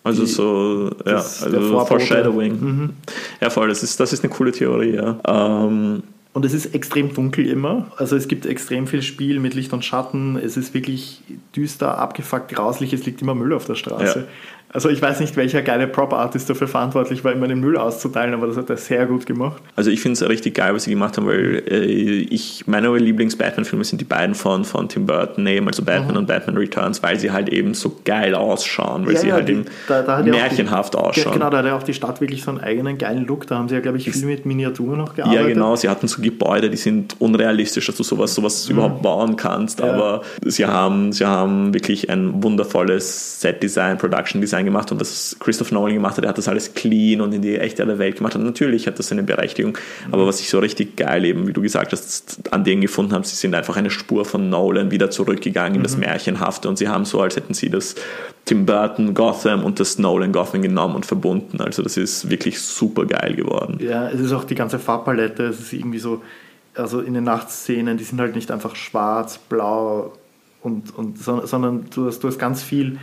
Also 0.04 0.24
die, 0.24 0.30
so, 0.30 0.90
ja, 1.06 1.16
also 1.18 1.86
Foreshadowing. 1.86 2.60
Mhm. 2.60 2.90
Ja, 3.40 3.50
voll, 3.50 3.68
das 3.68 3.84
ist, 3.84 4.00
das 4.00 4.14
ist 4.14 4.24
eine 4.24 4.34
coole 4.34 4.52
Theorie, 4.52 4.96
ja. 4.96 5.20
Ähm, 5.28 6.04
und 6.34 6.46
es 6.46 6.54
ist 6.54 6.74
extrem 6.74 7.13
dunkel 7.13 7.46
immer. 7.46 7.91
Also 7.98 8.15
es 8.15 8.28
gibt 8.30 8.46
extrem 8.46 8.88
viel 8.88 9.02
Spiel 9.02 9.39
mit 9.39 9.54
Licht 9.54 9.74
und 9.74 9.84
Schatten. 9.84 10.38
Es 10.38 10.56
ist 10.56 10.74
wirklich 10.74 11.22
düster, 11.56 11.98
abgefuckt, 11.98 12.50
grauslich. 12.50 12.94
Es 12.94 13.06
liegt 13.06 13.22
immer 13.22 13.36
Müll 13.36 13.54
auf 13.54 13.65
der 13.65 13.76
Straße. 13.76 14.20
Ja. 14.20 14.26
Also 14.74 14.90
ich 14.90 15.02
weiß 15.02 15.20
nicht, 15.20 15.36
welcher 15.36 15.62
geile 15.62 15.88
Prop-Artist 15.88 16.50
dafür 16.50 16.68
verantwortlich 16.68 17.24
war, 17.24 17.34
immer 17.34 17.48
den 17.48 17.60
Müll 17.60 17.78
auszuteilen, 17.78 18.34
aber 18.34 18.48
das 18.48 18.58
hat 18.58 18.70
er 18.70 18.78
sehr 18.78 19.06
gut 19.06 19.26
gemacht. 19.26 19.62
Also 19.76 19.92
ich 19.92 20.02
finde 20.02 20.14
es 20.14 20.28
richtig 20.28 20.56
geil, 20.56 20.74
was 20.74 20.84
sie 20.84 20.92
gemacht 20.92 21.18
haben, 21.18 21.28
weil 21.28 21.64
äh, 21.68 21.86
ich, 21.86 22.66
meine 22.68 22.96
Lieblings-Batman-Filme 22.96 23.84
sind 23.84 24.00
die 24.00 24.06
beiden 24.06 24.34
von, 24.34 24.64
von 24.64 24.88
Tim 24.88 25.06
Burton 25.06 25.46
eben, 25.48 25.68
also 25.68 25.84
Batman 25.84 26.12
mhm. 26.12 26.18
und 26.18 26.28
Batman 26.28 26.58
Returns, 26.58 27.04
weil 27.04 27.20
sie 27.20 27.32
halt 27.32 27.50
eben 27.50 27.74
so 27.74 28.00
geil 28.06 28.34
ausschauen, 28.34 29.06
weil 29.06 29.16
ja, 29.16 29.20
sie 29.20 29.28
ja, 29.28 29.34
halt 29.36 29.50
die, 29.50 29.54
eben 29.54 29.66
da, 29.88 30.02
da 30.04 30.24
märchenhaft 30.24 30.94
die, 30.94 30.98
ausschauen. 30.98 31.34
Genau, 31.34 31.50
da 31.50 31.58
hat 31.58 31.66
ja 31.66 31.76
auch 31.76 31.84
die 31.84 31.94
Stadt 31.94 32.22
wirklich 32.22 32.44
so 32.44 32.52
einen 32.52 32.62
eigenen 32.62 32.98
geilen 32.98 33.26
Look, 33.26 33.48
da 33.48 33.58
haben 33.58 33.68
sie 33.68 33.76
ja, 33.76 33.82
glaube 33.82 33.98
ich, 33.98 34.10
viel 34.10 34.26
mit 34.26 34.46
Miniaturen 34.46 34.98
noch 34.98 35.16
gearbeitet. 35.16 35.42
Ja, 35.42 35.48
genau, 35.48 35.76
sie 35.76 35.90
hatten 35.90 36.08
so 36.08 36.22
Gebäude, 36.22 36.70
die 36.70 36.78
sind 36.78 37.16
unrealistisch, 37.20 37.88
dass 37.88 37.98
du 37.98 38.04
sowas, 38.04 38.34
sowas 38.34 38.70
mhm. 38.70 38.76
überhaupt 38.76 39.02
bauen 39.02 39.36
kannst, 39.36 39.80
ja. 39.80 39.92
aber 39.92 40.22
sie 40.46 40.66
haben, 40.66 41.12
sie 41.12 41.26
haben 41.26 41.74
wirklich 41.74 42.10
ein 42.10 42.42
wundervolles 42.42 43.42
Set-Design, 43.42 43.98
Production-Design 43.98 44.61
gemacht 44.65 44.91
und 44.91 45.02
das 45.02 45.36
Christopher 45.39 45.74
Nolan 45.74 45.93
gemacht 45.93 46.17
hat, 46.17 46.24
er 46.24 46.30
hat 46.30 46.38
das 46.38 46.47
alles 46.47 46.74
clean 46.74 47.21
und 47.21 47.34
in 47.34 47.41
die 47.41 47.58
echte 47.58 47.82
Welt 47.97 48.17
gemacht. 48.17 48.36
Und 48.36 48.43
natürlich 48.43 48.88
hat 48.88 49.00
das 49.00 49.08
seine 49.08 49.24
Berechtigung. 49.24 49.78
Aber 50.12 50.28
was 50.28 50.39
ich 50.39 50.50
so 50.50 50.60
richtig 50.60 50.95
geil 50.95 51.26
eben, 51.26 51.47
wie 51.47 51.54
du 51.54 51.62
gesagt 51.62 51.91
hast, 51.91 52.41
an 52.52 52.63
denen 52.63 52.82
gefunden 52.82 53.13
habe, 53.13 53.26
sie 53.26 53.36
sind 53.36 53.56
einfach 53.56 53.78
eine 53.78 53.89
Spur 53.89 54.26
von 54.26 54.50
Nolan 54.50 54.91
wieder 54.91 55.10
zurückgegangen 55.10 55.76
in 55.76 55.84
das 55.84 55.95
mhm. 55.95 56.02
Märchenhafte 56.02 56.69
und 56.69 56.78
sie 56.78 56.88
haben 56.88 57.06
so, 57.06 57.21
als 57.21 57.36
hätten 57.36 57.54
sie 57.54 57.69
das 57.69 57.95
Tim 58.45 58.65
Burton 58.65 59.13
Gotham 59.13 59.63
und 59.63 59.80
das 59.80 59.97
Nolan 59.97 60.32
Gotham 60.32 60.62
genommen 60.62 60.95
und 60.95 61.06
verbunden. 61.06 61.62
Also 61.62 61.84
das 61.84 61.97
ist 61.97 62.30
wirklich 62.30 62.60
super 62.60 63.06
geil 63.06 63.36
geworden. 63.36 63.78
Ja, 63.80 64.10
es 64.10 64.19
ist 64.19 64.34
auch 64.34 64.43
die 64.43 64.56
ganze 64.56 64.80
Farbpalette, 64.80 65.43
es 65.43 65.60
ist 65.60 65.74
irgendwie 65.74 66.00
so, 66.00 66.21
also 66.76 67.02
in 67.02 67.13
den 67.13 67.24
Nachtszenen, 67.24 67.97
die 67.97 68.04
sind 68.04 68.19
halt 68.19 68.36
nicht 68.36 68.52
einfach 68.52 68.76
schwarz, 68.76 69.38
blau 69.38 70.13
und, 70.62 70.95
und 70.95 71.17
sondern 71.17 71.86
du 71.93 72.08
hast, 72.08 72.19
du 72.19 72.28
hast 72.28 72.39
ganz 72.39 72.63
viel 72.63 73.00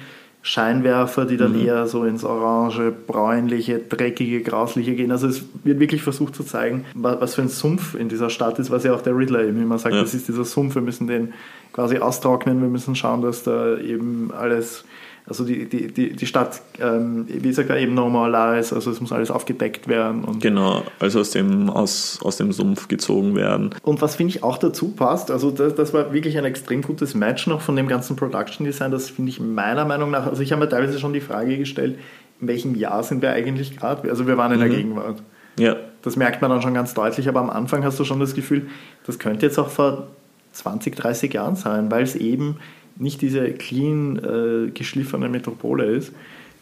Scheinwerfer, 0.49 1.27
die 1.27 1.37
dann 1.37 1.53
mhm. 1.53 1.67
eher 1.67 1.87
so 1.87 2.05
ins 2.05 2.25
orange, 2.25 2.91
bräunliche, 3.07 3.79
dreckige, 3.81 4.41
grausliche 4.41 4.95
gehen. 4.95 5.13
Also 5.13 5.29
es 5.29 5.45
wird 5.63 5.79
wirklich 5.79 6.03
versucht 6.03 6.35
zu 6.35 6.43
zeigen, 6.43 6.87
was 6.95 7.35
für 7.35 7.43
ein 7.43 7.51
Sumpf 7.51 7.95
in 7.95 8.09
dieser 8.09 8.31
Stadt 8.31 8.59
ist, 8.59 8.71
was 8.71 8.83
ja 8.83 8.95
auch 8.95 9.03
der 9.03 9.15
Riddler 9.15 9.45
eben 9.45 9.63
immer 9.63 9.79
sagt, 9.79 9.95
ja. 9.95 10.01
das 10.01 10.15
ist 10.15 10.27
dieser 10.27 10.47
Sumpf, 10.47 10.75
wir 10.75 10.81
müssen 10.81 11.07
den 11.07 11.35
quasi 11.75 11.99
austrocknen, 11.99 12.63
wir 12.63 12.71
müssen 12.71 12.95
schauen, 12.95 13.21
dass 13.21 13.43
da 13.43 13.77
eben 13.77 14.31
alles 14.33 14.85
also 15.29 15.45
die, 15.45 15.69
die, 15.69 15.89
die, 15.89 16.17
die 16.17 16.27
Stadt, 16.27 16.63
ähm, 16.81 17.27
wie 17.29 17.53
sagt 17.53 17.69
er, 17.71 17.77
eben 17.77 17.95
normal 17.95 18.59
ist, 18.59 18.73
also 18.73 18.91
es 18.91 19.01
muss 19.01 19.13
alles 19.13 19.31
aufgedeckt 19.31 19.87
werden. 19.87 20.25
Und 20.25 20.41
genau, 20.41 20.83
also 20.99 21.21
aus 21.21 21.31
dem, 21.31 21.69
aus, 21.69 22.19
aus 22.23 22.39
dem 22.39 22.53
Sumpf 22.53 22.89
gezogen 22.89 23.35
werden. 23.35 23.75
Und 23.83 24.01
was 24.01 24.17
finde 24.17 24.35
ich 24.35 24.43
auch 24.43 24.59
dazu 24.59 24.89
passt, 24.89 25.31
also 25.31 25.51
das, 25.51 25.75
das 25.75 25.93
war 25.93 26.13
wirklich 26.13 26.39
ein 26.39 26.45
extrem 26.45 26.83
gutes 26.83 27.15
Match 27.15 27.47
noch 27.47 27.61
von 27.61 27.77
dem 27.77 27.89
ganzen 27.89 28.17
Production 28.17 28.65
Design, 28.65 28.91
das 28.91 29.11
finde 29.11 29.31
ich 29.31 29.41
meiner 29.41 29.85
Meinung 29.85 30.11
nach, 30.11 30.27
also 30.27 30.43
ich 30.43 30.53
habe 30.53 30.65
mir 30.65 30.69
teilweise 30.69 30.99
schon 30.99 31.13
die 31.13 31.21
Frage 31.21 31.59
gestellt, 31.59 31.99
in 32.41 32.49
welchem 32.49 32.75
Jahr 32.75 33.03
sind 33.03 33.21
wir 33.21 33.33
eigentlich 33.33 33.77
gerade? 33.77 34.09
Also 34.09 34.27
wir 34.27 34.39
waren 34.39 34.53
in 34.53 34.59
mhm. 34.59 34.63
der 34.63 34.71
Gegenwart. 34.71 35.23
Ja. 35.59 35.77
Das 36.03 36.17
merkt 36.17 36.41
man 36.41 36.51
dann 36.51 36.63
schon 36.63 36.75
ganz 36.75 36.95
deutlich, 36.95 37.29
aber 37.29 37.41
am 37.41 37.51
Anfang 37.51 37.85
hast 37.85 37.99
du 37.99 38.05
schon 38.05 38.21
das 38.21 38.35
Gefühl, 38.35 38.69
das 39.07 39.19
könnte 39.19 39.45
jetzt 39.45 39.59
auch 39.59 39.69
vor 39.69 40.07
20, 40.53 40.97
30 40.97 41.35
Jahren 41.35 41.57
sein, 41.57 41.91
weil 41.91 42.05
es 42.05 42.15
eben 42.15 42.57
nicht 42.99 43.23
diese 43.23 43.51
clean 43.53 44.19
äh, 44.19 44.71
geschliffene 44.71 45.29
Metropole 45.29 45.85
ist. 45.85 46.13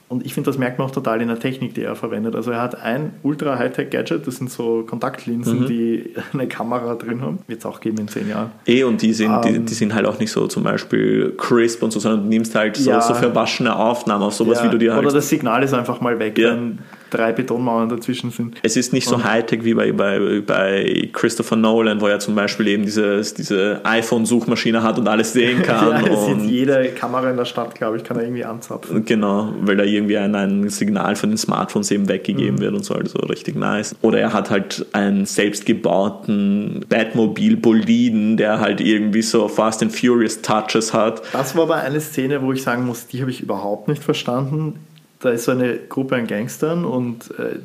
Und 0.09 0.25
ich 0.25 0.35
finde, 0.35 0.49
das 0.49 0.57
merkt 0.57 0.79
man 0.79 0.87
auch 0.87 0.93
total 0.93 1.21
in 1.21 1.27
der 1.27 1.41
Technik, 1.41 1.75
die 1.75 1.83
er 1.83 1.97
verwendet. 1.97 2.37
Also 2.37 2.53
er 2.53 2.63
hat 2.63 2.81
ein 2.81 3.15
ultra 3.25 3.59
Hightech-Gadget, 3.59 4.25
das 4.25 4.37
sind 4.37 4.53
so 4.53 4.85
Kontaktlinsen, 4.87 5.63
mhm. 5.63 5.67
die 5.67 6.15
eine 6.33 6.47
Kamera 6.47 6.95
drin 6.95 7.23
haben. 7.23 7.41
Wird 7.49 7.59
es 7.59 7.67
auch 7.67 7.81
geben 7.81 7.99
in 7.99 8.07
zehn 8.07 8.29
Jahren. 8.29 8.53
Eh, 8.67 8.85
und 8.85 9.03
die 9.03 9.13
sind, 9.13 9.33
um, 9.33 9.43
die, 9.43 9.49
ähm, 9.49 9.67
die, 9.67 9.75
sind 9.75 9.93
halt 9.95 10.07
auch 10.07 10.21
nicht 10.21 10.31
so 10.31 10.47
zum 10.47 10.63
Beispiel 10.63 11.35
crisp 11.37 11.83
und 11.83 11.91
so, 11.91 11.99
sondern 11.99 12.23
du 12.23 12.29
nimmst 12.29 12.55
halt 12.55 12.77
so, 12.77 12.89
ja, 12.89 13.01
so 13.01 13.15
verwaschene 13.15 13.75
Aufnahmen 13.75 14.23
auf 14.23 14.35
sowas, 14.35 14.59
ja, 14.59 14.67
wie 14.67 14.71
du 14.71 14.79
dir 14.79 14.95
halt. 14.95 15.05
Oder 15.05 15.13
das 15.13 15.29
Signal 15.29 15.65
ist 15.65 15.75
einfach 15.75 16.01
mal 16.01 16.21
weg, 16.21 16.39
ja. 16.39 16.53
wenn 16.53 16.79
drei 17.11 17.33
Betonmauern 17.33 17.89
dazwischen 17.89 18.31
sind. 18.31 18.57
Es 18.63 18.77
ist 18.77 18.93
nicht 18.93 19.09
so 19.09 19.23
Hightech 19.23 19.65
wie 19.65 19.75
bei, 19.75 19.93
bei, 19.93 20.43
bei 20.45 21.09
Christopher 21.13 21.57
Nolan, 21.57 22.01
wo 22.01 22.07
er 22.07 22.19
zum 22.19 22.35
Beispiel 22.35 22.69
eben 22.69 22.85
dieses, 22.85 23.35
diese 23.35 23.81
iPhone-Suchmaschine 23.85 24.83
hat 24.83 24.99
und 24.99 25.09
alles 25.09 25.33
sehen 25.33 25.63
kann. 25.63 26.05
ja, 26.05 26.13
und 26.13 26.49
jede 26.49 26.89
Kamera 26.91 27.31
in 27.31 27.37
der 27.37 27.45
Stadt, 27.45 27.75
glaube 27.75 27.97
ich, 27.97 28.05
kann 28.05 28.17
er 28.17 28.25
irgendwie 28.25 28.45
anzapfen. 28.45 29.05
Genau, 29.05 29.53
weil 29.61 29.77
da 29.77 29.85
irgendwie 29.85 30.19
ein, 30.19 30.35
ein 30.35 30.69
Signal 30.69 31.17
von 31.17 31.31
den 31.31 31.39
Smartphones 31.39 31.91
eben 31.91 32.09
weggegeben 32.09 32.57
mhm. 32.57 32.61
wird 32.61 32.75
und 32.75 32.85
so, 32.85 32.95
also 32.95 33.19
richtig 33.21 33.57
nice. 33.57 33.95
Oder 34.03 34.21
er 34.21 34.33
hat 34.33 34.51
halt 34.51 34.87
einen 34.93 35.27
selbstgebauten 35.27 36.85
Batmobil-Boliden, 36.89 38.37
der 38.37 38.61
halt 38.61 38.81
irgendwie 38.81 39.23
so 39.23 39.49
Fast 39.49 39.83
and 39.83 39.93
Furious 39.93 40.43
Touches 40.43 40.93
hat. 40.93 41.23
Das 41.33 41.55
war 41.57 41.65
aber 41.65 41.77
eine 41.77 42.01
Szene, 42.01 42.43
wo 42.43 42.53
ich 42.53 42.63
sagen 42.63 42.87
muss, 42.87 43.07
die 43.07 43.21
habe 43.21 43.31
ich 43.31 43.41
überhaupt 43.41 43.89
nicht 43.89 44.03
verstanden 44.03 44.81
da 45.21 45.31
ist 45.31 45.45
so 45.45 45.53
eine 45.53 45.79
Gruppe 45.79 46.17
an 46.17 46.27
Gangstern 46.27 46.85
und 46.85 47.31
äh, 47.39 47.59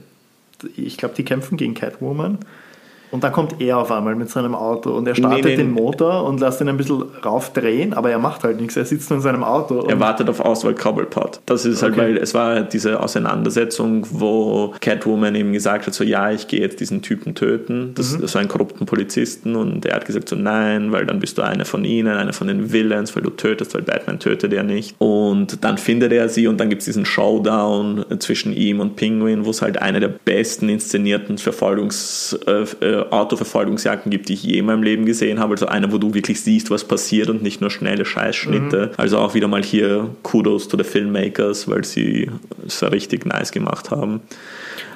ich 0.75 0.97
glaube, 0.97 1.15
die 1.15 1.25
kämpfen 1.25 1.57
gegen 1.57 1.73
Catwoman. 1.73 2.39
Und 3.11 3.23
dann 3.23 3.33
kommt 3.33 3.61
er 3.61 3.77
auf 3.77 3.91
einmal 3.91 4.15
mit 4.15 4.29
seinem 4.29 4.55
Auto 4.55 4.91
und 4.91 5.07
er 5.07 5.15
startet 5.15 5.43
nee, 5.43 5.51
nee, 5.51 5.57
den 5.57 5.71
Motor 5.71 6.23
und 6.23 6.39
lässt 6.39 6.61
ihn 6.61 6.69
ein 6.69 6.77
bisschen 6.77 7.03
raufdrehen, 7.23 7.93
aber 7.93 8.09
er 8.09 8.19
macht 8.19 8.43
halt 8.43 8.59
nichts. 8.59 8.77
Er 8.77 8.85
sitzt 8.85 9.09
nur 9.09 9.17
in 9.17 9.23
seinem 9.23 9.43
Auto. 9.43 9.85
Er 9.87 9.99
wartet 9.99 10.29
auf 10.29 10.39
Auswahl 10.39 10.73
Cobblepot. 10.73 11.41
Das 11.45 11.65
ist 11.65 11.83
halt, 11.83 11.93
okay. 11.93 12.01
weil 12.01 12.17
es 12.17 12.33
war 12.33 12.61
diese 12.61 13.01
Auseinandersetzung, 13.01 14.07
wo 14.11 14.73
Catwoman 14.79 15.35
eben 15.35 15.51
gesagt 15.51 15.87
hat, 15.87 15.93
so 15.93 16.03
ja, 16.03 16.31
ich 16.31 16.47
gehe 16.47 16.61
jetzt 16.61 16.79
diesen 16.79 17.01
Typen 17.01 17.35
töten. 17.35 17.91
Das, 17.95 18.17
mhm. 18.17 18.33
war 18.33 18.39
einen 18.39 18.49
korrupten 18.49 18.85
Polizisten 18.85 19.55
und 19.55 19.85
er 19.85 19.95
hat 19.95 20.05
gesagt 20.05 20.29
so 20.29 20.37
nein, 20.37 20.91
weil 20.93 21.05
dann 21.05 21.19
bist 21.19 21.37
du 21.37 21.41
einer 21.41 21.65
von 21.65 21.83
ihnen, 21.83 22.15
einer 22.15 22.33
von 22.33 22.47
den 22.47 22.71
Villains, 22.71 23.13
weil 23.15 23.23
du 23.23 23.29
tötest, 23.29 23.73
weil 23.73 23.81
Batman 23.81 24.19
tötet 24.19 24.53
er 24.53 24.63
nicht. 24.63 24.95
Und 24.99 25.63
dann 25.65 25.77
findet 25.77 26.13
er 26.13 26.29
sie 26.29 26.47
und 26.47 26.59
dann 26.59 26.69
gibt 26.69 26.81
es 26.81 26.85
diesen 26.85 27.05
Showdown 27.05 28.05
zwischen 28.19 28.53
ihm 28.53 28.79
und 28.79 28.95
Penguin, 28.95 29.45
wo 29.45 29.49
es 29.49 29.61
halt 29.61 29.81
eine 29.81 29.99
der 29.99 30.07
besten 30.09 30.69
inszenierten 30.69 31.37
Verfolgungs- 31.37 32.37
äh, 32.47 33.00
Autoverfolgungsjagden 33.09 34.11
gibt, 34.11 34.29
die 34.29 34.33
ich 34.33 34.43
je 34.43 34.59
in 34.59 34.65
meinem 34.65 34.83
Leben 34.83 35.05
gesehen 35.05 35.39
habe. 35.39 35.53
Also 35.53 35.67
eine, 35.67 35.91
wo 35.91 35.97
du 35.97 36.13
wirklich 36.13 36.41
siehst, 36.41 36.69
was 36.69 36.83
passiert 36.83 37.29
und 37.29 37.41
nicht 37.41 37.61
nur 37.61 37.69
schnelle 37.69 38.05
Scheißschnitte. 38.05 38.87
Mhm. 38.87 38.93
Also 38.97 39.17
auch 39.17 39.33
wieder 39.33 39.47
mal 39.47 39.63
hier 39.63 40.09
Kudos 40.23 40.67
to 40.67 40.77
the 40.77 40.83
Filmmakers, 40.83 41.67
weil 41.67 41.83
sie 41.83 42.29
es 42.65 42.83
richtig 42.83 43.25
nice 43.25 43.51
gemacht 43.51 43.91
haben. 43.91 44.21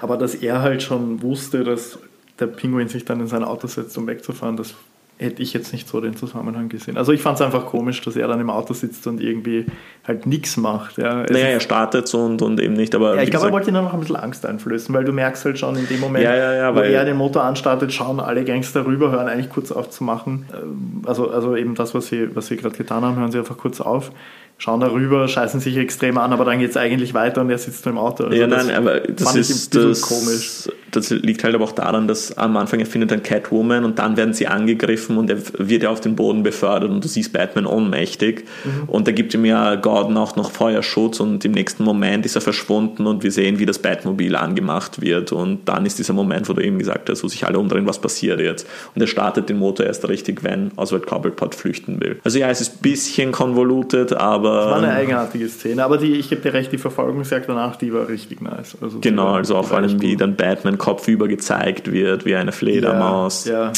Aber 0.02 0.18
dass 0.18 0.36
er 0.36 0.62
halt 0.62 0.84
schon 0.84 1.22
wusste, 1.22 1.64
dass 1.64 1.98
der 2.40 2.48
Pinguin 2.48 2.88
sich 2.88 3.06
dann 3.06 3.20
in 3.22 3.28
sein 3.28 3.44
Auto 3.44 3.68
setzt, 3.68 3.98
um 3.98 4.08
wegzufahren, 4.08 4.58
das 4.58 4.74
hätte 5.18 5.42
ich 5.42 5.54
jetzt 5.54 5.72
nicht 5.72 5.88
so 5.88 6.02
den 6.02 6.16
Zusammenhang 6.18 6.68
gesehen. 6.68 6.98
Also 6.98 7.14
ich 7.14 7.22
fand 7.22 7.40
es 7.40 7.42
einfach 7.42 7.66
komisch, 7.66 8.02
dass 8.02 8.18
er 8.18 8.28
dann 8.28 8.40
im 8.42 8.50
Auto 8.50 8.74
sitzt 8.74 9.08
und 9.08 9.22
irgendwie 9.22 9.66
halt 10.06 10.26
nichts 10.26 10.58
macht. 10.58 10.98
Ja. 10.98 11.24
naja, 11.24 11.48
er 11.48 11.60
startet 11.62 12.08
so 12.08 12.20
und, 12.20 12.42
und 12.42 12.60
eben 12.60 12.74
nicht, 12.74 12.94
aber. 12.96 13.16
Ja, 13.16 13.22
ich 13.22 13.32
glaube, 13.32 13.48
er 13.48 13.52
wollte 13.54 13.70
ihn 13.70 13.76
dann 13.76 13.86
noch 13.86 13.94
ein 13.94 14.00
bisschen 14.02 14.18
Angst 14.18 14.46
einflößen, 14.46 14.94
weil 14.94 15.06
du 15.06 15.14
merkst 15.14 15.46
halt 15.46 15.58
schon 15.58 15.78
in 15.78 15.88
dem 15.88 16.02
Moment, 16.02 16.26
ja, 16.26 16.54
ja, 16.54 16.76
wo 16.76 16.80
er 16.80 17.06
den 17.06 17.18
Motor 17.18 17.44
anstartet, 17.44 17.94
schauen 17.94 18.20
alle 18.20 18.44
Gangster 18.44 18.86
rüber, 18.86 19.12
hören 19.12 19.28
eigentlich 19.28 19.50
kurz 19.50 19.72
auf 19.72 19.90
zu 19.90 20.04
machen. 20.04 20.48
Ähm, 20.54 21.02
also, 21.06 21.30
also 21.30 21.56
eben 21.56 21.76
das, 21.76 21.94
was 21.96 22.08
sie, 22.08 22.36
was 22.36 22.48
sie 22.48 22.58
gerade 22.58 22.76
getan 22.76 23.04
haben, 23.04 23.16
hören 23.16 23.32
sie 23.32 23.40
einfach 23.40 23.58
kurz 23.58 23.80
auf 23.80 24.12
schauen 24.58 24.80
darüber, 24.80 25.28
scheißen 25.28 25.60
sich 25.60 25.78
extrem 25.78 26.18
an, 26.18 26.32
aber 26.32 26.46
dann 26.46 26.60
geht 26.60 26.70
es 26.70 26.78
eigentlich 26.78 27.14
weiter 27.14 27.42
und 27.42 27.50
er 27.50 27.58
sitzt 27.58 27.86
nur 27.86 27.94
im 27.94 28.00
Auto. 28.00 28.26
Also 28.26 28.38
ja, 28.38 28.48
nein, 28.48 28.72
aber 28.72 29.02
das 29.02 29.36
ist 29.36 29.76
das, 29.76 30.02
komisch. 30.02 30.70
Das 30.96 31.10
liegt 31.10 31.44
halt 31.44 31.56
aber 31.56 31.64
auch 31.64 31.72
daran, 31.72 32.08
dass 32.08 32.38
am 32.38 32.58
Anfang 32.58 32.80
er 32.80 32.86
findet 32.86 33.12
dann 33.12 33.24
Catwoman 33.24 33.84
und 33.84 34.00
dann 34.00 34.18
werden 34.18 34.34
sie 34.34 34.48
angegriffen 34.48 35.18
und 35.18 35.30
er 35.30 35.38
wird 35.58 35.84
ja 35.84 35.90
auf 35.90 36.02
den 36.02 36.16
Boden 36.16 36.44
befördert 36.44 36.90
und 36.90 37.04
du 37.04 37.08
siehst 37.08 37.34
Batman 37.34 37.66
ohnmächtig 37.66 38.46
mhm. 38.64 38.90
und 38.90 39.08
da 39.08 39.12
gibt 39.12 39.34
ihm 39.34 39.46
ja 39.46 39.76
Gordon 39.76 40.18
auch 40.18 40.36
noch 40.36 40.52
Feuerschutz 40.52 41.20
und 41.20 41.44
im 41.46 41.52
nächsten 41.52 41.84
Moment 41.84 42.26
ist 42.26 42.36
er 42.36 42.42
verschwunden 42.42 43.08
und 43.08 43.24
wir 43.24 43.32
sehen, 43.32 43.60
wie 43.60 43.66
das 43.66 43.80
Batmobil 43.80 44.36
angemacht 44.36 45.02
wird 45.02 45.32
und 45.32 45.68
dann 45.68 45.86
ist 45.86 46.00
dieser 46.00 46.14
Moment, 46.14 46.50
wo 46.50 46.54
du 46.54 46.62
eben 46.62 46.80
gesagt 46.80 47.10
hast, 47.10 47.24
wo 47.24 47.28
sich 47.28 47.46
alle 47.46 47.60
umdrehen, 47.60 47.86
was 47.86 48.00
passiert 48.00 48.40
jetzt 48.40 48.68
und 48.94 49.02
er 49.02 49.08
startet 49.08 49.50
den 49.50 49.58
Motor 49.58 49.86
erst 49.86 50.08
richtig, 50.08 50.44
wenn 50.44 50.72
Oswald 50.76 51.06
Cobblepot 51.06 51.56
flüchten 51.56 52.00
will. 52.00 52.20
Also 52.24 52.40
ja, 52.40 52.50
es 52.50 52.62
ist 52.62 52.78
ein 52.78 52.82
bisschen 52.82 53.32
konvolutet, 53.32 54.14
aber. 54.14 54.56
Das 54.56 54.66
war 54.68 54.78
eine 54.78 54.94
eigenartige 54.94 55.48
Szene, 55.50 55.84
aber 55.84 55.98
die, 55.98 56.14
ich 56.14 56.30
gebe 56.30 56.42
dir 56.42 56.54
recht, 56.54 56.72
die 56.72 56.78
Verfolgungsjagd 56.78 57.50
danach, 57.50 57.76
die 57.76 57.94
war 57.94 58.08
richtig 58.08 58.42
nice. 58.42 58.78
Also 58.82 59.00
genau, 59.00 59.34
also 59.34 59.62
vor 59.64 59.78
allem, 59.78 60.02
wie 60.02 60.16
dann 60.16 60.36
Batman 60.36 60.78
kopfüber 60.86 61.28
gezeigt 61.28 61.92
wird, 61.92 62.26
wie 62.26 62.36
eine 62.36 62.52
Fledermaus. 62.52 63.46
Ja, 63.46 63.66
ja. 63.66 63.74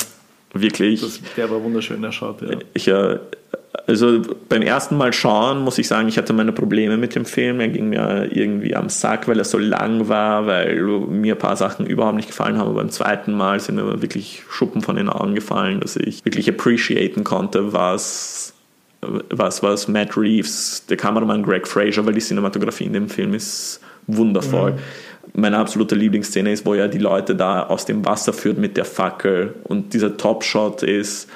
Wirklich. 0.53 1.01
Das, 1.01 1.21
der 1.37 1.49
war 1.49 1.63
wunderschön, 1.63 2.01
der 2.01 2.11
schaut, 2.11 2.41
ja. 2.41 2.57
Ich, 2.73 2.91
also 3.87 4.21
beim 4.49 4.61
ersten 4.61 4.97
Mal 4.97 5.13
schauen 5.13 5.59
muss 5.59 5.77
ich 5.77 5.87
sagen, 5.87 6.09
ich 6.09 6.17
hatte 6.17 6.33
meine 6.33 6.51
Probleme 6.51 6.97
mit 6.97 7.15
dem 7.15 7.23
Film. 7.23 7.61
Er 7.61 7.69
ging 7.69 7.89
mir 7.89 8.27
irgendwie 8.31 8.75
am 8.75 8.89
Sack, 8.89 9.29
weil 9.29 9.37
er 9.37 9.45
so 9.45 9.57
lang 9.57 10.09
war, 10.09 10.47
weil 10.47 10.81
mir 10.81 11.35
ein 11.35 11.39
paar 11.39 11.55
Sachen 11.55 11.85
überhaupt 11.85 12.17
nicht 12.17 12.27
gefallen 12.27 12.57
haben. 12.57 12.67
Aber 12.67 12.79
beim 12.79 12.89
zweiten 12.89 13.31
Mal 13.33 13.59
sind 13.61 13.75
mir 13.75 14.01
wirklich 14.01 14.43
Schuppen 14.49 14.81
von 14.81 14.97
den 14.97 15.07
Augen 15.07 15.35
gefallen, 15.35 15.79
dass 15.79 15.95
ich 15.95 16.25
wirklich 16.25 16.49
appreciaten 16.49 17.23
konnte, 17.23 17.71
was 17.71 18.53
was, 19.29 19.61
was 19.61 19.87
Matt 19.87 20.17
Reeves, 20.17 20.85
der 20.89 20.97
Kameramann 20.97 21.43
Greg 21.43 21.67
Fraser, 21.67 22.05
weil 22.05 22.15
die 22.15 22.19
Cinematografie 22.19 22.85
in 22.85 22.93
dem 22.93 23.09
Film 23.09 23.33
ist 23.35 23.79
wundervoll. 24.07 24.73
Mhm. 24.73 24.79
Meine 25.33 25.57
absolute 25.57 25.95
Lieblingsszene 25.95 26.51
ist, 26.51 26.65
wo 26.65 26.73
er 26.73 26.87
die 26.87 26.97
Leute 26.97 27.35
da 27.35 27.63
aus 27.63 27.85
dem 27.85 28.05
Wasser 28.05 28.33
führt 28.33 28.57
mit 28.57 28.77
der 28.77 28.85
Fackel. 28.85 29.55
Und 29.63 29.93
dieser 29.93 30.17
Top-Shot 30.17 30.83
ist 30.83 31.29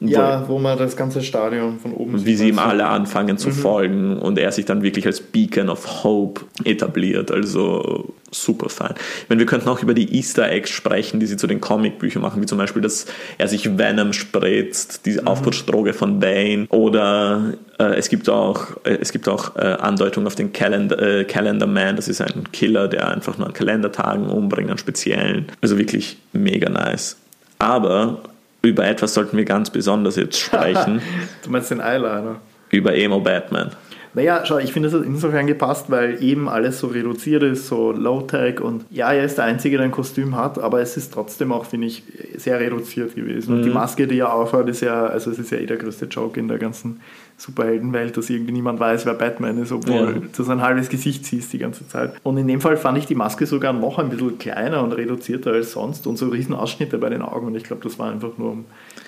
ja, 0.00 0.44
wo, 0.46 0.54
wo 0.54 0.58
man 0.58 0.78
das 0.78 0.96
ganze 0.96 1.22
Stadion 1.22 1.78
von 1.78 1.92
oben 1.92 2.18
sieht. 2.18 2.26
Wie 2.26 2.34
sie 2.36 2.48
ihm 2.48 2.58
alle 2.58 2.86
anfangen 2.86 3.36
zu 3.36 3.48
mhm. 3.48 3.52
folgen 3.52 4.18
und 4.18 4.38
er 4.38 4.52
sich 4.52 4.64
dann 4.64 4.82
wirklich 4.82 5.06
als 5.06 5.20
Beacon 5.20 5.68
of 5.68 6.04
Hope 6.04 6.42
etabliert. 6.64 7.30
Also 7.32 8.14
super 8.30 8.68
fein. 8.68 8.94
Ich 9.22 9.28
meine, 9.28 9.40
wir 9.40 9.46
könnten 9.46 9.68
auch 9.68 9.82
über 9.82 9.94
die 9.94 10.16
Easter 10.16 10.50
Eggs 10.50 10.70
sprechen, 10.70 11.18
die 11.18 11.26
sie 11.26 11.36
zu 11.36 11.46
den 11.46 11.60
Comicbüchern 11.60 12.22
machen, 12.22 12.40
wie 12.40 12.46
zum 12.46 12.58
Beispiel, 12.58 12.82
dass 12.82 13.06
er 13.38 13.48
sich 13.48 13.78
Venom 13.78 14.12
spritzt, 14.12 15.04
diese 15.06 15.22
mhm. 15.22 15.28
Aufputschdroge 15.28 15.92
von 15.92 16.20
Bane. 16.20 16.66
Oder 16.68 17.54
äh, 17.78 17.96
es 17.96 18.08
gibt 18.08 18.28
auch, 18.28 18.76
äh, 18.84 18.98
es 19.00 19.10
gibt 19.12 19.28
auch 19.28 19.56
äh, 19.56 19.60
Andeutungen 19.60 20.26
auf 20.26 20.36
den 20.36 20.52
Calendar, 20.52 21.00
äh, 21.00 21.24
Calendar 21.24 21.68
Man. 21.68 21.96
Das 21.96 22.06
ist 22.06 22.20
ein 22.20 22.44
Killer, 22.52 22.86
der 22.86 23.08
einfach 23.08 23.38
nur 23.38 23.48
an 23.48 23.52
Kalendertagen 23.52 24.28
umbringt, 24.28 24.70
an 24.70 24.78
speziellen. 24.78 25.46
Also 25.60 25.78
wirklich 25.78 26.18
mega 26.32 26.68
nice. 26.68 27.16
Aber 27.58 28.22
über 28.62 28.86
etwas 28.86 29.14
sollten 29.14 29.36
wir 29.36 29.44
ganz 29.44 29.70
besonders 29.70 30.16
jetzt 30.16 30.38
sprechen. 30.38 31.00
du 31.44 31.50
meinst 31.50 31.70
den 31.70 31.80
Eyeliner? 31.80 32.36
Über 32.70 32.94
Emo 32.94 33.20
Batman. 33.20 33.70
Naja, 34.14 34.44
schau, 34.44 34.58
ich 34.58 34.72
finde 34.72 34.88
es 34.88 34.94
hat 34.94 35.04
insofern 35.04 35.46
gepasst, 35.46 35.90
weil 35.90 36.22
eben 36.22 36.48
alles 36.48 36.80
so 36.80 36.88
reduziert 36.88 37.42
ist, 37.42 37.68
so 37.68 37.92
Low-Tech 37.92 38.60
und 38.60 38.84
ja, 38.90 39.12
er 39.12 39.24
ist 39.24 39.38
der 39.38 39.44
Einzige, 39.44 39.76
der 39.76 39.84
ein 39.84 39.92
Kostüm 39.92 40.34
hat, 40.34 40.58
aber 40.58 40.80
es 40.80 40.96
ist 40.96 41.12
trotzdem 41.12 41.52
auch, 41.52 41.66
finde 41.66 41.86
ich, 41.86 42.02
sehr 42.36 42.58
reduziert 42.58 43.14
gewesen. 43.14 43.50
Mhm. 43.52 43.56
Und 43.56 43.62
die 43.64 43.68
mhm. 43.68 43.74
Maske, 43.74 44.06
die 44.06 44.18
er 44.18 44.32
aufhat, 44.32 44.68
ist 44.68 44.80
ja, 44.80 45.06
also 45.06 45.30
es 45.30 45.38
ist 45.38 45.50
ja 45.50 45.58
eh 45.58 45.66
der 45.66 45.76
größte 45.76 46.06
Joke 46.06 46.40
in 46.40 46.48
der 46.48 46.58
ganzen 46.58 47.00
Superheldenwelt, 47.38 48.16
dass 48.16 48.28
irgendwie 48.30 48.50
niemand 48.50 48.80
weiß, 48.80 49.06
wer 49.06 49.14
Batman 49.14 49.62
ist, 49.62 49.70
obwohl 49.70 49.94
ja. 49.94 50.28
du 50.36 50.42
sein 50.42 50.60
halbes 50.60 50.88
Gesicht 50.88 51.24
siehst 51.24 51.52
die 51.52 51.58
ganze 51.58 51.86
Zeit. 51.86 52.14
Und 52.24 52.36
in 52.36 52.48
dem 52.48 52.60
Fall 52.60 52.76
fand 52.76 52.98
ich 52.98 53.06
die 53.06 53.14
Maske 53.14 53.46
sogar 53.46 53.72
noch 53.72 54.00
ein 54.00 54.08
bisschen 54.08 54.38
kleiner 54.38 54.82
und 54.82 54.90
reduzierter 54.90 55.52
als 55.52 55.70
sonst 55.70 56.08
und 56.08 56.18
so 56.18 56.28
riesen 56.28 56.52
Ausschnitte 56.54 56.98
bei 56.98 57.08
den 57.10 57.22
Augen 57.22 57.46
und 57.46 57.54
ich 57.54 57.62
glaube, 57.62 57.82
das 57.84 57.96
war 57.96 58.10
einfach 58.10 58.36
nur, 58.38 58.50
um 58.50 58.64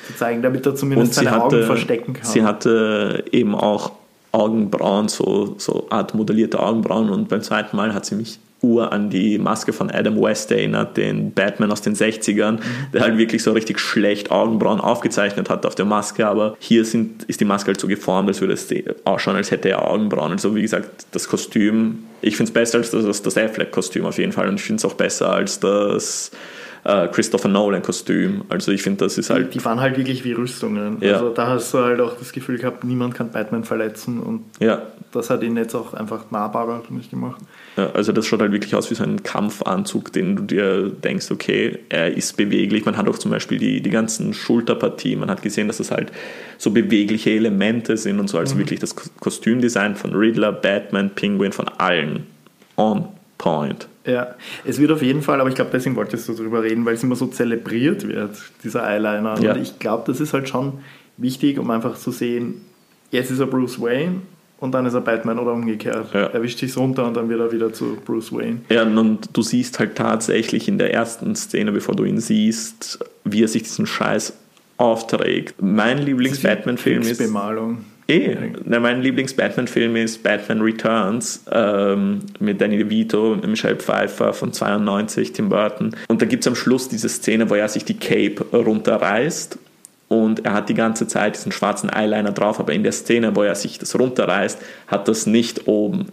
zu 0.07 0.15
zeigen, 0.15 0.43
damit 0.43 0.65
er 0.65 0.77
zumindest 0.77 1.15
seine 1.15 1.33
hatte, 1.33 1.57
Augen 1.57 1.63
verstecken 1.65 2.13
kann. 2.13 2.25
Sie 2.25 2.45
hatte 2.45 3.25
eben 3.33 3.57
auch 3.57 3.93
Augenbrauen, 4.31 5.09
so, 5.09 5.57
so 5.59 5.89
Art 5.91 6.15
modellierte 6.15 6.61
Augenbrauen 6.61 7.11
und 7.11 7.29
beim 7.29 7.43
zweiten 7.43 7.77
Mal 7.77 7.93
hat 7.93 8.07
sie 8.07 8.15
mich 8.15 8.39
Uhr 8.63 8.93
an 8.93 9.11
die 9.11 9.39
Maske 9.39 9.73
von 9.73 9.91
Adam 9.91 10.21
West 10.21 10.51
erinnert, 10.53 10.97
den 10.97 11.33
Batman 11.33 11.73
aus 11.73 11.83
den 11.83 11.95
60ern, 11.95 12.53
mhm. 12.53 12.61
der 12.93 13.03
halt 13.03 13.19
wirklich 13.19 13.43
so 13.43 13.53
richtig 13.53 13.79
schlecht 13.79 14.31
Augenbrauen 14.31 14.81
aufgezeichnet 14.81 15.49
hat 15.49 15.65
auf 15.67 15.75
der 15.75 15.85
Maske, 15.87 16.27
aber 16.27 16.57
hier 16.59 16.85
sind, 16.85 17.25
ist 17.25 17.41
die 17.41 17.45
Maske 17.45 17.69
halt 17.69 17.81
so 17.81 17.89
geformt, 17.89 18.29
als 18.29 18.41
würde 18.41 18.55
es 18.55 18.69
ausschauen, 19.05 19.37
als 19.37 19.51
hätte 19.51 19.69
er 19.69 19.89
Augenbrauen. 19.89 20.33
Also 20.33 20.55
wie 20.55 20.63
gesagt, 20.63 21.07
das 21.13 21.29
Kostüm, 21.29 22.05
ich 22.21 22.37
finde 22.37 22.51
es 22.51 22.55
besser 22.55 22.79
als 22.79 22.91
das, 22.91 23.23
das 23.23 23.37
Affleck-Kostüm 23.37 24.05
auf 24.05 24.19
jeden 24.19 24.33
Fall 24.33 24.49
und 24.49 24.57
ich 24.57 24.63
finde 24.63 24.79
es 24.79 24.85
auch 24.85 24.95
besser 24.95 25.33
als 25.33 25.61
das 25.61 26.31
äh, 26.85 27.09
Christopher 27.09 27.49
Nolan-Kostüm. 27.49 28.43
Also 28.49 28.73
ich 28.73 28.83
finde, 28.83 29.05
das 29.05 29.19
ist 29.19 29.31
halt. 29.31 29.55
Die 29.55 29.65
waren 29.65 29.81
halt 29.81 29.97
wirklich 29.97 30.25
wie 30.25 30.33
Rüstungen. 30.33 30.99
Ja. 31.01 31.15
Also 31.15 31.31
da 31.31 31.49
hast 31.49 31.75
du 31.75 31.79
halt 31.79 32.01
auch 32.01 32.17
das 32.17 32.33
Gefühl 32.33 32.59
gehabt, 32.59 32.85
niemand 32.85 33.15
kann 33.15 33.31
Batman 33.31 33.65
verletzen 33.65 34.21
und 34.21 34.45
ja. 34.61 34.83
das 35.13 35.31
hat 35.31 35.43
ihn 35.43 35.57
jetzt 35.57 35.75
auch 35.75 35.95
einfach 35.95 36.31
nahbarer 36.31 36.83
für 36.87 36.93
mich 36.93 37.11
gemacht. 37.11 37.41
Ja, 37.77 37.91
also 37.93 38.13
das 38.13 38.27
schaut 38.27 38.41
halt 38.41 38.53
wirklich 38.53 38.75
aus 38.75 38.91
wie 38.91 38.95
so 38.95 39.05
ein 39.05 39.23
Kampfanzug, 39.23 40.13
den 40.13 40.37
du 40.37 40.43
dir 40.43 40.89
denkst, 40.89 41.31
okay, 41.31 41.79
er 41.89 42.17
ist 42.17 42.37
beweglich. 42.37 42.85
Man 42.85 42.97
hat 42.97 43.09
auch 43.09 43.19
zum 43.19 43.31
Beispiel 43.31 43.59
die, 43.59 43.81
die 43.81 43.91
ganzen 43.91 44.33
Schulterpartien, 44.35 45.21
man 45.21 45.31
hat 45.31 45.43
gesehen, 45.43 45.69
dass 45.69 45.79
das 45.79 45.91
halt 45.91 46.11
so 46.59 46.71
bewegliche 46.71 47.31
Elemente 47.31 47.97
sind 47.97 48.21
und 48.21 48.29
so, 48.29 48.39
also 48.39 48.55
mhm. 48.55 48.61
wirklich 48.61 48.81
das 48.81 48.95
Kostümdesign 48.95 49.97
von 49.97 50.15
Riddler, 50.15 50.53
Batman, 50.53 51.11
Penguin, 51.11 51.53
von 51.53 51.69
allen 51.69 52.27
on 52.77 53.09
point. 53.41 53.89
Ja, 54.05 54.35
es 54.67 54.79
wird 54.79 54.93
auf 54.93 55.01
jeden 55.03 55.23
Fall, 55.23 55.41
aber 55.41 55.49
ich 55.49 55.55
glaube, 55.55 55.71
deswegen 55.73 55.97
wolltest 55.97 56.29
du 56.29 56.35
darüber 56.35 56.63
reden, 56.63 56.85
weil 56.85 56.95
es 56.95 57.03
immer 57.03 57.17
so 57.17 57.27
zelebriert 57.27 58.07
wird, 58.07 58.37
dieser 58.63 58.87
Eyeliner. 58.87 59.41
Ja. 59.41 59.55
Und 59.55 59.63
ich 59.63 59.79
glaube, 59.79 60.05
das 60.07 60.21
ist 60.21 60.35
halt 60.35 60.49
schon 60.49 60.75
wichtig, 61.17 61.59
um 61.59 61.71
einfach 61.71 61.97
zu 61.97 62.11
sehen, 62.11 62.61
jetzt 63.11 63.31
ist 63.31 63.41
er 63.41 63.47
Bruce 63.47 63.81
Wayne 63.81 64.17
und 64.59 64.73
dann 64.73 64.85
ist 64.85 64.93
er 64.93 65.01
Batman 65.01 65.39
oder 65.39 65.55
umgekehrt. 65.55 66.13
Ja. 66.13 66.27
Er 66.27 66.43
wischt 66.43 66.59
sich 66.59 66.77
runter 66.77 67.07
und 67.07 67.17
dann 67.17 67.31
wird 67.31 67.41
er 67.41 67.51
wieder 67.51 67.73
zu 67.73 67.97
Bruce 68.05 68.31
Wayne. 68.31 68.61
Ja, 68.69 68.83
und 68.83 69.31
du 69.33 69.41
siehst 69.41 69.79
halt 69.79 69.97
tatsächlich 69.97 70.69
in 70.69 70.77
der 70.77 70.93
ersten 70.93 71.35
Szene, 71.35 71.73
bevor 71.73 71.97
du 71.97 72.05
ihn 72.05 72.21
siehst, 72.21 72.99
wie 73.25 73.43
er 73.43 73.49
sich 73.49 73.63
diesen 73.63 73.87
Scheiß 73.87 74.35
aufträgt. 74.77 75.63
Mein 75.63 75.99
Lieblings-Batman-Film 75.99 77.03
ist. 77.03 77.19
Bemalung. 77.19 77.87
Eh, 78.11 78.37
ne, 78.65 78.81
mein 78.81 79.03
Lieblings-Batman-Film 79.03 79.95
ist 79.95 80.23
Batman 80.23 80.61
Returns 80.61 81.45
ähm, 81.53 82.21
mit 82.41 82.61
Danny 82.61 82.77
DeVito, 82.77 83.37
Michelle 83.47 83.77
Pfeiffer 83.77 84.33
von 84.33 84.53
92, 84.53 85.33
Tim 85.33 85.49
Burton. 85.49 85.95
Und 86.09 86.21
da 86.21 86.27
gibt 86.27 86.43
es 86.43 86.49
am 86.49 86.57
Schluss 86.57 86.89
diese 86.89 87.09
Szene, 87.09 87.49
wo 87.51 87.55
er 87.55 87.69
sich 87.69 87.85
die 87.85 87.97
Cape 87.97 88.45
runterreißt 88.53 89.59
und 90.09 90.45
er 90.45 90.55
hat 90.55 90.69
die 90.69 90.75
ganze 90.75 91.07
Zeit 91.07 91.37
diesen 91.37 91.53
schwarzen 91.53 91.89
Eyeliner 91.89 92.33
drauf, 92.33 92.59
aber 92.59 92.73
in 92.73 92.83
der 92.83 92.91
Szene, 92.91 93.37
wo 93.37 93.45
er 93.45 93.55
sich 93.55 93.79
das 93.79 93.97
runterreißt, 93.97 94.59
hat 94.89 95.07
das 95.07 95.27
nicht 95.27 95.69
oben. 95.69 96.09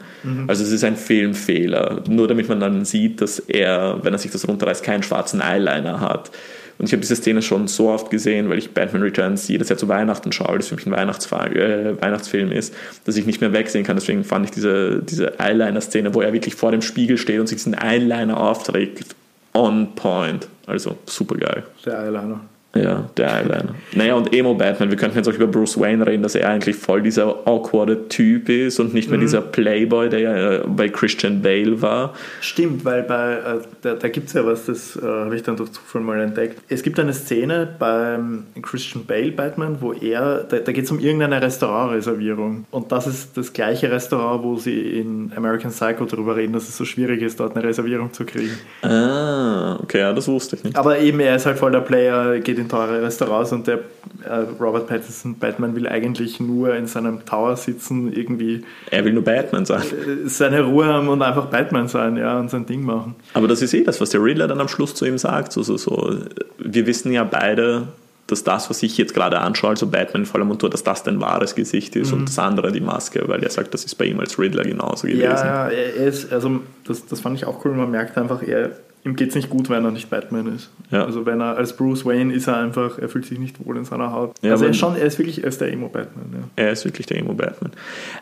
Also 0.46 0.64
es 0.64 0.72
ist 0.72 0.84
ein 0.84 0.96
Filmfehler, 0.96 2.04
nur 2.08 2.28
damit 2.28 2.48
man 2.48 2.60
dann 2.60 2.86
sieht, 2.86 3.22
dass 3.22 3.40
er, 3.40 3.98
wenn 4.04 4.14
er 4.14 4.20
sich 4.20 4.30
das 4.30 4.48
runterreißt, 4.48 4.84
keinen 4.84 5.02
schwarzen 5.02 5.42
Eyeliner 5.42 6.00
hat. 6.00 6.30
Und 6.78 6.86
ich 6.86 6.92
habe 6.92 7.02
diese 7.02 7.16
Szene 7.16 7.42
schon 7.42 7.68
so 7.68 7.90
oft 7.90 8.10
gesehen, 8.10 8.50
weil 8.50 8.58
ich 8.58 8.72
Batman 8.72 9.02
Returns 9.02 9.48
jedes 9.48 9.70
Jahr 9.70 9.78
zu 9.78 9.88
Weihnachten 9.88 10.32
schaue, 10.32 10.50
weil 10.50 10.58
das 10.60 10.68
für 10.68 10.76
mich 10.76 10.86
ein 10.86 10.92
Weihnachtsfilm, 10.92 11.56
äh, 11.56 12.02
Weihnachtsfilm 12.02 12.52
ist, 12.52 12.74
dass 13.06 13.18
ich 13.18 13.26
nicht 13.26 13.42
mehr 13.42 13.54
wegsehen 13.54 13.84
kann. 13.84 13.98
Deswegen 13.98 14.24
fand 14.24 14.46
ich 14.46 14.52
diese, 14.52 15.02
diese 15.02 15.40
Eyeliner-Szene, 15.40 16.14
wo 16.14 16.22
er 16.22 16.34
wirklich 16.34 16.56
vor 16.56 16.72
dem 16.72 16.82
Spiegel 16.82 17.18
steht 17.18 17.40
und 17.40 17.48
sich 17.48 17.58
diesen 17.58 17.74
Eyeliner 17.74 18.40
aufträgt, 18.40 19.16
on 19.54 19.96
point. 19.96 20.48
Also 20.68 20.98
super 21.06 21.36
geil. 21.36 21.64
Der 21.86 22.00
Eyeliner. 22.00 22.42
Ja, 22.76 23.10
der 23.18 23.34
Eyeliner. 23.34 23.76
Naja, 23.94 24.16
und 24.16 24.34
Emo 24.34 24.54
Batman, 24.54 24.90
wir 24.90 24.98
könnten 24.98 25.18
jetzt 25.18 25.28
auch 25.28 25.34
über 25.34 25.48
Bruce 25.48 25.80
Wayne 25.80 26.06
reden, 26.06 26.22
dass 26.22 26.36
er 26.36 26.50
eigentlich 26.50 26.76
voll 26.76 27.02
dieser 27.02 27.48
awkwarde 27.48 28.08
Typ 28.08 28.50
ist 28.50 28.80
und 28.80 28.94
nicht 28.94 29.10
mehr 29.10 29.20
dieser 29.20 29.42
Playboy, 29.42 30.10
der 30.10 30.20
ja 30.20 30.52
äh, 30.52 30.60
bei 30.68 30.90
Christian 30.90 31.42
Bale 31.42 31.82
war. 31.82 32.14
Stimmt, 32.42 32.86
weil 32.86 33.04
bei, 33.04 33.34
äh, 33.34 33.62
da, 33.82 33.94
da 33.96 34.08
gibt 34.10 34.28
es 34.28 34.34
ja 34.34 34.46
was, 34.46 34.66
das 34.66 34.96
äh, 34.96 35.02
habe 35.02 35.36
ich 35.36 35.44
dann 35.44 35.56
durch 35.56 35.72
Zufall 35.72 36.02
mal 36.02 36.20
entdeckt. 36.20 36.62
Es 36.68 36.84
gibt 36.84 37.00
eine 37.00 37.14
Szene 37.14 37.68
beim 37.80 38.44
Christian 38.62 39.06
Bale 39.06 39.32
Batman, 39.32 39.78
wo 39.80 39.94
er, 39.94 40.44
da, 40.44 40.60
da 40.60 40.72
geht 40.72 40.86
es 40.86 40.92
um 40.92 41.00
irgendeine 41.00 41.42
Restaurantreservierung. 41.42 42.66
Und 42.70 42.92
das 42.92 43.08
ist 43.08 43.38
das 43.38 43.54
gleiche 43.54 43.90
Restaurant, 43.90 44.44
wo 44.44 44.58
sie 44.58 45.00
in 45.00 45.32
American 45.36 45.72
Psycho 45.72 46.06
darüber 46.06 46.36
reden, 46.36 46.54
dass 46.54 46.68
es 46.68 46.78
so 46.78 46.86
schwierig 46.86 47.22
ist, 47.22 47.40
dort 47.40 47.56
eine 47.56 47.66
Reservierung 47.66 48.14
zu 48.14 48.26
kriegen. 48.26 48.58
Ah, 48.84 49.80
okay, 49.82 50.00
ja, 50.00 50.14
das 50.14 50.28
wusste 50.28 50.58
ich 50.58 50.64
nicht. 50.64 50.76
Aber 50.76 51.00
eben, 51.00 51.20
er 51.20 51.36
ist 51.38 51.46
halt 51.46 51.58
voll 51.58 51.72
der 51.72 51.82
Player, 51.82 52.40
geht 52.40 52.57
in 52.58 52.70
teure 52.70 53.02
Restaurants 53.02 53.52
und 53.52 53.68
der 53.68 53.80
äh, 54.24 54.46
Robert 54.60 54.88
Pattinson, 54.88 55.36
Batman, 55.36 55.76
will 55.76 55.88
eigentlich 55.88 56.40
nur 56.40 56.76
in 56.76 56.88
seinem 56.88 57.26
Tower 57.26 57.56
sitzen, 57.56 58.12
irgendwie 58.12 58.64
Er 58.92 59.06
will 59.06 59.14
nur 59.14 59.24
Batman 59.24 59.66
sein. 59.66 59.82
äh, 59.82 60.28
seine 60.28 60.62
Ruhe 60.62 60.86
haben 60.86 61.08
und 61.10 61.22
einfach 61.22 61.46
Batman 61.46 61.88
sein, 61.88 62.18
ja, 62.18 62.40
und 62.40 62.50
sein 62.50 62.66
Ding 62.66 62.84
machen. 62.84 63.16
Aber 63.34 63.48
das 63.48 63.62
ist 63.62 63.74
eh 63.74 63.84
das, 63.84 64.02
was 64.02 64.10
der 64.10 64.24
Riddler 64.24 64.48
dann 64.48 64.62
am 64.62 64.68
Schluss 64.68 64.96
zu 64.96 65.06
ihm 65.06 65.18
sagt. 65.18 65.52
So, 65.54 65.64
so. 65.64 66.16
Wir 66.58 66.86
wissen 66.86 67.12
ja 67.12 67.24
beide, 67.24 67.88
dass 68.28 68.44
das, 68.44 68.70
was 68.70 68.84
ich 68.84 68.98
jetzt 68.98 69.14
gerade 69.14 69.40
anschaue, 69.40 69.72
also 69.72 69.88
Batman 69.88 70.24
in 70.24 70.26
voller 70.26 70.46
Montur, 70.46 70.70
dass 70.70 70.84
das 70.84 71.04
dein 71.04 71.22
wahres 71.22 71.56
Gesicht 71.56 71.96
ist 71.96 72.12
und 72.12 72.28
das 72.28 72.38
andere 72.38 72.72
die 72.72 72.82
Maske, 72.82 73.24
weil 73.28 73.42
er 73.42 73.50
sagt, 73.50 73.74
das 73.74 73.86
ist 73.86 73.96
bei 73.96 74.06
ihm 74.06 74.20
als 74.20 74.38
Riddler 74.38 74.64
genauso 74.64 75.08
gewesen. 75.08 75.22
Ja, 75.24 75.70
ja, 75.70 75.70
er 75.70 75.96
ist, 76.08 76.32
also 76.32 76.60
das, 76.86 77.06
das 77.06 77.22
fand 77.22 77.38
ich 77.38 77.46
auch 77.46 77.64
cool, 77.64 77.72
man 77.72 77.90
merkt 77.90 78.18
einfach, 78.18 78.44
er, 78.44 78.72
ihm 79.08 79.16
geht 79.16 79.30
es 79.30 79.36
nicht 79.36 79.50
gut, 79.50 79.70
wenn 79.70 79.86
er 79.86 79.92
nicht 79.92 80.10
Batman 80.10 80.56
ist. 80.56 80.70
Ja. 80.92 81.06
Also 81.06 81.26
wenn 81.26 81.40
er 81.42 81.58
als 81.58 81.76
Bruce 81.76 82.06
Wayne 82.06 82.32
ist 82.34 82.48
er 82.48 82.58
einfach, 82.58 83.00
er 83.00 83.10
fühlt 83.10 83.26
sich 83.26 83.40
nicht 83.40 83.66
wohl 83.66 83.76
in 83.78 83.86
seiner 83.86 84.12
Haut. 84.12 84.36
Ja, 84.42 84.52
also 84.52 84.66
er 84.66 84.72
ist 84.72 84.78
schon, 84.78 84.96
er 84.96 85.06
ist 85.06 85.18
wirklich, 85.18 85.42
er 85.44 85.50
ist 85.50 85.60
der 85.62 85.72
Emo-Batman, 85.72 86.26
ja. 86.34 86.40
Er 86.56 86.72
ist 86.72 86.86
wirklich 86.86 87.08
der 87.08 87.18
Emo-Batman. 87.18 87.72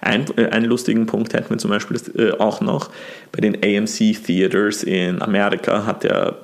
Ein, 0.02 0.26
äh, 0.38 0.48
einen 0.50 0.68
lustigen 0.68 1.06
Punkt 1.06 1.34
hätten 1.34 1.50
wir 1.50 1.58
zum 1.58 1.72
Beispiel 1.72 2.00
äh, 2.18 2.32
auch 2.32 2.62
noch. 2.62 2.90
Bei 3.32 3.42
den 3.42 3.56
AMC 3.56 4.24
Theaters 4.24 4.84
in 4.84 5.22
Amerika 5.22 5.86
hat, 5.86 6.04
der, 6.04 6.36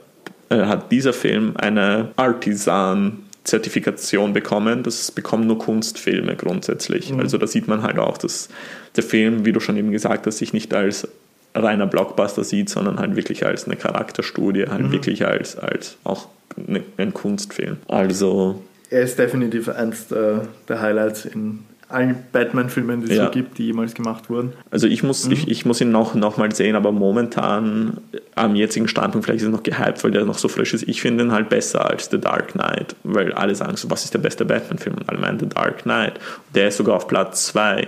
äh, 0.50 0.66
hat 0.66 0.92
dieser 0.92 1.14
Film 1.14 1.54
eine 1.56 2.10
Artisan-Zertifikation 2.16 4.34
bekommen. 4.34 4.84
Das 4.84 5.12
bekommen 5.12 5.48
nur 5.48 5.58
Kunstfilme 5.58 6.36
grundsätzlich. 6.36 7.14
Also 7.18 7.38
da 7.38 7.48
sieht 7.48 7.68
man 7.68 7.82
halt 7.84 8.00
auch, 8.00 8.18
dass 8.18 8.50
der 8.96 9.04
Film, 9.04 9.46
wie 9.46 9.54
du 9.54 9.60
schon 9.60 9.78
eben 9.78 9.92
gesagt 9.92 10.26
hast, 10.28 10.40
sich 10.40 10.54
nicht 10.54 10.74
als 10.74 11.08
reiner 11.54 11.88
Blockbuster 11.88 12.44
sieht, 12.44 12.70
sondern 12.70 13.00
halt 13.00 13.16
wirklich 13.16 13.46
als 13.46 13.66
eine 13.66 13.76
Charakterstudie, 13.76 14.68
halt 14.68 14.92
wirklich 14.92 15.26
als, 15.26 15.58
als 15.58 15.98
auch 16.04 16.28
eine, 16.68 16.82
ein 16.98 17.14
Kunstfilm. 17.14 17.78
Also 17.88 18.62
Er 18.90 19.02
ist 19.04 19.18
definitiv 19.20 19.70
eins 19.70 20.08
der, 20.08 20.48
der 20.68 20.82
Highlights 20.82 21.26
in 21.26 21.60
allen 21.90 22.16
Batman-Filmen, 22.32 23.02
die 23.02 23.12
es 23.12 23.18
Ja. 23.18 23.26
so 23.26 23.32
gibt, 23.32 23.58
die 23.58 23.66
jemals 23.66 23.94
gemacht 23.94 24.30
wurden. 24.30 24.54
Also 24.70 24.88
ich 24.88 25.04
muss, 25.04 25.28
ich, 25.28 25.50
ich 25.50 25.66
muss 25.66 25.82
ihn 25.82 25.92
noch, 25.92 26.16
noch 26.16 26.38
mal 26.38 26.50
sehen, 26.56 26.78
aber 26.78 26.94
momentan 26.94 27.98
am 28.36 28.56
jetzigen 28.56 28.88
Standpunkt, 28.88 29.26
vielleicht 29.26 29.42
ist 29.42 29.48
er 29.48 29.52
noch 29.52 29.64
gehypt, 29.64 30.02
weil 30.06 30.12
der 30.12 30.24
noch 30.24 30.38
so 30.38 30.48
frisch 30.48 30.74
ist. 30.74 30.88
Ich 30.88 31.02
finde 31.02 31.26
ihn 31.26 31.34
halt 31.34 31.50
besser 31.50 31.90
als 31.90 32.10
The 32.10 32.18
Dark 32.18 32.54
Knight, 32.54 32.96
weil 33.04 33.34
alle 33.34 33.56
sagen 33.56 33.76
so, 33.76 33.90
was 33.92 34.06
ist 34.06 34.14
der 34.14 34.20
beste 34.20 34.46
Batman-Film? 34.46 34.96
Und 35.00 35.10
alle 35.10 35.18
meinen 35.20 35.38
The 35.38 35.50
Dark 35.50 35.82
Knight. 35.84 36.14
Der 36.56 36.70
ist 36.70 36.78
sogar 36.78 36.96
auf 36.96 37.10
Platz 37.10 37.48
2. 37.48 37.88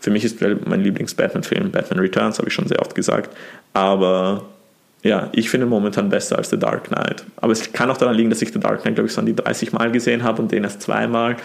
Für 0.00 0.10
mich 0.10 0.24
ist 0.24 0.40
mein 0.66 0.80
Lieblings-Batman-Film 0.80 1.70
Batman 1.70 2.00
Returns, 2.00 2.38
habe 2.38 2.48
ich 2.48 2.54
schon 2.54 2.68
sehr 2.68 2.80
oft 2.80 2.94
gesagt. 2.94 3.34
Aber 3.72 4.44
ja, 5.02 5.28
ich 5.32 5.50
finde 5.50 5.66
momentan 5.66 6.08
besser 6.08 6.38
als 6.38 6.50
The 6.50 6.58
Dark 6.58 6.84
Knight. 6.84 7.24
Aber 7.36 7.52
es 7.52 7.72
kann 7.72 7.90
auch 7.90 7.96
daran 7.96 8.14
liegen, 8.16 8.30
dass 8.30 8.42
ich 8.42 8.52
The 8.52 8.60
Dark 8.60 8.82
Knight, 8.82 8.94
glaube 8.96 9.08
ich, 9.08 9.14
so 9.14 9.20
an 9.20 9.26
die 9.26 9.34
30 9.34 9.72
Mal 9.72 9.90
gesehen 9.92 10.22
habe 10.24 10.42
und 10.42 10.50
den 10.52 10.64
erst 10.64 10.82
zweimal. 10.82 11.36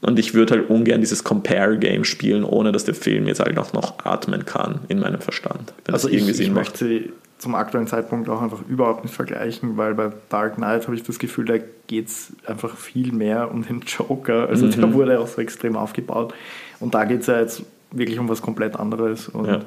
Und 0.00 0.18
ich 0.18 0.34
würde 0.34 0.54
halt 0.54 0.70
ungern 0.70 1.00
dieses 1.00 1.24
Compare-Game 1.24 2.04
spielen, 2.04 2.44
ohne 2.44 2.72
dass 2.72 2.84
der 2.84 2.94
Film 2.94 3.26
jetzt 3.26 3.40
halt 3.40 3.58
auch 3.58 3.72
noch 3.72 4.04
atmen 4.04 4.44
kann 4.44 4.80
in 4.88 5.00
meinem 5.00 5.20
Verstand. 5.20 5.72
Wenn 5.84 5.94
Also 5.94 6.08
ich, 6.08 6.28
ich 6.40 6.50
möchte 6.50 6.86
sie 6.86 7.12
zum 7.38 7.54
aktuellen 7.54 7.86
Zeitpunkt 7.86 8.28
auch 8.28 8.42
einfach 8.42 8.60
überhaupt 8.68 9.04
nicht 9.04 9.14
vergleichen, 9.14 9.76
weil 9.76 9.94
bei 9.94 10.10
Dark 10.28 10.56
Knight 10.56 10.84
habe 10.84 10.96
ich 10.96 11.04
das 11.04 11.20
Gefühl, 11.20 11.44
da 11.44 11.54
geht 11.86 12.08
es 12.08 12.32
einfach 12.46 12.76
viel 12.76 13.12
mehr 13.12 13.50
um 13.52 13.64
den 13.64 13.80
Joker. 13.86 14.48
Also 14.48 14.66
Mhm. 14.66 14.72
der 14.72 14.92
wurde 14.92 15.20
auch 15.20 15.28
so 15.28 15.40
extrem 15.40 15.76
aufgebaut. 15.76 16.34
Und 16.80 16.94
da 16.94 17.04
geht 17.04 17.20
es 17.22 17.26
ja 17.26 17.40
jetzt 17.40 17.62
wirklich 17.90 18.18
um 18.18 18.28
was 18.28 18.42
komplett 18.42 18.76
anderes. 18.76 19.28
Und 19.28 19.46
Ja. 19.46 19.60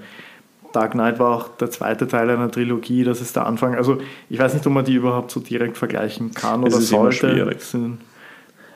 Dark 0.74 0.92
Knight 0.92 1.20
war 1.20 1.36
auch 1.36 1.48
der 1.58 1.70
zweite 1.70 2.08
Teil 2.08 2.30
einer 2.30 2.50
Trilogie, 2.50 3.04
das 3.04 3.20
ist 3.20 3.36
der 3.36 3.46
Anfang. 3.46 3.76
Also 3.76 3.98
ich 4.30 4.40
weiß 4.40 4.54
nicht, 4.54 4.66
ob 4.66 4.72
man 4.74 4.86
die 4.86 4.94
überhaupt 4.94 5.32
so 5.32 5.40
direkt 5.42 5.78
vergleichen 5.78 6.32
kann 6.34 6.64
Es 6.66 6.74
oder 6.74 6.82
sollte. 6.82 7.56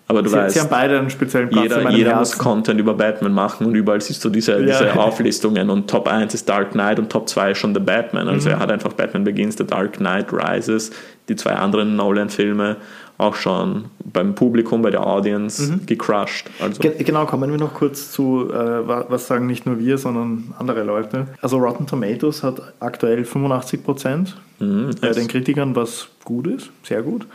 Aber 0.07 0.21
du 0.21 0.29
Sie, 0.29 0.35
weißt, 0.35 0.53
sie 0.53 0.59
haben 0.59 0.69
beide 0.69 0.99
einen 0.99 1.09
speziellen 1.09 1.49
Platz 1.49 1.63
jeder, 1.63 1.89
jeder 1.89 2.15
muss. 2.17 2.37
Content 2.37 2.79
über 2.79 2.93
Batman 2.93 3.31
machen 3.33 3.65
und 3.65 3.73
überall 3.73 4.01
siehst 4.01 4.23
du 4.23 4.29
diese, 4.29 4.51
Ja. 4.59 4.59
diese 4.59 4.99
Auflistungen 4.99 5.69
und 5.71 5.89
Top 5.89 6.07
1 6.07 6.33
ist 6.35 6.47
Dark 6.47 6.73
Knight 6.73 6.99
und 6.99 7.09
Top 7.09 7.27
2 7.27 7.51
ist 7.51 7.57
schon 7.57 7.73
The 7.73 7.79
Batman. 7.79 8.25
Mhm. 8.25 8.33
Also 8.33 8.49
er 8.49 8.59
hat 8.59 8.71
einfach 8.71 8.93
Batman 8.93 9.23
Begins, 9.23 9.57
The 9.57 9.65
Dark 9.65 9.93
Knight 9.93 10.27
Rises, 10.31 10.91
die 11.27 11.35
zwei 11.35 11.53
anderen 11.53 11.95
Nolan-Filme 11.95 12.75
auch 13.17 13.35
schon 13.35 13.85
beim 14.03 14.35
Publikum, 14.35 14.81
bei 14.81 14.91
der 14.91 15.05
Audience 15.05 15.71
Mhm. 15.71 15.85
gecrushed. 15.85 16.49
Also, 16.59 16.81
Ge- 16.81 17.01
Genau, 17.03 17.25
kommen 17.25 17.49
wir 17.49 17.57
noch 17.57 17.73
kurz 17.73 18.11
zu, 18.11 18.49
äh, 18.51 18.87
wa- 18.87 19.05
was 19.09 19.27
sagen 19.27 19.47
nicht 19.47 19.65
nur 19.65 19.79
wir, 19.79 19.97
sondern 19.97 20.53
andere 20.59 20.83
Leute. 20.83 21.27
Also 21.41 21.57
Rotten 21.57 21.87
Tomatoes 21.87 22.43
hat 22.43 22.61
aktuell 22.79 23.23
85 23.23 23.83
Prozent 23.83 24.37
mhm, 24.59 24.91
bei 25.01 25.11
den 25.11 25.27
Kritikern, 25.27 25.75
was 25.75 26.07
gut 26.23 26.47
ist, 26.47 26.71
sehr 26.83 27.01
gut. 27.03 27.25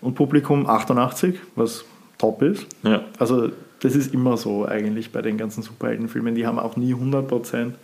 Und 0.00 0.14
Publikum 0.14 0.66
88, 0.68 1.38
was 1.56 1.84
top 2.18 2.42
ist. 2.42 2.66
ja. 2.82 3.02
Also 3.18 3.48
das 3.80 3.94
ist 3.94 4.12
immer 4.12 4.36
so 4.36 4.66
eigentlich 4.66 5.12
bei 5.12 5.22
den 5.22 5.38
ganzen 5.38 5.62
Superheldenfilmen. 5.62 6.34
Die 6.34 6.44
haben 6.48 6.58
auch 6.58 6.76
nie 6.76 6.92
100 6.94 7.28
Prozent. 7.28 7.76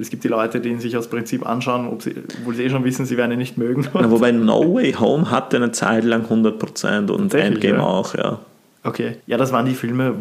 Es 0.00 0.10
gibt 0.10 0.24
die 0.24 0.28
Leute, 0.28 0.60
die 0.60 0.68
ihn 0.70 0.80
sich 0.80 0.96
aus 0.96 1.08
Prinzip 1.08 1.46
anschauen, 1.46 1.88
ob 1.88 2.02
sie, 2.02 2.14
obwohl 2.40 2.54
sie 2.54 2.64
eh 2.64 2.70
schon 2.70 2.84
wissen, 2.84 3.06
sie 3.06 3.16
werden 3.16 3.32
ihn 3.32 3.38
nicht 3.38 3.58
mögen. 3.58 3.86
Ja, 3.94 4.10
wobei 4.10 4.32
No 4.32 4.74
Way 4.74 4.94
Home 4.94 5.30
hatte 5.30 5.56
eine 5.56 5.72
Zeit 5.72 6.04
lang 6.04 6.26
100% 6.26 7.10
und 7.10 7.34
Endgame 7.34 7.78
ja. 7.78 7.82
auch, 7.84 8.14
ja. 8.14 8.40
Okay, 8.84 9.16
ja, 9.26 9.36
das 9.36 9.52
waren 9.52 9.66
die 9.66 9.74
Filme, 9.74 10.14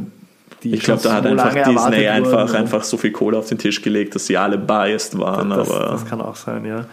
die 0.63 0.73
Ich 0.73 0.81
glaube, 0.81 1.01
da 1.03 1.13
hat 1.13 1.23
so 1.23 1.29
einfach 1.29 1.53
Disney 1.53 2.07
einfach, 2.07 2.53
einfach 2.53 2.83
so 2.83 2.97
viel 2.97 3.11
Kohle 3.11 3.37
auf 3.37 3.47
den 3.47 3.57
Tisch 3.57 3.81
gelegt, 3.81 4.15
dass 4.15 4.25
sie 4.25 4.37
alle 4.37 4.57
biased 4.57 5.17
waren. 5.19 5.51
Das, 5.51 5.69
aber 5.69 5.91
das 5.91 6.05
kann 6.05 6.21
auch 6.21 6.35
sein, 6.35 6.65
ja. 6.65 6.85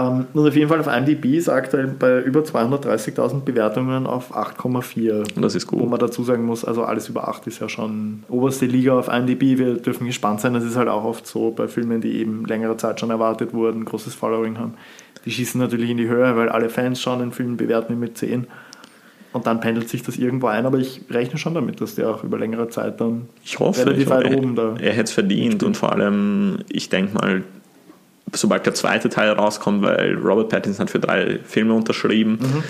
Ähm, 0.00 0.26
und 0.32 0.48
auf 0.48 0.54
jeden 0.56 0.68
Fall 0.68 0.80
auf 0.80 0.86
IMDb 0.86 1.36
ist 1.36 1.48
er 1.48 1.54
aktuell 1.54 1.86
bei 1.88 2.20
über 2.22 2.40
230.000 2.40 3.40
Bewertungen 3.40 4.06
auf 4.06 4.34
8,4. 4.34 5.40
das 5.40 5.54
ist 5.54 5.70
Wo 5.72 5.78
gut. 5.78 5.90
man 5.90 5.98
dazu 5.98 6.22
sagen 6.22 6.44
muss, 6.44 6.64
also 6.64 6.84
alles 6.84 7.08
über 7.08 7.28
8 7.28 7.46
ist 7.46 7.60
ja 7.60 7.68
schon 7.68 8.24
oberste 8.28 8.66
Liga 8.66 8.98
auf 8.98 9.08
IMDb. 9.08 9.58
Wir 9.58 9.74
dürfen 9.74 10.06
gespannt 10.06 10.40
sein. 10.40 10.54
Das 10.54 10.64
ist 10.64 10.76
halt 10.76 10.88
auch 10.88 11.04
oft 11.04 11.26
so 11.26 11.50
bei 11.50 11.68
Filmen, 11.68 12.00
die 12.00 12.12
eben 12.18 12.44
längere 12.46 12.76
Zeit 12.76 13.00
schon 13.00 13.10
erwartet 13.10 13.52
wurden, 13.52 13.84
großes 13.84 14.14
Following 14.14 14.58
haben. 14.58 14.74
Die 15.24 15.30
schießen 15.30 15.60
natürlich 15.60 15.90
in 15.90 15.98
die 15.98 16.08
Höhe, 16.08 16.34
weil 16.36 16.48
alle 16.48 16.70
Fans 16.70 17.00
schauen 17.00 17.18
den 17.18 17.32
Film, 17.32 17.56
bewerten 17.56 17.92
ihn 17.92 18.00
mit 18.00 18.16
10. 18.16 18.46
Und 19.32 19.46
dann 19.46 19.60
pendelt 19.60 19.88
sich 19.88 20.02
das 20.02 20.16
irgendwo 20.16 20.48
ein, 20.48 20.66
aber 20.66 20.78
ich 20.78 21.02
rechne 21.08 21.38
schon 21.38 21.54
damit, 21.54 21.80
dass 21.80 21.94
der 21.94 22.10
auch 22.10 22.24
über 22.24 22.36
längere 22.36 22.68
Zeit 22.68 23.00
dann 23.00 23.28
Ich 23.44 23.60
hoffe, 23.60 23.82
relativ 23.82 24.02
ich 24.04 24.10
weit 24.10 24.24
hoffe 24.24 24.36
oben 24.38 24.56
da. 24.56 24.74
er 24.80 24.90
hätte 24.92 25.04
es 25.04 25.12
verdient 25.12 25.62
und 25.62 25.76
vor 25.76 25.92
allem, 25.92 26.58
ich 26.68 26.88
denke 26.88 27.14
mal, 27.14 27.44
sobald 28.32 28.66
der 28.66 28.74
zweite 28.74 29.08
Teil 29.08 29.30
rauskommt, 29.32 29.82
weil 29.82 30.14
Robert 30.14 30.48
Pattinson 30.48 30.84
hat 30.84 30.90
für 30.90 31.00
drei 31.00 31.38
Filme 31.44 31.74
unterschrieben. 31.74 32.38
Mhm. 32.40 32.64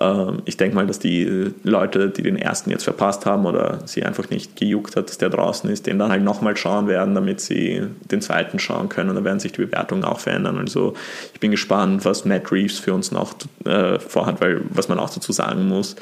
Ähm, 0.00 0.42
ich 0.44 0.56
denke 0.56 0.76
mal, 0.76 0.86
dass 0.86 0.98
die 0.98 1.52
Leute, 1.62 2.10
die 2.10 2.22
den 2.22 2.36
ersten 2.36 2.70
jetzt 2.70 2.84
verpasst 2.84 3.26
haben 3.26 3.46
oder 3.46 3.80
sie 3.86 4.04
einfach 4.04 4.28
nicht 4.30 4.56
gejuckt 4.56 4.96
hat, 4.96 5.08
dass 5.08 5.18
der 5.18 5.30
draußen 5.30 5.68
ist, 5.70 5.86
den 5.86 5.98
dann 5.98 6.10
halt 6.10 6.22
nochmal 6.22 6.56
schauen 6.56 6.88
werden, 6.88 7.14
damit 7.14 7.40
sie 7.40 7.82
den 8.10 8.20
zweiten 8.20 8.58
schauen 8.58 8.88
können. 8.88 9.10
Und 9.10 9.16
dann 9.16 9.24
werden 9.24 9.40
sich 9.40 9.52
die 9.52 9.64
Bewertungen 9.64 10.04
auch 10.04 10.20
verändern. 10.20 10.58
Also 10.58 10.94
ich 11.32 11.40
bin 11.40 11.50
gespannt, 11.50 12.04
was 12.04 12.24
Matt 12.24 12.52
Reeves 12.52 12.78
für 12.78 12.94
uns 12.94 13.12
noch 13.12 13.34
äh, 13.64 13.98
vorhat, 13.98 14.40
weil 14.40 14.62
was 14.70 14.88
man 14.88 14.98
auch 14.98 15.10
dazu 15.10 15.32
sagen 15.32 15.68
muss, 15.68 15.96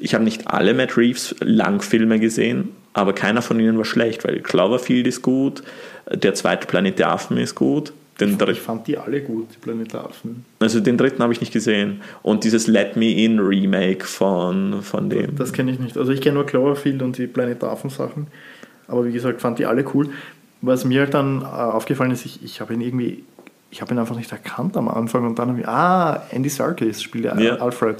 ich 0.00 0.14
habe 0.14 0.22
nicht 0.22 0.46
alle 0.46 0.74
Matt 0.74 0.96
Reeves 0.96 1.34
Langfilme 1.40 2.20
gesehen, 2.20 2.70
aber 2.92 3.12
keiner 3.12 3.42
von 3.42 3.58
ihnen 3.58 3.78
war 3.78 3.84
schlecht, 3.84 4.24
weil 4.24 4.40
Cloverfield 4.40 5.06
ist 5.06 5.22
gut, 5.22 5.62
der 6.12 6.34
zweite 6.34 6.66
Planet 6.66 6.98
der 6.98 7.10
Affen 7.10 7.36
ist 7.36 7.54
gut, 7.54 7.92
den 8.20 8.38
ich 8.48 8.60
fand 8.60 8.86
die 8.86 8.98
alle 8.98 9.20
gut, 9.20 9.48
die 9.54 9.58
Planetaffen. 9.58 10.44
Also 10.58 10.80
den 10.80 10.98
dritten 10.98 11.22
habe 11.22 11.32
ich 11.32 11.40
nicht 11.40 11.52
gesehen. 11.52 12.02
Und 12.22 12.44
dieses 12.44 12.66
Let 12.66 12.96
Me 12.96 13.12
In 13.12 13.38
Remake 13.38 14.04
von, 14.04 14.82
von 14.82 15.08
dem. 15.08 15.36
Das, 15.36 15.48
das 15.48 15.52
kenne 15.52 15.70
ich 15.70 15.78
nicht. 15.78 15.96
Also 15.96 16.12
ich 16.12 16.20
kenne 16.20 16.34
nur 16.34 16.46
Cloverfield 16.46 17.02
und 17.02 17.16
die 17.16 17.26
Planetaffen 17.26 17.90
Sachen. 17.90 18.26
Aber 18.88 19.04
wie 19.04 19.12
gesagt, 19.12 19.40
fand 19.40 19.58
die 19.58 19.66
alle 19.66 19.84
cool. 19.94 20.08
Was 20.60 20.84
mir 20.84 21.00
halt 21.02 21.14
dann 21.14 21.42
äh, 21.42 21.44
aufgefallen 21.44 22.10
ist, 22.10 22.24
ich, 22.24 22.42
ich 22.42 22.60
habe 22.60 22.74
ihn 22.74 22.80
irgendwie, 22.80 23.24
ich 23.70 23.80
habe 23.80 23.94
ihn 23.94 23.98
einfach 23.98 24.16
nicht 24.16 24.32
erkannt 24.32 24.76
am 24.76 24.88
Anfang 24.88 25.24
und 25.26 25.38
dann 25.38 25.50
habe 25.50 25.60
ich, 25.60 25.68
ah, 25.68 26.24
Andy 26.30 26.48
Serkis 26.48 27.00
spielt 27.00 27.26
ja. 27.26 27.56
Alfred. 27.56 27.98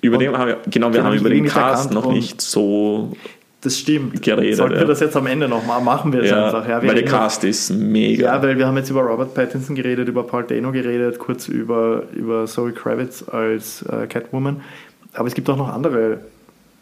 Über 0.00 0.16
und 0.16 0.22
den 0.22 0.38
haben 0.38 0.48
wir, 0.48 0.58
genau, 0.70 0.92
wir 0.92 1.04
haben 1.04 1.16
über 1.16 1.28
den 1.28 1.46
Cast 1.46 1.92
noch 1.92 2.10
nicht 2.10 2.40
so 2.40 3.12
das 3.60 3.76
stimmt. 3.76 4.22
Geredet, 4.22 4.56
Sollten 4.56 4.78
wir 4.78 4.84
das 4.84 5.00
jetzt 5.00 5.16
am 5.16 5.26
Ende 5.26 5.48
noch 5.48 5.66
mal 5.66 5.80
machen, 5.80 6.12
wir 6.12 6.22
es 6.22 6.30
ja, 6.30 6.46
einfach. 6.46 6.68
Ja, 6.68 6.80
weil 6.80 6.94
der 6.94 7.04
Cast 7.04 7.42
ist 7.42 7.70
mega. 7.70 8.26
Ja, 8.26 8.42
weil 8.42 8.56
wir 8.56 8.66
haben 8.66 8.76
jetzt 8.76 8.90
über 8.90 9.02
Robert 9.02 9.34
Pattinson 9.34 9.74
geredet, 9.74 10.08
über 10.08 10.22
Paul 10.22 10.44
Dano 10.44 10.70
geredet, 10.70 11.18
kurz 11.18 11.48
über, 11.48 12.04
über 12.14 12.46
Zoe 12.46 12.72
Kravitz 12.72 13.24
als 13.28 13.82
äh, 13.82 14.06
Catwoman. 14.06 14.60
Aber 15.12 15.26
es 15.26 15.34
gibt 15.34 15.50
auch 15.50 15.56
noch 15.56 15.68
andere 15.68 16.20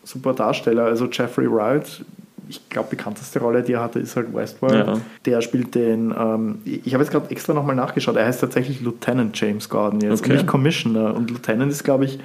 super 0.04 0.34
Darsteller. 0.34 0.84
Also 0.84 1.06
Jeffrey 1.10 1.50
Wright, 1.50 2.04
ich 2.48 2.68
glaube, 2.68 2.90
bekannteste 2.90 3.40
Rolle, 3.40 3.62
die 3.62 3.72
er 3.72 3.82
hatte, 3.82 3.98
ist 3.98 4.14
halt 4.14 4.34
Westworld. 4.34 4.86
Ja. 4.86 5.00
Der 5.24 5.40
spielt 5.40 5.74
den, 5.74 6.14
ähm, 6.16 6.58
ich 6.64 6.92
habe 6.92 7.02
jetzt 7.02 7.10
gerade 7.10 7.30
extra 7.30 7.54
nochmal 7.54 7.74
nachgeschaut, 7.74 8.16
er 8.16 8.26
heißt 8.26 8.40
tatsächlich 8.40 8.82
Lieutenant 8.82 9.38
James 9.40 9.68
Gordon 9.70 10.00
jetzt, 10.02 10.22
okay. 10.22 10.34
nicht 10.34 10.46
Commissioner. 10.46 11.14
Und 11.14 11.30
Lieutenant 11.30 11.72
ist, 11.72 11.84
glaube 11.84 12.04
ich, 12.04 12.18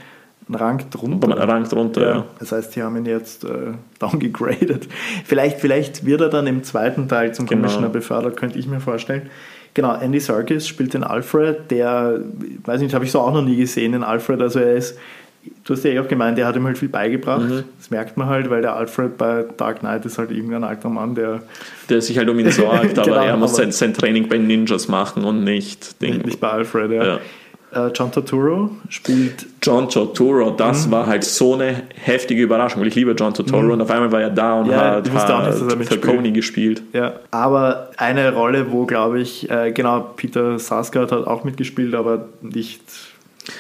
ein 0.52 0.56
Rang 0.56 0.84
drunter. 0.90 1.28
Ein 1.28 1.50
Rang 1.50 1.64
drunter, 1.64 2.02
ja. 2.02 2.16
ja. 2.16 2.26
Das 2.40 2.52
heißt, 2.52 2.76
die 2.76 2.84
haben 2.84 2.98
ihn 2.98 3.06
jetzt 3.06 3.44
äh, 3.44 3.74
downgegradet. 4.00 4.88
Vielleicht, 5.26 5.60
vielleicht 5.60 6.06
wird 6.06 6.22
er 6.22 6.30
dann 6.30 6.48
im 6.48 6.64
zweiten 6.64 7.08
Teil 7.08 7.34
zum 7.34 7.46
genau. 7.46 7.62
Commissioner 7.62 7.90
befördert, 7.90 8.38
könnte 8.38 8.60
ich 8.60 8.68
mir 8.68 8.80
vorstellen. 8.80 9.30
Genau, 9.74 9.96
Andy 9.96 10.20
Serkis 10.20 10.68
spielt 10.68 10.94
den 10.94 11.04
Alfred, 11.04 11.72
der, 11.72 12.20
weiß 12.66 12.82
nicht, 12.82 12.94
habe 12.94 13.06
ich 13.06 13.12
so 13.12 13.22
auch 13.22 13.34
noch 13.34 13.42
nie 13.42 13.56
gesehen, 13.56 13.94
den 13.94 14.04
Alfred. 14.04 14.42
Also 14.42 14.60
er 14.60 14.76
ist, 14.76 14.98
du 15.64 15.74
hast 15.74 15.86
ja 15.86 15.92
eh 15.92 16.00
auch 16.00 16.10
gemeint, 16.10 16.38
der 16.38 16.46
hat 16.46 16.58
ihm 16.58 16.66
halt 16.66 16.78
viel 16.78 16.90
beigebracht. 16.90 17.48
Mhm. 17.48 17.64
Das 17.78 17.90
merkt 17.90 18.18
man 18.18 18.28
halt, 18.28 18.50
weil 18.50 18.62
der 18.62 18.76
Alfred 18.76 19.18
bei 19.18 19.46
Dark 19.56 19.80
Knight 19.80 20.06
ist 20.06 20.18
halt 20.18 20.32
irgendein 20.32 20.66
alter 20.66 20.90
Mann, 20.90 21.16
der. 21.16 21.44
Der 21.90 22.02
sich 22.02 22.18
halt 22.18 22.28
um 22.28 22.38
ihn 22.38 22.52
sorgt, 22.52 23.00
aber 23.00 23.08
genau, 23.08 23.24
er 23.24 23.38
muss 23.38 23.56
sein, 23.56 23.72
sein, 23.72 23.94
Training 23.94 24.28
bei 24.28 24.38
Ninjas 24.38 24.90
machen 24.90 25.24
und 25.24 25.46
nicht. 25.46 26.02
Den, 26.02 26.18
nicht 26.18 26.42
bei 26.42 26.50
Alfred, 26.50 26.92
ja. 26.92 27.06
ja. 27.06 27.20
Äh, 27.74 27.88
John 27.96 28.12
Turturro 28.12 28.70
spielt. 28.90 29.46
John 29.62 29.90
Turturro, 29.90 30.52
das 30.52 30.88
mhm. 30.88 30.92
war 30.92 31.08
halt 31.08 31.24
so 31.24 31.54
eine 31.54 31.84
heftige 31.96 32.44
Überraschung, 32.44 32.82
weil 32.82 32.90
ich 32.90 32.96
liebe 32.96 33.12
John 33.12 33.34
Turturro 33.34 33.64
mhm. 33.64 33.72
und 33.72 33.82
auf 33.82 33.90
einmal 33.90 34.12
war 34.12 34.22
er 34.22 34.30
da 34.30 34.60
und 34.60 34.70
ja, 34.70 34.96
hat, 34.96 35.10
hat 35.10 35.86
Falcone 35.86 36.34
gespielt. 36.34 36.84
Ja, 36.92 37.14
aber 37.32 37.92
eine 37.96 38.34
Rolle, 38.34 38.72
wo 38.72 38.86
glaube 38.86 39.22
ich, 39.22 39.50
äh, 39.50 39.72
genau, 39.72 40.02
Peter 40.18 40.60
Sarsgaard 40.60 41.14
hat 41.14 41.28
auch 41.28 41.46
mitgespielt, 41.46 41.96
aber 41.96 42.26
nicht 42.42 42.82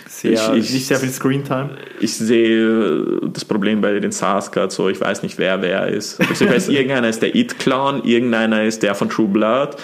sehr, 0.08 0.34
ich, 0.34 0.65
ich, 0.65 0.74
nicht 0.74 0.88
sehr 0.88 0.97
viel 0.97 1.10
Screentime. 1.10 1.69
Ich 2.02 2.13
sehe 2.15 3.21
das 3.32 3.45
Problem 3.45 3.80
bei 3.80 3.97
den 3.97 4.12
Sarsgaard 4.12 4.74
so, 4.74 4.89
ich 4.89 5.00
weiß 5.00 5.24
nicht, 5.24 5.38
wer 5.38 5.62
wer 5.62 5.88
ist. 5.88 6.19
Also 6.19 6.45
ich 6.45 6.52
weiß, 6.52 6.67
irgendeiner 6.67 7.08
ist 7.08 7.21
der 7.21 7.34
It-Clown, 7.34 8.04
irgendeiner 8.04 8.63
ist 8.63 8.84
der 8.84 8.93
von 8.93 9.10
True 9.10 9.30
Blood. 9.30 9.78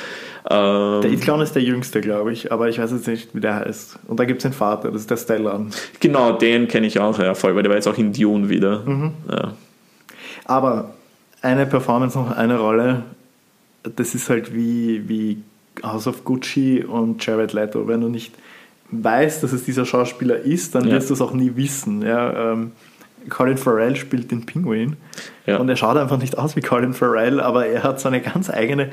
Ähm, 0.50 1.02
der 1.02 1.12
It-Clown 1.12 1.42
ist 1.42 1.54
der 1.54 1.64
jüngste, 1.64 2.00
glaube 2.00 2.32
ich, 2.32 2.52
aber 2.52 2.70
ich 2.70 2.80
weiß 2.80 2.92
jetzt 2.92 3.08
nicht, 3.08 3.36
wie 3.36 3.42
der 3.42 3.56
heißt. 3.56 4.00
Und 4.08 4.20
da 4.20 4.26
gibt 4.26 4.40
es 4.40 4.44
den 4.44 4.54
Vater, 4.54 4.92
das 4.92 5.02
ist 5.02 5.12
der 5.12 5.18
Stellan. 5.18 5.72
Genau, 6.00 6.34
den 6.34 6.68
kenne 6.68 6.88
ich 6.88 7.00
auch, 7.00 7.20
ja, 7.20 7.34
voll, 7.34 7.56
weil 7.56 7.64
der 7.64 7.70
war 7.70 7.76
jetzt 7.76 7.88
auch 7.88 7.98
in 7.98 8.14
Dune 8.14 8.48
wieder. 8.48 8.84
Mhm. 8.86 9.12
Ja. 9.30 9.54
Aber 10.46 10.94
eine 11.42 11.66
Performance 11.66 12.18
noch 12.18 12.36
eine 12.36 12.60
Rolle, 12.60 13.04
das 13.84 14.16
ist 14.16 14.30
halt 14.30 14.54
wie, 14.54 15.08
wie 15.10 15.42
House 15.84 16.08
of 16.08 16.24
Gucci 16.24 16.84
und 16.84 17.26
Jared 17.26 17.54
Leto. 17.54 17.88
Wenn 17.88 18.02
du 18.02 18.10
nicht 18.10 18.34
weißt, 18.92 19.44
dass 19.44 19.52
es 19.52 19.66
dieser 19.66 19.86
Schauspieler 19.86 20.38
ist, 20.38 20.76
dann 20.76 20.88
ja. 20.88 20.94
wirst 20.94 21.10
du 21.10 21.14
es 21.14 21.22
auch 21.22 21.34
nie 21.34 21.56
wissen. 21.56 22.02
Ja, 22.02 22.54
ähm, 22.54 22.72
Colin 23.30 23.58
Farrell 23.58 23.96
spielt 23.96 24.32
den 24.32 24.46
Pinguin 24.46 24.96
ja. 25.46 25.58
und 25.58 25.68
er 25.68 25.76
schaut 25.76 25.98
einfach 25.98 26.18
nicht 26.18 26.38
aus 26.38 26.56
wie 26.56 26.62
Colin 26.62 26.94
Farrell, 26.94 27.42
aber 27.42 27.66
er 27.66 27.84
hat 27.84 28.00
so 28.00 28.08
eine 28.08 28.22
ganz 28.22 28.50
eigene 28.50 28.92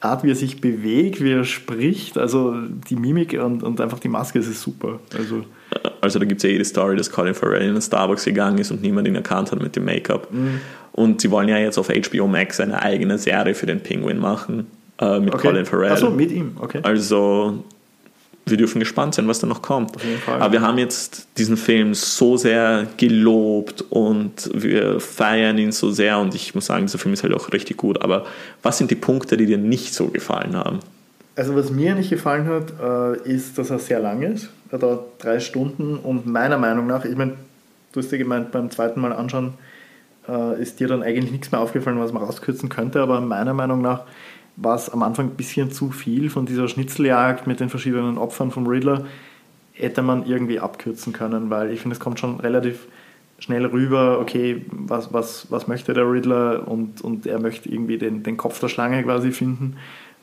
Art, 0.00 0.24
wie 0.24 0.30
er 0.30 0.34
sich 0.34 0.60
bewegt, 0.60 1.22
wie 1.22 1.32
er 1.32 1.44
spricht, 1.44 2.18
also 2.18 2.54
die 2.88 2.96
Mimik 2.96 3.32
und, 3.42 3.62
und 3.62 3.80
einfach 3.80 3.98
die 3.98 4.08
Maske, 4.08 4.38
das 4.38 4.48
ist 4.48 4.60
super. 4.60 5.00
Also, 5.16 5.44
also 6.00 6.18
da 6.18 6.24
gibt 6.24 6.38
es 6.38 6.42
ja 6.42 6.50
jede 6.50 6.64
Story, 6.64 6.96
dass 6.96 7.10
Colin 7.10 7.34
Farrell 7.34 7.62
in 7.62 7.74
den 7.74 7.82
Starbucks 7.82 8.24
gegangen 8.24 8.58
ist 8.58 8.70
und 8.70 8.82
niemand 8.82 9.08
ihn 9.08 9.14
erkannt 9.14 9.52
hat 9.52 9.62
mit 9.62 9.74
dem 9.74 9.84
Make-up. 9.84 10.32
Mhm. 10.32 10.60
Und 10.92 11.20
sie 11.20 11.30
wollen 11.30 11.48
ja 11.48 11.58
jetzt 11.58 11.78
auf 11.78 11.88
HBO 11.88 12.26
Max 12.26 12.60
eine 12.60 12.82
eigene 12.82 13.18
Serie 13.18 13.54
für 13.54 13.66
den 13.66 13.80
Penguin 13.80 14.18
machen 14.18 14.66
äh, 15.00 15.18
mit 15.18 15.34
okay. 15.34 15.48
Colin 15.48 15.66
Farrell. 15.66 15.92
Achso, 15.92 16.10
mit 16.10 16.30
ihm, 16.30 16.52
okay. 16.60 16.80
Also 16.82 17.64
wir 18.48 18.56
dürfen 18.56 18.78
gespannt 18.78 19.16
sein, 19.16 19.26
was 19.26 19.40
da 19.40 19.46
noch 19.46 19.60
kommt. 19.60 19.96
Aber 20.28 20.52
wir 20.52 20.60
haben 20.60 20.78
jetzt 20.78 21.26
diesen 21.36 21.56
Film 21.56 21.94
so 21.94 22.36
sehr 22.36 22.86
gelobt 22.96 23.84
und 23.90 24.50
wir 24.54 25.00
feiern 25.00 25.58
ihn 25.58 25.72
so 25.72 25.90
sehr 25.90 26.18
und 26.18 26.34
ich 26.34 26.54
muss 26.54 26.66
sagen, 26.66 26.86
dieser 26.86 26.98
Film 26.98 27.12
ist 27.12 27.24
halt 27.24 27.34
auch 27.34 27.52
richtig 27.52 27.76
gut. 27.76 28.00
Aber 28.02 28.24
was 28.62 28.78
sind 28.78 28.90
die 28.92 28.96
Punkte, 28.96 29.36
die 29.36 29.46
dir 29.46 29.58
nicht 29.58 29.94
so 29.94 30.06
gefallen 30.06 30.54
haben? 30.54 30.78
Also 31.34 31.56
was 31.56 31.70
mir 31.70 31.96
nicht 31.96 32.08
gefallen 32.08 32.46
hat, 32.46 32.72
äh, 32.80 33.28
ist, 33.28 33.58
dass 33.58 33.70
er 33.70 33.80
sehr 33.80 33.98
lang 33.98 34.22
ist. 34.22 34.48
Er 34.70 34.78
dauert 34.78 35.22
drei 35.22 35.40
Stunden 35.40 35.96
und 35.96 36.26
meiner 36.26 36.56
Meinung 36.56 36.86
nach, 36.86 37.04
ich 37.04 37.16
meine, 37.16 37.34
du 37.92 38.00
hast 38.00 38.12
ja 38.12 38.18
gemeint, 38.18 38.52
beim 38.52 38.70
zweiten 38.70 39.00
Mal 39.00 39.12
anschauen 39.12 39.54
äh, 40.28 40.62
ist 40.62 40.78
dir 40.78 40.86
dann 40.86 41.02
eigentlich 41.02 41.32
nichts 41.32 41.50
mehr 41.50 41.60
aufgefallen, 41.60 41.98
was 41.98 42.12
man 42.12 42.22
rauskürzen 42.22 42.68
könnte, 42.68 43.00
aber 43.00 43.20
meiner 43.20 43.54
Meinung 43.54 43.82
nach 43.82 44.02
war 44.56 44.74
es 44.74 44.88
am 44.88 45.02
Anfang 45.02 45.26
ein 45.26 45.36
bisschen 45.36 45.70
zu 45.70 45.90
viel 45.90 46.30
von 46.30 46.46
dieser 46.46 46.68
Schnitzeljagd 46.68 47.46
mit 47.46 47.60
den 47.60 47.68
verschiedenen 47.68 48.18
Opfern 48.18 48.50
vom 48.50 48.66
Riddler. 48.66 49.04
Hätte 49.72 50.02
man 50.02 50.26
irgendwie 50.26 50.58
abkürzen 50.58 51.12
können, 51.12 51.50
weil 51.50 51.70
ich 51.70 51.80
finde, 51.80 51.94
es 51.94 52.00
kommt 52.00 52.18
schon 52.18 52.40
relativ 52.40 52.86
schnell 53.38 53.66
rüber, 53.66 54.18
okay, 54.18 54.64
was, 54.70 55.12
was, 55.12 55.50
was 55.50 55.68
möchte 55.68 55.92
der 55.92 56.10
Riddler 56.10 56.66
und, 56.66 57.02
und 57.02 57.26
er 57.26 57.38
möchte 57.38 57.68
irgendwie 57.68 57.98
den, 57.98 58.22
den 58.22 58.38
Kopf 58.38 58.58
der 58.60 58.68
Schlange 58.68 59.02
quasi 59.02 59.30
finden. 59.30 59.76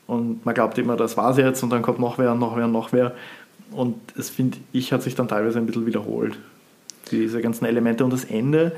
Und 0.06 0.44
man 0.44 0.54
glaubt 0.54 0.76
immer, 0.78 0.96
das 0.96 1.16
war's 1.16 1.38
jetzt 1.38 1.62
und 1.62 1.70
dann 1.70 1.82
kommt 1.82 2.00
noch 2.00 2.18
wer 2.18 2.32
und 2.32 2.40
noch 2.40 2.56
wer 2.56 2.64
und 2.64 2.72
noch 2.72 2.92
wer. 2.92 3.14
Und 3.70 3.96
es 4.18 4.30
finde 4.30 4.58
ich, 4.72 4.92
hat 4.92 5.02
sich 5.02 5.14
dann 5.14 5.28
teilweise 5.28 5.58
ein 5.58 5.66
bisschen 5.66 5.86
wiederholt. 5.86 6.38
Diese 7.10 7.40
ganzen 7.40 7.64
Elemente 7.66 8.04
und 8.04 8.12
das 8.12 8.24
Ende 8.24 8.72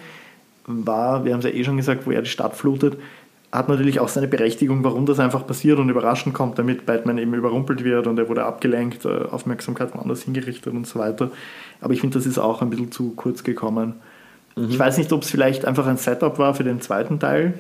war, 0.67 1.25
wir 1.25 1.33
haben 1.33 1.41
es 1.41 1.47
ja 1.47 1.53
eh 1.53 1.65
schon 1.65 1.77
gesagt, 1.77 2.07
wo 2.07 2.11
er 2.11 2.23
die 2.23 2.29
Stadt 2.29 2.57
flutet, 2.57 2.99
hat 3.53 3.69
natürlich 3.69 4.01
auch 4.01 4.09
seine 4.09 4.29
Berechtigung, 4.29 4.85
warum 4.85 5.07
das 5.07 5.19
einfach 5.19 5.47
passiert 5.47 5.79
und 5.79 5.89
überraschend 5.89 6.35
kommt, 6.35 6.59
damit 6.59 6.85
Batman 6.85 7.19
eben 7.19 7.35
überrumpelt 7.35 7.85
wird 7.85 8.07
und 8.07 8.19
er 8.19 8.29
wurde 8.29 8.45
abgelenkt, 8.45 9.05
äh, 9.05 9.25
Aufmerksamkeit 9.31 9.95
woanders 9.95 10.23
hingerichtet 10.23 10.73
und 10.73 10.87
so 10.87 10.99
weiter. 10.99 11.31
Aber 11.81 11.93
ich 11.93 12.01
finde, 12.01 12.19
das 12.19 12.27
ist 12.27 12.39
auch 12.39 12.63
ein 12.63 12.71
bisschen 12.71 12.93
zu 12.93 13.13
kurz 13.15 13.45
gekommen. 13.45 13.95
Mhm. 14.57 14.69
Ich 14.71 14.79
weiß 14.79 14.99
nicht, 14.99 15.13
ob 15.13 15.23
es 15.23 15.31
vielleicht 15.31 15.65
einfach 15.65 15.87
ein 15.87 15.97
Setup 15.97 16.39
war 16.39 16.55
für 16.55 16.65
den 16.65 16.81
zweiten 16.81 17.19
Teil, 17.21 17.55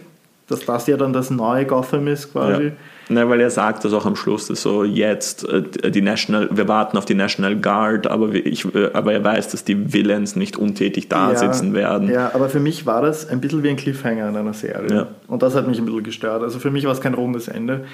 dass 0.48 0.64
das 0.64 0.86
ja 0.86 0.96
dann 0.96 1.12
das 1.12 1.30
neue 1.30 1.66
Gotham 1.66 2.06
ist 2.06 2.32
quasi. 2.32 2.64
Ja. 2.64 2.72
Ne, 3.08 3.28
weil 3.28 3.40
er 3.40 3.50
sagt 3.50 3.84
das 3.84 3.92
auch 3.92 4.04
am 4.04 4.16
Schluss, 4.16 4.48
dass 4.48 4.62
so 4.62 4.82
jetzt 4.82 5.48
äh, 5.48 5.90
die 5.90 6.00
National, 6.00 6.48
wir 6.50 6.66
warten 6.66 6.98
auf 6.98 7.04
die 7.04 7.14
National 7.14 7.54
Guard, 7.56 8.08
aber, 8.08 8.34
ich, 8.34 8.64
äh, 8.74 8.90
aber 8.92 9.12
er 9.12 9.22
weiß, 9.22 9.48
dass 9.48 9.62
die 9.62 9.92
Villains 9.92 10.34
nicht 10.34 10.56
untätig 10.56 11.08
da 11.08 11.32
ja, 11.32 11.38
sitzen 11.38 11.72
werden. 11.72 12.10
Ja, 12.10 12.32
aber 12.34 12.48
für 12.48 12.58
mich 12.58 12.84
war 12.84 13.02
das 13.02 13.28
ein 13.28 13.40
bisschen 13.40 13.62
wie 13.62 13.68
ein 13.68 13.76
Cliffhanger 13.76 14.28
in 14.28 14.36
einer 14.36 14.54
Serie. 14.54 14.92
Ja. 14.92 15.06
Und 15.28 15.42
das 15.42 15.54
hat 15.54 15.68
mich 15.68 15.78
ein 15.78 15.86
bisschen 15.86 16.02
gestört. 16.02 16.42
Also 16.42 16.58
für 16.58 16.72
mich 16.72 16.84
war 16.84 16.92
es 16.92 17.00
kein 17.00 17.14
rundes 17.14 17.46
Ende. 17.46 17.84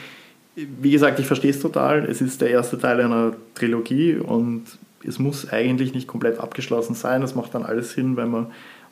Wie 0.54 0.90
gesagt, 0.90 1.18
ich 1.18 1.26
verstehe 1.26 1.50
es 1.50 1.60
total. 1.60 2.06
Es 2.06 2.22
ist 2.22 2.40
der 2.40 2.50
erste 2.50 2.78
Teil 2.78 3.00
einer 3.00 3.32
Trilogie 3.54 4.16
und 4.16 4.64
es 5.06 5.18
muss 5.18 5.50
eigentlich 5.50 5.94
nicht 5.94 6.06
komplett 6.06 6.38
abgeschlossen 6.38 6.94
sein. 6.94 7.20
Das 7.20 7.34
macht 7.34 7.54
dann 7.54 7.64
alles 7.64 7.92
Sinn, 7.92 8.16
wenn 8.16 8.30
man 8.30 8.46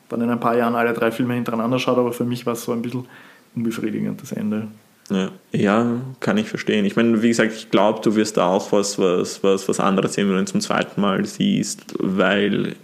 dann 0.09 0.21
in 0.21 0.29
ein 0.29 0.39
paar 0.39 0.57
Jahren 0.57 0.75
alle 0.75 0.93
drei 0.93 1.11
Filme 1.11 1.33
hintereinander 1.33 1.79
schaut. 1.79 1.97
Aber 1.97 2.13
für 2.13 2.25
mich 2.25 2.45
war 2.45 2.53
es 2.53 2.63
so 2.63 2.73
ein 2.73 2.81
bisschen 2.81 3.07
unbefriedigend, 3.55 4.21
das 4.21 4.31
Ende. 4.31 4.67
Ja. 5.09 5.29
ja, 5.51 6.01
kann 6.21 6.37
ich 6.37 6.47
verstehen. 6.47 6.85
Ich 6.85 6.95
meine, 6.95 7.21
wie 7.21 7.27
gesagt, 7.27 7.53
ich 7.53 7.69
glaube, 7.69 7.99
du 8.01 8.15
wirst 8.15 8.37
da 8.37 8.45
auch 8.45 8.71
was, 8.71 8.97
was, 8.97 9.43
was, 9.43 9.67
was 9.67 9.79
anderes 9.81 10.13
sehen, 10.13 10.27
wenn 10.27 10.35
du 10.35 10.41
ihn 10.41 10.47
zum 10.47 10.61
zweiten 10.61 11.01
Mal 11.01 11.25
siehst, 11.25 11.95
weil, 11.99 12.75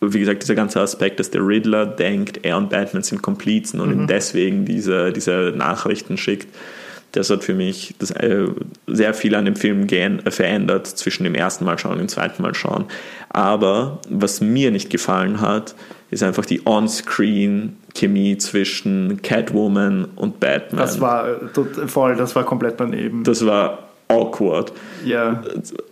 wie 0.00 0.18
gesagt, 0.18 0.42
dieser 0.42 0.54
ganze 0.54 0.80
Aspekt, 0.80 1.20
dass 1.20 1.30
der 1.30 1.46
Riddler 1.46 1.84
denkt, 1.84 2.40
er 2.42 2.56
und 2.56 2.70
Batman 2.70 3.02
sind 3.02 3.20
Komplizen 3.20 3.80
und 3.80 3.94
mhm. 3.94 4.02
ihm 4.02 4.06
deswegen 4.06 4.64
diese, 4.64 5.12
diese 5.12 5.52
Nachrichten 5.54 6.16
schickt, 6.16 6.48
Das 7.12 7.28
hat 7.28 7.44
für 7.44 7.54
mich 7.54 7.94
das, 7.98 8.10
äh, 8.12 8.46
sehr 8.86 9.12
viel 9.12 9.34
an 9.34 9.44
dem 9.44 9.56
Film 9.56 9.86
gehen, 9.86 10.24
äh, 10.24 10.30
verändert 10.30 10.86
zwischen 10.86 11.24
dem 11.24 11.34
ersten 11.34 11.66
Mal 11.66 11.78
schauen 11.78 11.92
und 11.92 11.98
dem 11.98 12.08
zweiten 12.08 12.40
Mal 12.40 12.54
schauen. 12.54 12.86
Aber 13.28 14.00
was 14.08 14.40
mir 14.40 14.70
nicht 14.70 14.88
gefallen 14.88 15.42
hat, 15.42 15.74
ist 16.10 16.22
einfach 16.22 16.46
die 16.46 16.66
On-Screen-Chemie 17.92 18.38
zwischen 18.38 19.20
Catwoman 19.22 20.06
und 20.16 20.40
Batman. 20.40 20.80
Das 20.80 21.00
war 21.00 21.26
voll, 21.86 22.16
das 22.16 22.34
war 22.34 22.44
komplett 22.44 22.78
daneben. 22.80 23.24
Das 23.24 23.44
war 23.46 23.90
awkward. 24.08 24.72
Ja. 25.04 25.42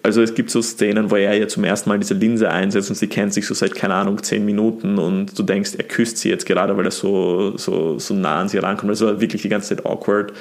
Also 0.02 0.22
es 0.22 0.34
gibt 0.34 0.50
so 0.50 0.60
Szenen, 0.60 1.10
wo 1.10 1.16
er 1.16 1.34
ja 1.34 1.48
zum 1.48 1.64
ersten 1.64 1.88
Mal 1.88 1.98
diese 1.98 2.14
Linse 2.14 2.50
einsetzt 2.50 2.90
und 2.90 2.96
sie 2.96 3.06
kennt 3.06 3.32
sich 3.32 3.46
so 3.46 3.54
seit, 3.54 3.74
keine 3.74 3.94
Ahnung, 3.94 4.22
zehn 4.22 4.44
Minuten 4.44 4.98
und 4.98 5.38
du 5.38 5.42
denkst, 5.42 5.72
er 5.78 5.84
küsst 5.84 6.18
sie 6.18 6.28
jetzt 6.28 6.44
gerade, 6.44 6.76
weil 6.76 6.84
er 6.84 6.90
so, 6.90 7.56
so, 7.56 7.98
so 7.98 8.14
nah 8.14 8.40
an 8.40 8.48
sie 8.48 8.58
rankommt. 8.58 8.92
Das 8.92 9.00
war 9.00 9.20
wirklich 9.20 9.42
die 9.42 9.48
ganze 9.48 9.74
Zeit 9.74 9.86
awkward. 9.86 10.32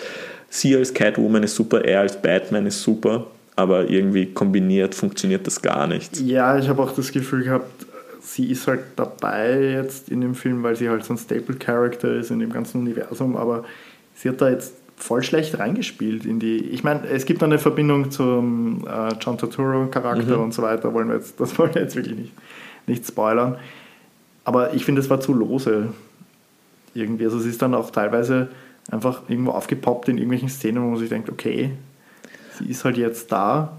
Sie 0.50 0.76
als 0.76 0.94
Catwoman 0.94 1.44
ist 1.44 1.56
super, 1.56 1.86
er 1.86 2.02
als 2.02 2.22
Batman 2.22 2.66
ist 2.66 2.82
super, 2.82 3.28
aber 3.56 3.90
irgendwie 3.90 4.26
kombiniert 4.26 4.96
funktioniert 4.96 5.46
das 5.48 5.62
gar 5.62 5.88
nicht. 5.88 6.20
Ja, 6.20 6.58
ich 6.58 6.68
habe 6.68 6.82
auch 6.82 6.92
das 6.92 7.12
Gefühl 7.12 7.44
gehabt, 7.44 7.86
sie 8.22 8.52
ist 8.52 8.68
halt 8.68 8.82
dabei 8.96 9.60
jetzt 9.72 10.10
in 10.10 10.22
dem 10.22 10.36
Film, 10.36 10.64
weil 10.64 10.76
sie 10.76 10.90
halt 10.90 11.04
so 11.04 11.14
ein 11.14 11.18
Staple-Character 11.18 12.14
ist 12.16 12.32
in 12.32 12.40
dem 12.40 12.52
ganzen 12.52 12.82
Universum, 12.82 13.38
aber 13.38 13.64
sie 14.16 14.30
hat 14.30 14.42
da 14.42 14.50
jetzt 14.50 14.74
voll 14.98 15.24
schlecht 15.24 15.58
reingespielt 15.58 16.26
in 16.26 16.40
die. 16.40 16.58
Ich 16.58 16.84
meine, 16.84 17.08
es 17.08 17.26
gibt 17.26 17.42
eine 17.42 17.58
Verbindung 17.58 18.12
zum 18.12 18.86
äh, 18.86 19.14
John 19.20 19.38
Turturro-Charakter 19.38 20.38
mhm. 20.38 20.44
und 20.44 20.54
so 20.54 20.62
weiter, 20.62 20.94
wollen 20.94 21.08
wir 21.08 21.16
jetzt, 21.16 21.40
das 21.40 21.58
wollen 21.60 21.74
wir 21.74 21.82
jetzt 21.82 21.96
wirklich 21.96 22.18
nicht, 22.18 22.34
nicht 22.86 23.08
spoilern. 23.08 23.58
Aber 24.44 24.74
ich 24.74 24.84
finde, 24.84 25.02
es 25.02 25.10
war 25.10 25.20
zu 25.20 25.34
lose 25.34 25.90
irgendwie. 26.94 27.26
Also 27.26 27.40
sie 27.40 27.50
ist 27.50 27.62
dann 27.62 27.74
auch 27.74 27.92
teilweise 27.92 28.50
einfach 28.92 29.24
irgendwo 29.30 29.52
aufgepoppt 29.52 30.10
in 30.10 30.18
irgendwelchen 30.18 30.50
Szenen, 30.50 30.84
wo 30.84 30.88
man 30.90 31.00
sich 31.00 31.10
denkt, 31.10 31.30
okay, 31.30 31.72
sie 32.58 32.66
ist 32.66 32.84
halt 32.84 32.98
jetzt 32.98 33.32
da. 33.32 33.78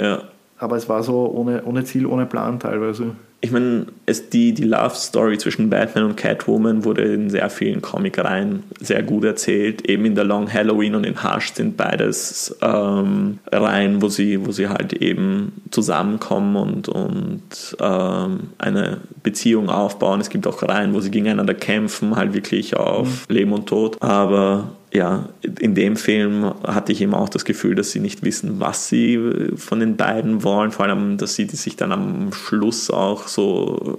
Ja. 0.00 0.22
Aber 0.58 0.76
es 0.76 0.88
war 0.88 1.02
so 1.02 1.30
ohne, 1.30 1.64
ohne 1.64 1.84
Ziel, 1.84 2.06
ohne 2.06 2.26
Plan 2.26 2.58
teilweise 2.58 3.14
ich 3.42 3.52
meine, 3.52 3.86
die, 4.32 4.54
die 4.54 4.64
Love 4.64 4.94
Story 4.94 5.36
zwischen 5.38 5.68
Batman 5.68 6.04
und 6.04 6.16
Catwoman 6.16 6.84
wurde 6.84 7.02
in 7.02 7.28
sehr 7.28 7.48
vielen 7.50 7.82
Comic-Reihen 7.82 8.64
sehr 8.80 9.02
gut 9.02 9.24
erzählt. 9.24 9.88
Eben 9.88 10.06
in 10.06 10.14
der 10.14 10.24
Long 10.24 10.52
Halloween 10.52 10.94
und 10.94 11.04
in 11.04 11.22
Hush 11.22 11.52
sind 11.52 11.76
beides 11.76 12.56
ähm, 12.62 13.38
Reihen, 13.52 14.00
wo 14.00 14.08
sie, 14.08 14.44
wo 14.44 14.52
sie 14.52 14.68
halt 14.68 14.94
eben 14.94 15.52
zusammenkommen 15.70 16.56
und, 16.56 16.88
und 16.88 17.76
ähm, 17.78 18.50
eine 18.58 18.98
Beziehung 19.22 19.68
aufbauen. 19.68 20.20
Es 20.20 20.30
gibt 20.30 20.46
auch 20.46 20.62
Reihen, 20.62 20.94
wo 20.94 21.00
sie 21.00 21.10
gegeneinander 21.10 21.54
kämpfen, 21.54 22.16
halt 22.16 22.32
wirklich 22.32 22.76
auf 22.76 23.28
mhm. 23.28 23.34
Leben 23.34 23.52
und 23.52 23.66
Tod. 23.66 24.02
Aber 24.02 24.70
ja, 24.92 25.28
in 25.60 25.74
dem 25.74 25.96
Film 25.96 26.52
hatte 26.64 26.92
ich 26.92 27.00
eben 27.00 27.14
auch 27.14 27.28
das 27.28 27.44
Gefühl, 27.44 27.74
dass 27.74 27.90
sie 27.90 28.00
nicht 28.00 28.22
wissen, 28.22 28.60
was 28.60 28.88
sie 28.88 29.18
von 29.56 29.80
den 29.80 29.96
beiden 29.96 30.42
wollen. 30.42 30.70
Vor 30.70 30.86
allem, 30.86 31.18
dass 31.18 31.34
sie 31.34 31.46
sich 31.46 31.76
dann 31.76 31.92
am 31.92 32.32
Schluss 32.32 32.90
auch 32.90 33.28
so 33.28 33.98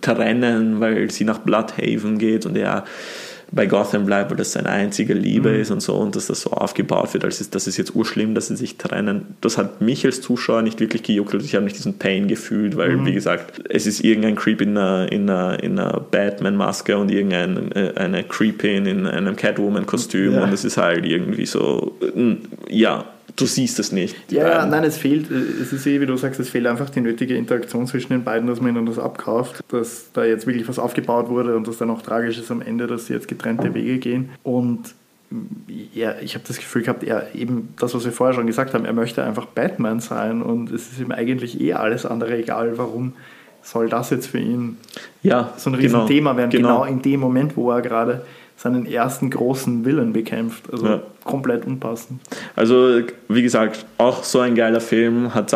trennen, 0.00 0.80
weil 0.80 1.10
sie 1.10 1.24
nach 1.24 1.38
Bloodhaven 1.38 2.18
geht 2.18 2.46
und 2.46 2.56
er 2.56 2.84
bei 3.52 3.66
Gotham 3.66 4.06
bleibt, 4.06 4.30
weil 4.30 4.38
das 4.38 4.52
seine 4.52 4.70
einzige 4.70 5.12
Liebe 5.12 5.50
mhm. 5.50 5.60
ist 5.60 5.70
und 5.70 5.80
so 5.80 5.94
und 5.94 6.16
dass 6.16 6.26
das 6.26 6.40
so 6.40 6.50
aufgebaut 6.50 7.12
wird, 7.12 7.24
als 7.24 7.40
ist 7.40 7.54
das 7.54 7.66
ist 7.66 7.76
jetzt 7.76 7.94
urschlimm, 7.94 8.34
dass 8.34 8.48
sie 8.48 8.56
sich 8.56 8.78
trennen. 8.78 9.36
Das 9.42 9.58
hat 9.58 9.82
mich 9.82 10.04
als 10.06 10.22
Zuschauer 10.22 10.62
nicht 10.62 10.80
wirklich 10.80 11.02
gejuckelt. 11.02 11.44
Ich 11.44 11.54
habe 11.54 11.64
nicht 11.64 11.76
diesen 11.76 11.98
Pain 11.98 12.28
gefühlt, 12.28 12.76
weil, 12.76 12.96
mhm. 12.96 13.06
wie 13.06 13.12
gesagt, 13.12 13.62
es 13.68 13.86
ist 13.86 14.00
irgendein 14.00 14.36
Creep 14.36 14.62
in 14.62 14.76
einer, 14.76 15.12
in 15.12 15.28
einer, 15.28 15.62
in 15.62 15.78
einer 15.78 16.00
Batman-Maske 16.00 16.96
und 16.96 17.10
irgendeine 17.10 17.92
eine 17.96 18.24
Creepin 18.24 18.86
in 18.86 19.06
einem 19.06 19.36
Catwoman-Kostüm 19.36 20.32
ja. 20.32 20.44
und 20.44 20.52
es 20.52 20.64
ist 20.64 20.78
halt 20.78 21.04
irgendwie 21.04 21.46
so, 21.46 21.98
ja, 22.68 23.04
du 23.36 23.46
siehst 23.46 23.78
es 23.78 23.92
nicht. 23.92 24.16
Ja, 24.30 24.48
ja, 24.48 24.66
nein, 24.66 24.84
es 24.84 24.98
fehlt, 24.98 25.30
es 25.30 25.72
ist 25.72 25.86
eh, 25.86 26.00
wie 26.00 26.06
du 26.06 26.16
sagst, 26.16 26.40
es 26.40 26.48
fehlt 26.48 26.66
einfach 26.66 26.90
die 26.90 27.00
nötige 27.00 27.36
Interaktion 27.36 27.86
zwischen 27.86 28.12
den 28.12 28.24
beiden, 28.24 28.46
dass 28.46 28.60
man 28.60 28.76
ihnen 28.76 28.86
das 28.86 28.98
abkauft, 28.98 29.62
dass 29.68 30.06
da 30.12 30.24
jetzt 30.24 30.46
wirklich 30.46 30.68
was 30.68 30.78
aufgebaut 30.78 31.28
wurde 31.28 31.56
und 31.56 31.66
dass 31.66 31.78
dann 31.78 31.90
auch 31.90 32.02
tragisch 32.02 32.38
ist 32.38 32.50
am 32.50 32.62
Ende, 32.62 32.86
dass 32.86 33.06
sie 33.06 33.14
jetzt 33.14 33.28
getrennte 33.28 33.74
Wege 33.74 33.98
gehen. 33.98 34.30
Und 34.42 34.94
ja, 35.94 36.14
ich 36.20 36.34
habe 36.34 36.44
das 36.46 36.58
Gefühl 36.58 36.82
gehabt, 36.82 37.04
er 37.04 37.34
eben 37.34 37.74
das, 37.78 37.94
was 37.94 38.04
wir 38.04 38.12
vorher 38.12 38.34
schon 38.34 38.46
gesagt 38.46 38.74
haben, 38.74 38.84
er 38.84 38.92
möchte 38.92 39.24
einfach 39.24 39.46
Batman 39.46 40.00
sein 40.00 40.42
und 40.42 40.70
es 40.70 40.92
ist 40.92 41.00
ihm 41.00 41.12
eigentlich 41.12 41.60
eh 41.60 41.72
alles 41.72 42.04
andere 42.04 42.36
egal, 42.36 42.76
warum 42.76 43.14
soll 43.62 43.88
das 43.88 44.10
jetzt 44.10 44.26
für 44.26 44.38
ihn 44.38 44.76
ja, 45.22 45.54
so 45.56 45.70
ein 45.70 45.74
Riesenthema 45.74 46.30
genau, 46.32 46.36
werden, 46.36 46.50
genau. 46.50 46.68
genau 46.80 46.84
in 46.84 47.00
dem 47.00 47.20
Moment, 47.20 47.56
wo 47.56 47.70
er 47.70 47.80
gerade 47.80 48.26
seinen 48.56 48.86
ersten 48.86 49.30
großen 49.30 49.84
Willen 49.84 50.12
bekämpft. 50.12 50.72
Also 50.72 50.86
ja. 50.86 51.02
komplett 51.24 51.66
unpassend. 51.66 52.20
Also, 52.54 53.00
wie 53.28 53.42
gesagt, 53.42 53.86
auch 53.98 54.22
so 54.22 54.38
ein 54.38 54.54
geiler 54.54 54.80
Film, 54.80 55.34
hat 55.34 55.52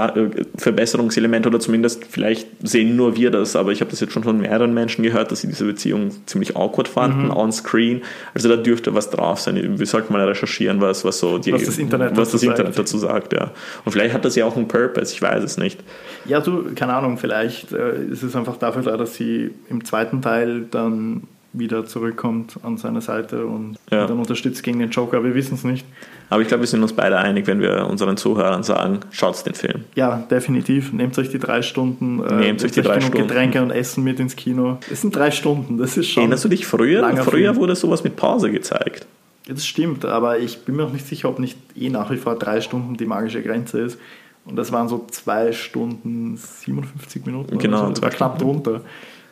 Verbesserungselemente 0.57 1.49
oder 1.49 1.61
zumindest 1.61 2.05
vielleicht 2.05 2.49
sehen 2.67 2.97
nur 2.97 3.17
wir 3.17 3.31
das, 3.31 3.55
aber 3.55 3.71
ich 3.71 3.81
habe 3.81 3.91
das 3.91 4.01
jetzt 4.01 4.13
schon 4.13 4.25
von 4.25 4.39
mehreren 4.39 4.75
Menschen 4.75 5.05
gehört, 5.05 5.31
dass 5.31 5.43
sie 5.43 5.47
diese 5.47 5.65
Beziehung 5.65 6.11
ziemlich 6.27 6.57
awkward 6.57 6.89
fanden, 6.89 7.27
mhm. 7.27 7.37
on 7.37 7.53
screen. 7.53 8.03
Also 8.35 8.49
da 8.49 8.57
dürfte 8.57 8.95
was 8.95 9.11
drauf 9.11 9.41
sein. 9.41 9.79
Wir 9.79 9.87
sollten 9.87 10.13
mal 10.13 10.27
recherchieren, 10.27 10.81
was, 10.81 11.05
was 11.05 11.21
so 11.21 11.39
die, 11.39 11.53
was 11.53 11.65
das 11.65 11.79
Internet, 11.79 12.17
was 12.17 12.33
das 12.33 12.43
Internet 12.43 12.77
dazu 12.77 12.99
sagt. 12.99 13.33
Ja. 13.33 13.53
Und 13.85 13.93
vielleicht 13.93 14.15
hat 14.15 14.25
das 14.25 14.35
ja 14.35 14.45
auch 14.47 14.57
einen 14.57 14.67
Purpose, 14.67 15.15
ich 15.15 15.23
weiß 15.23 15.45
es 15.45 15.59
nicht. 15.59 15.79
Ja, 16.25 16.41
du, 16.41 16.75
keine 16.75 16.95
Ahnung, 16.95 17.19
vielleicht 17.19 17.73
äh, 17.73 18.05
ist 18.11 18.25
es 18.25 18.35
einfach 18.35 18.57
dafür 18.57 18.83
da, 18.83 18.97
dass 18.97 19.15
sie 19.15 19.53
im 19.71 19.85
zweiten 19.85 20.23
Teil 20.23 20.65
dann 20.71 21.23
wieder 21.59 21.87
zurückkommt 21.87 22.59
an 22.63 22.77
seine 22.77 23.01
Seite 23.01 23.47
und 23.47 23.77
ja. 23.91 24.07
dann 24.07 24.19
unterstützt 24.19 24.63
gegen 24.63 24.79
den 24.79 24.91
Joker. 24.91 25.25
Wir 25.25 25.35
wissen 25.35 25.55
es 25.55 25.65
nicht. 25.65 25.87
Aber 26.29 26.43
ich 26.43 26.49
glaube, 26.49 26.63
wir 26.63 26.69
sind 26.69 26.83
uns 26.83 26.93
beide 26.93 27.19
einig, 27.19 27.47
wenn 27.47 27.61
wir 27.61 27.87
unseren 27.87 28.17
Zuhörern 28.17 28.63
sagen, 28.63 29.01
schaut 29.11 29.45
den 29.47 29.55
Film. 29.55 29.85
Ja, 29.95 30.25
definitiv. 30.31 30.93
Nehmt 30.93 31.19
euch 31.19 31.31
die 31.31 31.39
drei 31.39 31.63
Stunden. 31.63 32.23
Äh, 32.25 32.35
Nehmt 32.35 32.65
euch 32.65 32.73
die 32.73 32.83
drei 32.83 33.01
Stunden. 33.01 33.29
Getränke 33.29 33.63
und 33.63 33.71
Essen 33.71 34.03
mit 34.03 34.19
ins 34.19 34.37
Kino. 34.37 34.79
Es 34.91 35.03
sind 35.03 35.15
drei 35.15 35.31
Stunden, 35.31 35.79
das 35.79 35.97
ist 35.97 36.09
schon. 36.09 36.23
Erinnerst 36.23 36.45
du 36.45 36.49
dich 36.49 36.67
früher? 36.67 37.09
Früher 37.17 37.53
Film. 37.53 37.57
wurde 37.57 37.77
sowas 37.77 38.03
mit 38.03 38.17
Pause 38.17 38.51
gezeigt. 38.51 39.07
Das 39.49 39.65
stimmt, 39.65 40.05
aber 40.05 40.39
ich 40.39 40.65
bin 40.65 40.77
mir 40.77 40.85
auch 40.85 40.93
nicht 40.93 41.07
sicher, 41.07 41.29
ob 41.29 41.39
nicht 41.39 41.57
eh 41.77 41.89
nach 41.89 42.11
wie 42.11 42.17
vor 42.17 42.37
drei 42.37 42.61
Stunden 42.61 42.97
die 42.97 43.07
magische 43.07 43.43
Grenze 43.43 43.81
ist. 43.81 43.99
Und 44.45 44.57
das 44.57 44.73
waren 44.73 44.89
so 44.89 45.07
zwei 45.11 45.53
Stunden 45.53 46.37
57 46.37 47.27
Minuten. 47.27 47.59
Genau, 47.59 47.93
so. 47.95 48.03
war 48.03 48.11
knapp 48.11 48.39
drunter. 48.39 48.83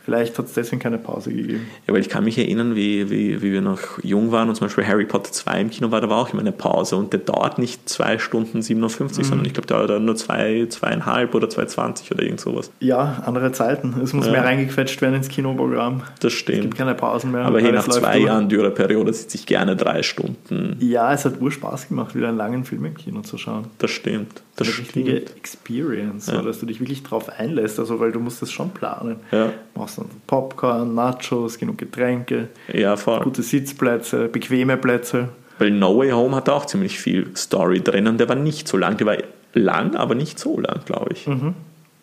Vielleicht 0.04 0.38
hat 0.38 0.46
es 0.46 0.52
deswegen 0.52 0.82
keine 0.82 0.98
Pause 0.98 1.32
gegeben. 1.32 1.66
Ja, 1.86 1.94
weil 1.94 2.00
ich 2.00 2.10
kann 2.10 2.24
mich 2.24 2.36
erinnern, 2.36 2.74
wie, 2.74 3.08
wie, 3.08 3.40
wie 3.40 3.52
wir 3.52 3.62
noch 3.62 4.02
jung 4.02 4.32
waren 4.32 4.50
und 4.50 4.54
zum 4.54 4.66
Beispiel 4.66 4.86
Harry 4.86 5.06
Potter 5.06 5.32
2 5.32 5.60
im 5.62 5.70
Kino 5.70 5.90
war, 5.90 6.02
da 6.02 6.10
war 6.10 6.18
auch 6.18 6.30
immer 6.32 6.42
eine 6.42 6.52
Pause 6.52 6.96
und 6.96 7.14
der 7.14 7.20
dauert 7.20 7.58
nicht 7.58 7.88
2 7.88 8.18
Stunden 8.18 8.60
57, 8.60 9.18
mhm. 9.18 9.28
sondern 9.28 9.46
ich 9.46 9.54
glaube, 9.54 9.66
der 9.66 9.86
dauert 9.86 10.02
nur 10.02 10.16
zwei, 10.16 10.66
zweieinhalb 10.68 11.34
oder 11.34 11.48
2,20 11.48 12.12
oder 12.12 12.22
irgend 12.22 12.40
sowas. 12.40 12.70
Ja, 12.80 13.22
andere 13.24 13.52
Zeiten. 13.52 13.94
Es 14.02 14.12
muss 14.12 14.26
ja. 14.26 14.32
mehr 14.32 14.44
reingequetscht 14.44 15.00
werden 15.00 15.14
ins 15.14 15.28
Kinoprogramm. 15.28 16.02
Das 16.20 16.34
stimmt. 16.34 16.58
Es 16.58 16.64
gibt 16.64 16.76
keine 16.76 16.94
Pausen 16.94 17.32
mehr. 17.32 17.46
Aber 17.46 17.60
hier 17.60 17.72
nach 17.72 17.88
zwei 17.88 18.18
Jahren 18.18 18.50
Dürreperiode 18.50 19.12
sitze 19.12 19.38
ich 19.38 19.46
gerne 19.46 19.74
drei 19.74 20.02
Stunden. 20.02 20.76
Ja, 20.80 21.14
es 21.14 21.24
hat 21.24 21.40
wohl 21.40 21.50
Spaß 21.50 21.88
gemacht, 21.88 22.14
wieder 22.14 22.28
einen 22.28 22.36
langen 22.36 22.64
Film 22.64 22.84
im 22.84 22.94
Kino 22.94 23.22
zu 23.22 23.38
schauen. 23.38 23.68
Das 23.78 23.90
stimmt. 23.90 24.42
Das 24.56 24.68
eine 24.68 24.74
stimmt. 24.74 25.06
richtige 25.08 25.36
Experience, 25.36 26.26
ja. 26.28 26.36
so, 26.36 26.42
dass 26.42 26.60
du 26.60 26.66
dich 26.66 26.78
wirklich 26.78 27.02
drauf 27.02 27.28
einlässt, 27.28 27.80
also 27.80 27.98
weil 27.98 28.12
du 28.12 28.20
musst 28.20 28.40
das 28.40 28.52
schon 28.52 28.70
planen. 28.70 29.16
Ja. 29.32 29.52
Du 29.74 29.80
brauchst 29.94 29.98
dann 29.98 30.20
Popcorn, 30.26 30.94
Nachos, 30.94 31.58
genug 31.58 31.78
Getränke, 31.78 32.48
ja, 32.72 32.96
voll. 32.96 33.20
gute 33.20 33.42
Sitzplätze, 33.42 34.28
bequeme 34.28 34.76
Plätze. 34.76 35.28
Weil 35.58 35.70
No 35.70 35.96
Way 35.98 36.10
Home 36.10 36.36
hat 36.36 36.48
auch 36.48 36.66
ziemlich 36.66 36.98
viel 36.98 37.36
Story 37.36 37.80
drin 37.80 38.08
und 38.08 38.18
der 38.18 38.28
war 38.28 38.36
nicht 38.36 38.66
so 38.66 38.76
lang. 38.76 38.96
Der 38.96 39.06
war 39.06 39.16
lang, 39.52 39.94
aber 39.94 40.14
nicht 40.14 40.38
so 40.38 40.58
lang, 40.58 40.80
glaube 40.84 41.12
ich. 41.12 41.26
Mhm. 41.28 41.54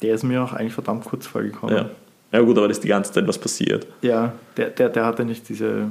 Der 0.01 0.15
ist 0.15 0.23
mir 0.23 0.41
auch 0.41 0.53
eigentlich 0.53 0.73
verdammt 0.73 1.03
kurz 1.05 1.27
vorgekommen. 1.27 1.75
Ja. 1.75 1.89
ja 2.31 2.39
gut, 2.39 2.57
aber 2.57 2.69
das 2.69 2.77
ist 2.77 2.83
die 2.85 2.87
ganze 2.87 3.11
Zeit 3.11 3.27
was 3.27 3.37
passiert. 3.37 3.87
Ja, 4.01 4.33
der, 4.55 4.69
der, 4.69 4.89
der 4.89 5.05
hatte 5.05 5.25
nicht 5.25 5.49
diese 5.49 5.87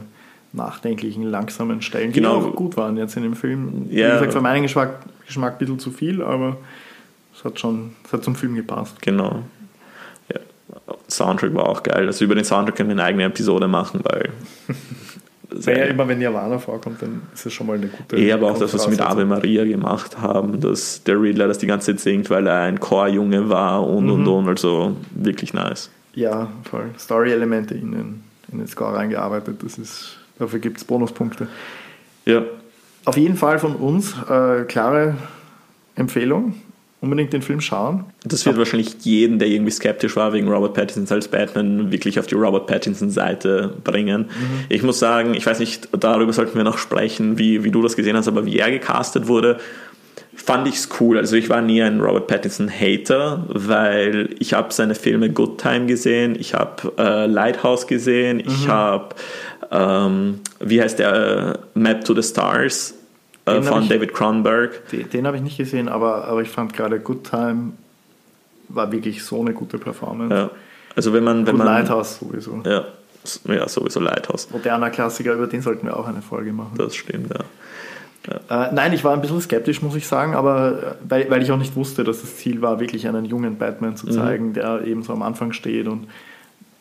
nachdenklichen, 0.52 1.24
langsamen 1.24 1.82
Stellen, 1.82 2.12
die 2.12 2.20
genau. 2.20 2.38
auch 2.38 2.56
gut 2.56 2.76
waren 2.76 2.96
jetzt 2.96 3.16
in 3.16 3.22
dem 3.22 3.36
Film. 3.36 3.86
Ja. 3.90 4.08
Wie 4.08 4.12
gesagt, 4.12 4.32
für 4.32 4.40
meinen 4.40 4.62
Geschmack, 4.62 5.00
Geschmack 5.26 5.52
ein 5.54 5.58
bisschen 5.58 5.78
zu 5.78 5.90
viel, 5.90 6.22
aber 6.22 6.56
es 7.36 7.44
hat 7.44 7.60
schon 7.60 7.92
es 8.04 8.12
hat 8.12 8.24
zum 8.24 8.34
Film 8.34 8.54
gepasst. 8.54 9.00
Genau. 9.02 9.42
Soundtrack 11.08 11.54
war 11.54 11.68
auch 11.68 11.82
geil. 11.82 12.06
Also 12.06 12.24
über 12.24 12.34
den 12.34 12.44
Soundtrack 12.44 12.76
können 12.76 12.88
wir 12.88 12.94
eine 12.94 13.04
eigene 13.04 13.24
Episode 13.24 13.68
machen, 13.68 14.00
weil. 14.02 14.30
ja, 15.76 15.84
immer 15.84 16.06
wenn 16.06 16.18
Nirvana 16.18 16.58
vorkommt, 16.58 17.02
dann 17.02 17.22
ist 17.34 17.46
es 17.46 17.52
schon 17.52 17.66
mal 17.66 17.76
eine 17.76 17.88
gute. 17.88 18.18
Ja, 18.18 18.36
aber 18.36 18.50
auch 18.50 18.58
das, 18.58 18.72
was 18.74 18.86
wir 18.86 18.90
mit 18.90 19.00
Ave 19.00 19.24
Maria 19.24 19.64
gemacht 19.64 20.20
haben, 20.20 20.60
dass 20.60 21.02
der 21.04 21.20
Riddler 21.20 21.48
das 21.48 21.58
die 21.58 21.66
ganze 21.66 21.92
Zeit 21.92 22.00
singt, 22.00 22.30
weil 22.30 22.46
er 22.46 22.62
ein 22.62 22.80
Chorjunge 22.80 23.48
war 23.48 23.86
und 23.86 24.04
mhm. 24.04 24.12
und 24.12 24.28
und. 24.28 24.48
Also 24.48 24.96
wirklich 25.14 25.52
nice. 25.54 25.90
Ja, 26.14 26.48
voll. 26.64 26.90
Story-Elemente 26.98 27.74
in 27.74 27.92
den, 27.92 28.24
in 28.50 28.58
den 28.58 28.66
Score 28.66 28.96
reingearbeitet, 28.96 29.62
das 29.62 29.78
ist 29.78 30.20
Dafür 30.40 30.58
gibt 30.58 30.78
es 30.78 30.84
Bonuspunkte. 30.84 31.48
Ja. 32.24 32.42
Auf 33.04 33.18
jeden 33.18 33.36
Fall 33.36 33.58
von 33.58 33.76
uns 33.76 34.14
äh, 34.28 34.64
klare 34.64 35.14
Empfehlung. 35.96 36.54
Unbedingt 37.00 37.32
den 37.32 37.42
Film 37.42 37.60
schauen. 37.60 38.04
Das 38.24 38.44
wird 38.44 38.58
wahrscheinlich 38.58 38.94
jeden, 39.00 39.38
der 39.38 39.48
irgendwie 39.48 39.70
skeptisch 39.70 40.16
war 40.16 40.32
wegen 40.32 40.48
Robert 40.48 40.74
Pattinson 40.74 41.16
als 41.16 41.28
Batman, 41.28 41.90
wirklich 41.90 42.18
auf 42.18 42.26
die 42.26 42.34
Robert 42.34 42.66
Pattinson-Seite 42.66 43.74
bringen. 43.82 44.22
Mhm. 44.22 44.64
Ich 44.68 44.82
muss 44.82 44.98
sagen, 44.98 45.34
ich 45.34 45.46
weiß 45.46 45.60
nicht, 45.60 45.88
darüber 45.98 46.32
sollten 46.32 46.56
wir 46.56 46.64
noch 46.64 46.78
sprechen, 46.78 47.38
wie, 47.38 47.64
wie 47.64 47.70
du 47.70 47.82
das 47.82 47.96
gesehen 47.96 48.16
hast, 48.16 48.28
aber 48.28 48.44
wie 48.44 48.58
er 48.58 48.70
gecastet 48.70 49.28
wurde, 49.28 49.58
fand 50.34 50.68
ich 50.68 50.74
es 50.74 50.88
cool. 51.00 51.16
Also 51.16 51.36
ich 51.36 51.48
war 51.48 51.62
nie 51.62 51.82
ein 51.82 52.00
Robert 52.00 52.26
Pattinson-Hater, 52.26 53.46
weil 53.48 54.34
ich 54.38 54.52
habe 54.52 54.72
seine 54.72 54.94
Filme 54.94 55.30
Good 55.30 55.58
Time 55.58 55.86
gesehen, 55.86 56.36
ich 56.38 56.52
habe 56.54 56.92
äh, 56.98 57.26
Lighthouse 57.26 57.86
gesehen, 57.86 58.40
ich 58.40 58.66
mhm. 58.66 58.68
habe, 58.68 59.14
ähm, 59.70 60.40
wie 60.60 60.82
heißt 60.82 60.98
der, 60.98 61.14
äh, 61.74 61.78
Map 61.78 62.04
to 62.04 62.14
the 62.14 62.22
Stars 62.22 62.94
äh, 63.58 63.62
von 63.62 63.82
ich, 63.82 63.88
David 63.88 64.14
Cronenberg. 64.14 64.88
Den, 64.90 65.10
den 65.10 65.26
habe 65.26 65.36
ich 65.36 65.42
nicht 65.42 65.56
gesehen, 65.56 65.88
aber, 65.88 66.24
aber 66.24 66.42
ich 66.42 66.48
fand 66.48 66.72
gerade 66.72 67.00
Good 67.00 67.24
Time 67.24 67.72
war 68.68 68.90
wirklich 68.92 69.24
so 69.24 69.40
eine 69.40 69.52
gute 69.52 69.78
Performance. 69.78 70.34
Ja. 70.34 70.50
Also 70.94 71.12
wenn 71.12 71.24
man... 71.24 71.46
Wenn 71.46 71.56
man 71.56 71.66
Lighthouse 71.66 72.18
sowieso. 72.18 72.62
Ja, 72.64 72.84
ja, 73.48 73.68
sowieso 73.68 74.00
Lighthouse. 74.00 74.50
Moderner 74.50 74.90
Klassiker, 74.90 75.34
über 75.34 75.46
den 75.46 75.62
sollten 75.62 75.86
wir 75.86 75.96
auch 75.96 76.06
eine 76.06 76.22
Folge 76.22 76.52
machen. 76.52 76.72
Das 76.76 76.94
stimmt, 76.94 77.30
ja. 77.30 77.44
Ja. 78.28 78.66
Äh, 78.66 78.74
nein, 78.74 78.92
ich 78.92 79.02
war 79.02 79.14
ein 79.14 79.22
bisschen 79.22 79.40
skeptisch, 79.40 79.80
muss 79.80 79.94
ich 79.94 80.06
sagen, 80.06 80.34
aber 80.34 80.82
äh, 80.82 80.94
weil, 81.08 81.30
weil 81.30 81.42
ich 81.42 81.50
auch 81.50 81.56
nicht 81.56 81.74
wusste, 81.74 82.04
dass 82.04 82.20
das 82.20 82.36
Ziel 82.36 82.60
war, 82.60 82.78
wirklich 82.78 83.08
einen 83.08 83.24
jungen 83.24 83.56
Batman 83.56 83.96
zu 83.96 84.06
mhm. 84.06 84.10
zeigen, 84.12 84.48
mhm. 84.48 84.52
der 84.54 84.82
eben 84.84 85.02
so 85.02 85.12
am 85.12 85.22
Anfang 85.22 85.52
steht 85.52 85.88
und 85.88 86.06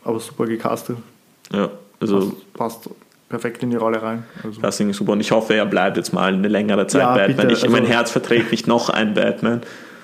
aber 0.04 0.20
super 0.20 0.46
gecastet. 0.46 0.98
Ja, 1.52 1.70
also 2.00 2.34
passt, 2.54 2.84
passt 2.84 2.90
perfekt 3.30 3.64
in 3.64 3.70
die 3.70 3.78
Rolle 3.78 4.02
rein. 4.02 4.24
Also. 4.44 4.60
Das 4.60 4.80
ist 4.80 4.98
super 4.98 5.14
und 5.14 5.22
ich 5.22 5.32
hoffe, 5.32 5.54
er 5.54 5.66
bleibt 5.66 5.98
jetzt 5.98 6.12
mal 6.14 6.34
eine 6.34 6.48
längere 6.48 6.88
Zeit 6.88 7.02
ja, 7.02 7.14
Batman. 7.14 7.38
Bitte, 7.38 7.54
ich, 7.54 7.64
also, 7.64 7.76
mein 7.76 7.86
Herz 7.86 8.12
verträgt 8.12 8.52
nicht 8.52 8.68
noch 8.68 8.90
ein 8.90 9.14
Batman. 9.14 9.62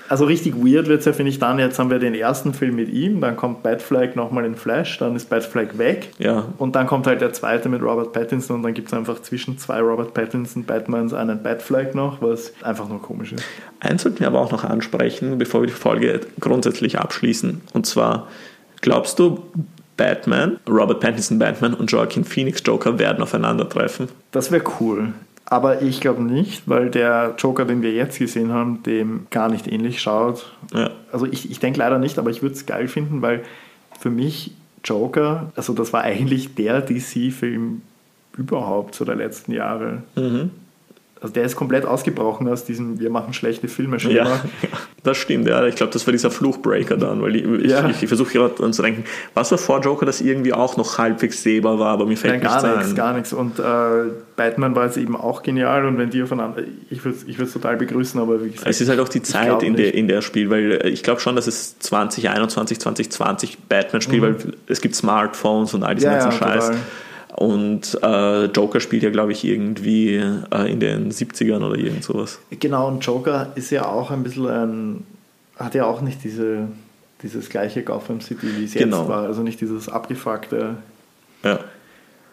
Also 0.08 0.24
richtig 0.24 0.54
weird 0.54 0.86
wird 0.86 1.00
es 1.00 1.04
ja, 1.04 1.12
finde 1.12 1.30
ich, 1.30 1.40
dann. 1.40 1.58
Jetzt 1.58 1.80
haben 1.80 1.90
wir 1.90 1.98
den 1.98 2.14
ersten 2.14 2.54
Film 2.54 2.76
mit 2.76 2.88
ihm, 2.88 3.20
dann 3.20 3.36
kommt 3.36 3.64
Batflag 3.64 4.14
nochmal 4.14 4.44
in 4.44 4.54
Flash, 4.54 4.98
dann 4.98 5.16
ist 5.16 5.28
Batflag 5.28 5.78
weg. 5.78 6.10
Ja. 6.18 6.46
Und 6.58 6.76
dann 6.76 6.86
kommt 6.86 7.08
halt 7.08 7.20
der 7.20 7.32
zweite 7.32 7.68
mit 7.68 7.82
Robert 7.82 8.12
Pattinson 8.12 8.56
und 8.56 8.62
dann 8.62 8.74
gibt 8.74 8.86
es 8.86 8.94
einfach 8.94 9.20
zwischen 9.22 9.58
zwei 9.58 9.80
Robert 9.80 10.14
Pattinson 10.14 10.64
Batmans 10.64 11.12
einen 11.12 11.42
Batflag 11.42 11.96
noch, 11.96 12.22
was 12.22 12.52
einfach 12.62 12.88
nur 12.88 13.02
komisch 13.02 13.32
ist. 13.32 13.44
Eins 13.80 14.02
sollten 14.02 14.20
wir 14.20 14.28
aber 14.28 14.40
auch 14.40 14.52
noch 14.52 14.62
ansprechen, 14.62 15.38
bevor 15.38 15.62
wir 15.62 15.66
die 15.66 15.72
Folge 15.72 16.20
grundsätzlich 16.38 17.00
abschließen. 17.00 17.62
Und 17.72 17.86
zwar, 17.86 18.28
glaubst 18.82 19.18
du, 19.18 19.42
Batman, 19.96 20.58
Robert 20.68 21.00
Pattinson 21.00 21.38
Batman 21.38 21.74
und 21.74 21.90
Joaquin 21.90 22.24
Phoenix 22.24 22.62
Joker 22.64 22.98
werden 22.98 23.22
aufeinandertreffen? 23.22 24.08
Das 24.30 24.50
wäre 24.50 24.64
cool. 24.80 25.12
Aber 25.46 25.80
ich 25.80 26.00
glaube 26.00 26.22
nicht, 26.22 26.68
weil 26.68 26.90
der 26.90 27.34
Joker, 27.38 27.64
den 27.64 27.80
wir 27.80 27.92
jetzt 27.92 28.18
gesehen 28.18 28.52
haben, 28.52 28.82
dem 28.82 29.28
gar 29.30 29.48
nicht 29.48 29.68
ähnlich 29.68 30.02
schaut. 30.02 30.52
Ja. 30.74 30.90
Also 31.12 31.26
ich, 31.26 31.50
ich 31.50 31.60
denke 31.60 31.78
leider 31.78 31.98
nicht, 31.98 32.18
aber 32.18 32.30
ich 32.30 32.42
würde 32.42 32.56
es 32.56 32.66
geil 32.66 32.88
finden, 32.88 33.22
weil 33.22 33.44
für 34.00 34.10
mich 34.10 34.52
Joker, 34.84 35.52
also 35.54 35.72
das 35.72 35.92
war 35.92 36.02
eigentlich 36.02 36.54
der 36.56 36.80
DC-Film 36.80 37.82
überhaupt 38.36 38.96
so 38.96 39.04
der 39.04 39.14
letzten 39.16 39.52
Jahre. 39.52 40.02
Mhm. 40.16 40.50
Also 41.20 41.32
der 41.32 41.44
ist 41.44 41.56
komplett 41.56 41.84
ausgebrochen 41.86 42.48
aus 42.48 42.64
diesem 42.64 43.00
Wir 43.00 43.10
machen 43.10 43.32
schlechte 43.32 43.68
Filme 43.68 43.98
Schema. 43.98 44.14
Ja, 44.14 44.40
das 45.02 45.16
stimmt, 45.16 45.48
ja. 45.48 45.64
Ich 45.66 45.76
glaube, 45.76 45.92
das 45.92 46.06
war 46.06 46.12
dieser 46.12 46.30
Fluchbreaker 46.30 46.96
dann, 46.96 47.22
weil 47.22 47.36
ich, 47.36 47.70
ja. 47.70 47.88
ich, 47.88 48.02
ich 48.02 48.08
versuche 48.08 48.32
gerade 48.32 48.54
dran 48.54 48.72
zu 48.72 48.82
denken, 48.82 49.04
was 49.34 49.50
war 49.50 49.58
vor 49.58 49.80
Joker, 49.80 50.06
das 50.06 50.20
irgendwie 50.20 50.52
auch 50.52 50.76
noch 50.76 50.98
halbwegs 50.98 51.42
sehbar 51.42 51.78
war, 51.78 51.88
aber 51.88 52.06
mir 52.06 52.16
fällt 52.16 52.34
Nein, 52.34 52.42
gar 52.42 52.62
nichts 52.62 52.86
nichts, 52.86 52.94
gar 52.94 53.12
nichts. 53.14 53.32
Und 53.32 53.58
äh, 53.58 54.12
Batman 54.36 54.74
war 54.74 54.86
jetzt 54.86 54.96
eben 54.96 55.16
auch 55.16 55.42
genial 55.42 55.86
und 55.86 55.98
wenn 55.98 56.10
die 56.10 56.22
aufeinander, 56.22 56.62
ich 56.90 57.04
würde 57.04 57.16
es 57.42 57.52
total 57.52 57.76
begrüßen, 57.76 58.20
aber 58.20 58.44
wie 58.44 58.50
gesagt. 58.50 58.68
Es 58.68 58.80
ist 58.80 58.88
halt 58.88 59.00
auch 59.00 59.08
die 59.08 59.22
Zeit, 59.22 59.62
in 59.62 59.76
der, 59.76 59.94
in 59.94 60.08
der 60.08 60.22
Spiel, 60.22 60.50
weil 60.50 60.72
äh, 60.72 60.88
ich 60.88 61.02
glaube 61.02 61.20
schon, 61.20 61.36
dass 61.36 61.46
es 61.46 61.78
2021, 61.78 62.78
2020 62.80 63.58
Batman 63.68 64.02
spielt, 64.02 64.22
mhm. 64.22 64.26
weil 64.26 64.54
es 64.66 64.80
gibt 64.80 64.94
Smartphones 64.94 65.74
und 65.74 65.82
all 65.82 65.94
diesen 65.94 66.10
ja, 66.10 66.18
ganzen 66.18 66.32
ja, 66.32 66.46
Scheiß. 66.46 66.66
Total. 66.66 66.80
Und 67.36 67.98
äh, 68.02 68.46
Joker 68.46 68.80
spielt 68.80 69.02
ja, 69.02 69.10
glaube 69.10 69.32
ich, 69.32 69.44
irgendwie 69.44 70.14
äh, 70.14 70.72
in 70.72 70.80
den 70.80 71.12
70ern 71.12 71.62
oder 71.62 71.76
irgend 71.76 72.02
sowas. 72.02 72.38
Genau, 72.48 72.88
und 72.88 73.04
Joker 73.04 73.52
ist 73.56 73.70
ja 73.70 73.84
auch 73.84 74.10
ein 74.10 74.22
bisschen 74.22 74.46
ein, 74.46 75.04
hat 75.58 75.74
ja 75.74 75.84
auch 75.84 76.00
nicht 76.00 76.24
diese, 76.24 76.68
dieses 77.22 77.50
gleiche 77.50 77.82
Gotham 77.82 78.22
City, 78.22 78.48
wie 78.56 78.64
es 78.64 78.72
genau. 78.72 79.00
jetzt 79.00 79.08
war. 79.10 79.24
Also 79.24 79.42
nicht 79.42 79.60
dieses 79.60 79.90
abgefuckte. 79.90 80.76
Ja. 81.44 81.60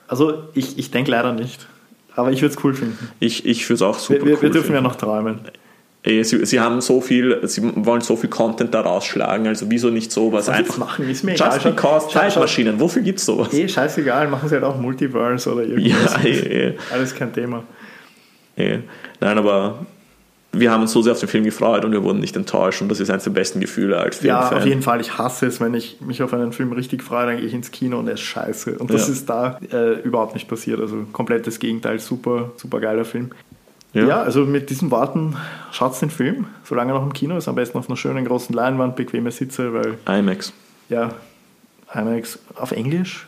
Also 0.07 0.43
ich, 0.53 0.77
ich 0.77 0.89
denke 0.89 1.11
leider 1.11 1.33
nicht. 1.33 1.67
Aber 2.15 2.31
ich 2.31 2.41
würde 2.41 2.55
es 2.55 2.63
cool 2.63 2.73
finden. 2.73 3.09
Ich, 3.19 3.45
ich 3.45 3.63
würde 3.65 3.75
es 3.75 3.81
auch 3.81 3.99
super 3.99 4.21
wir, 4.21 4.25
wir, 4.25 4.35
cool 4.35 4.41
wir 4.43 4.49
dürfen 4.51 4.67
finden. 4.67 4.83
ja 4.83 4.89
noch 4.89 4.95
träumen. 4.95 5.41
Sie, 6.05 6.45
sie, 6.45 6.59
haben 6.59 6.81
so 6.81 6.99
viel, 6.99 7.39
sie 7.47 7.61
wollen 7.63 8.01
so 8.01 8.17
viel 8.17 8.29
Content 8.29 8.73
daraus 8.73 9.05
schlagen, 9.05 9.47
also 9.47 9.67
wieso 9.69 9.89
nicht 9.89 10.11
sowas 10.11 10.47
Was 10.47 10.55
einfach 10.55 10.77
machen, 10.77 11.09
ist 11.09 11.23
mir 11.23 11.31
Just 11.31 11.59
egal. 11.59 11.71
because 11.71 12.09
Zeitmaschinen, 12.09 12.77
wofür 12.77 13.01
gibt 13.01 13.19
es 13.19 13.25
sowas? 13.25 13.53
Eh, 13.53 13.69
scheißegal, 13.69 14.27
machen 14.27 14.49
sie 14.49 14.55
halt 14.55 14.65
auch 14.65 14.77
Multiverse 14.77 15.49
oder 15.53 15.63
irgendwas. 15.63 16.17
Ja, 16.21 16.29
eh, 16.29 16.67
eh. 16.67 16.77
Alles 16.91 17.15
kein 17.15 17.31
Thema. 17.31 17.63
Eh. 18.57 18.79
Nein, 19.21 19.37
aber 19.37 19.85
wir 20.51 20.71
haben 20.71 20.81
uns 20.81 20.91
so 20.91 21.01
sehr 21.01 21.13
auf 21.13 21.19
den 21.19 21.29
Film 21.29 21.45
gefreut 21.45 21.83
und 21.83 21.91
wir 21.91 22.03
wurden 22.03 22.19
nicht 22.19 22.35
enttäuscht 22.35 22.81
und 22.81 22.89
das 22.89 22.99
ist 22.99 23.09
eines 23.09 23.23
der 23.23 23.31
besten 23.31 23.59
Gefühle 23.59 23.97
als 23.97 24.17
Filmfan. 24.17 24.51
Ja, 24.51 24.57
auf 24.57 24.65
jeden 24.65 24.81
Fall. 24.81 25.01
Ich 25.01 25.17
hasse 25.17 25.47
es, 25.47 25.59
wenn 25.59 25.73
ich 25.73 26.01
mich 26.01 26.21
auf 26.21 26.33
einen 26.33 26.51
Film 26.51 26.73
richtig 26.73 27.01
freue, 27.01 27.25
dann 27.25 27.37
gehe 27.37 27.45
ich 27.45 27.53
ins 27.53 27.71
Kino 27.71 27.97
und 27.97 28.07
er 28.07 28.13
ist 28.13 28.21
scheiße. 28.21 28.77
Und 28.77 28.93
das 28.93 29.07
ja. 29.07 29.13
ist 29.13 29.29
da 29.29 29.59
äh, 29.71 30.01
überhaupt 30.01 30.35
nicht 30.35 30.47
passiert. 30.47 30.79
Also 30.79 31.07
komplettes 31.11 31.59
Gegenteil. 31.59 31.99
Super, 31.99 32.51
super 32.57 32.79
geiler 32.79 33.05
Film. 33.05 33.31
Ja. 33.93 34.07
ja, 34.07 34.21
also 34.23 34.45
mit 34.45 34.69
diesen 34.69 34.89
Worten 34.89 35.35
schaut 35.71 35.99
den 36.01 36.09
Film, 36.09 36.47
solange 36.63 36.91
er 36.91 36.95
noch 36.95 37.05
im 37.05 37.13
Kino 37.13 37.37
ist, 37.37 37.47
am 37.47 37.55
besten 37.55 37.77
auf 37.77 37.87
einer 37.87 37.97
schönen 37.97 38.25
großen 38.25 38.53
Leinwand, 38.53 38.95
bequeme 38.95 39.31
Sitze, 39.31 39.73
weil. 39.73 39.97
IMAX. 40.07 40.51
Ja, 40.89 41.11
IMAX 41.93 42.39
auf 42.55 42.71
Englisch. 42.71 43.27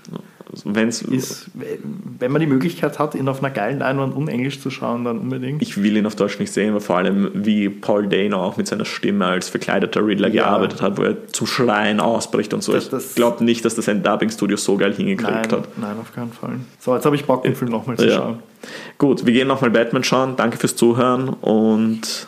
Wenn's, 0.63 1.01
ist, 1.01 1.49
wenn 1.53 2.31
man 2.31 2.39
die 2.39 2.47
Möglichkeit 2.47 2.99
hat, 2.99 3.15
ihn 3.15 3.27
auf 3.27 3.43
einer 3.43 3.53
geilen 3.53 3.79
Leinwand 3.79 4.15
unenglisch 4.15 4.59
zu 4.61 4.69
schauen, 4.69 5.03
dann 5.03 5.19
unbedingt. 5.19 5.61
Ich 5.61 5.81
will 5.81 5.97
ihn 5.97 6.05
auf 6.05 6.15
Deutsch 6.15 6.39
nicht 6.39 6.51
sehen, 6.51 6.71
aber 6.71 6.81
vor 6.81 6.97
allem 6.97 7.31
wie 7.33 7.69
Paul 7.69 8.07
Dano 8.07 8.41
auch 8.41 8.57
mit 8.57 8.67
seiner 8.67 8.85
Stimme 8.85 9.25
als 9.25 9.49
verkleideter 9.49 10.05
Riddler 10.05 10.29
ja. 10.29 10.43
gearbeitet 10.43 10.81
hat, 10.81 10.97
wo 10.97 11.03
er 11.03 11.27
zum 11.27 11.47
Schreien 11.47 11.99
ausbricht 11.99 12.53
und 12.53 12.63
so. 12.63 12.73
Das, 12.73 12.89
das 12.89 13.09
ich 13.09 13.15
glaube 13.15 13.43
nicht, 13.43 13.65
dass 13.65 13.75
das 13.75 13.89
ein 13.89 14.03
Dubbing-Studio 14.03 14.57
so 14.57 14.77
geil 14.77 14.93
hingekriegt 14.93 15.51
nein, 15.51 15.51
hat. 15.51 15.77
Nein, 15.77 15.95
auf 15.99 16.13
keinen 16.13 16.31
Fall. 16.31 16.55
So, 16.79 16.95
jetzt 16.95 17.05
habe 17.05 17.15
ich 17.15 17.25
Bock, 17.25 17.43
den 17.43 17.55
Film 17.55 17.71
nochmal 17.71 17.97
zu 17.97 18.07
ja. 18.07 18.15
schauen. 18.15 18.39
Gut, 18.97 19.25
wir 19.25 19.33
gehen 19.33 19.47
nochmal 19.47 19.71
Batman 19.71 20.03
schauen. 20.03 20.35
Danke 20.35 20.57
fürs 20.57 20.75
Zuhören 20.75 21.29
und 21.29 22.27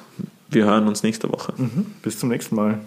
wir 0.49 0.65
hören 0.65 0.87
uns 0.87 1.03
nächste 1.03 1.29
Woche. 1.29 1.53
Mhm. 1.57 1.85
Bis 2.01 2.19
zum 2.19 2.29
nächsten 2.29 2.55
Mal. 2.55 2.79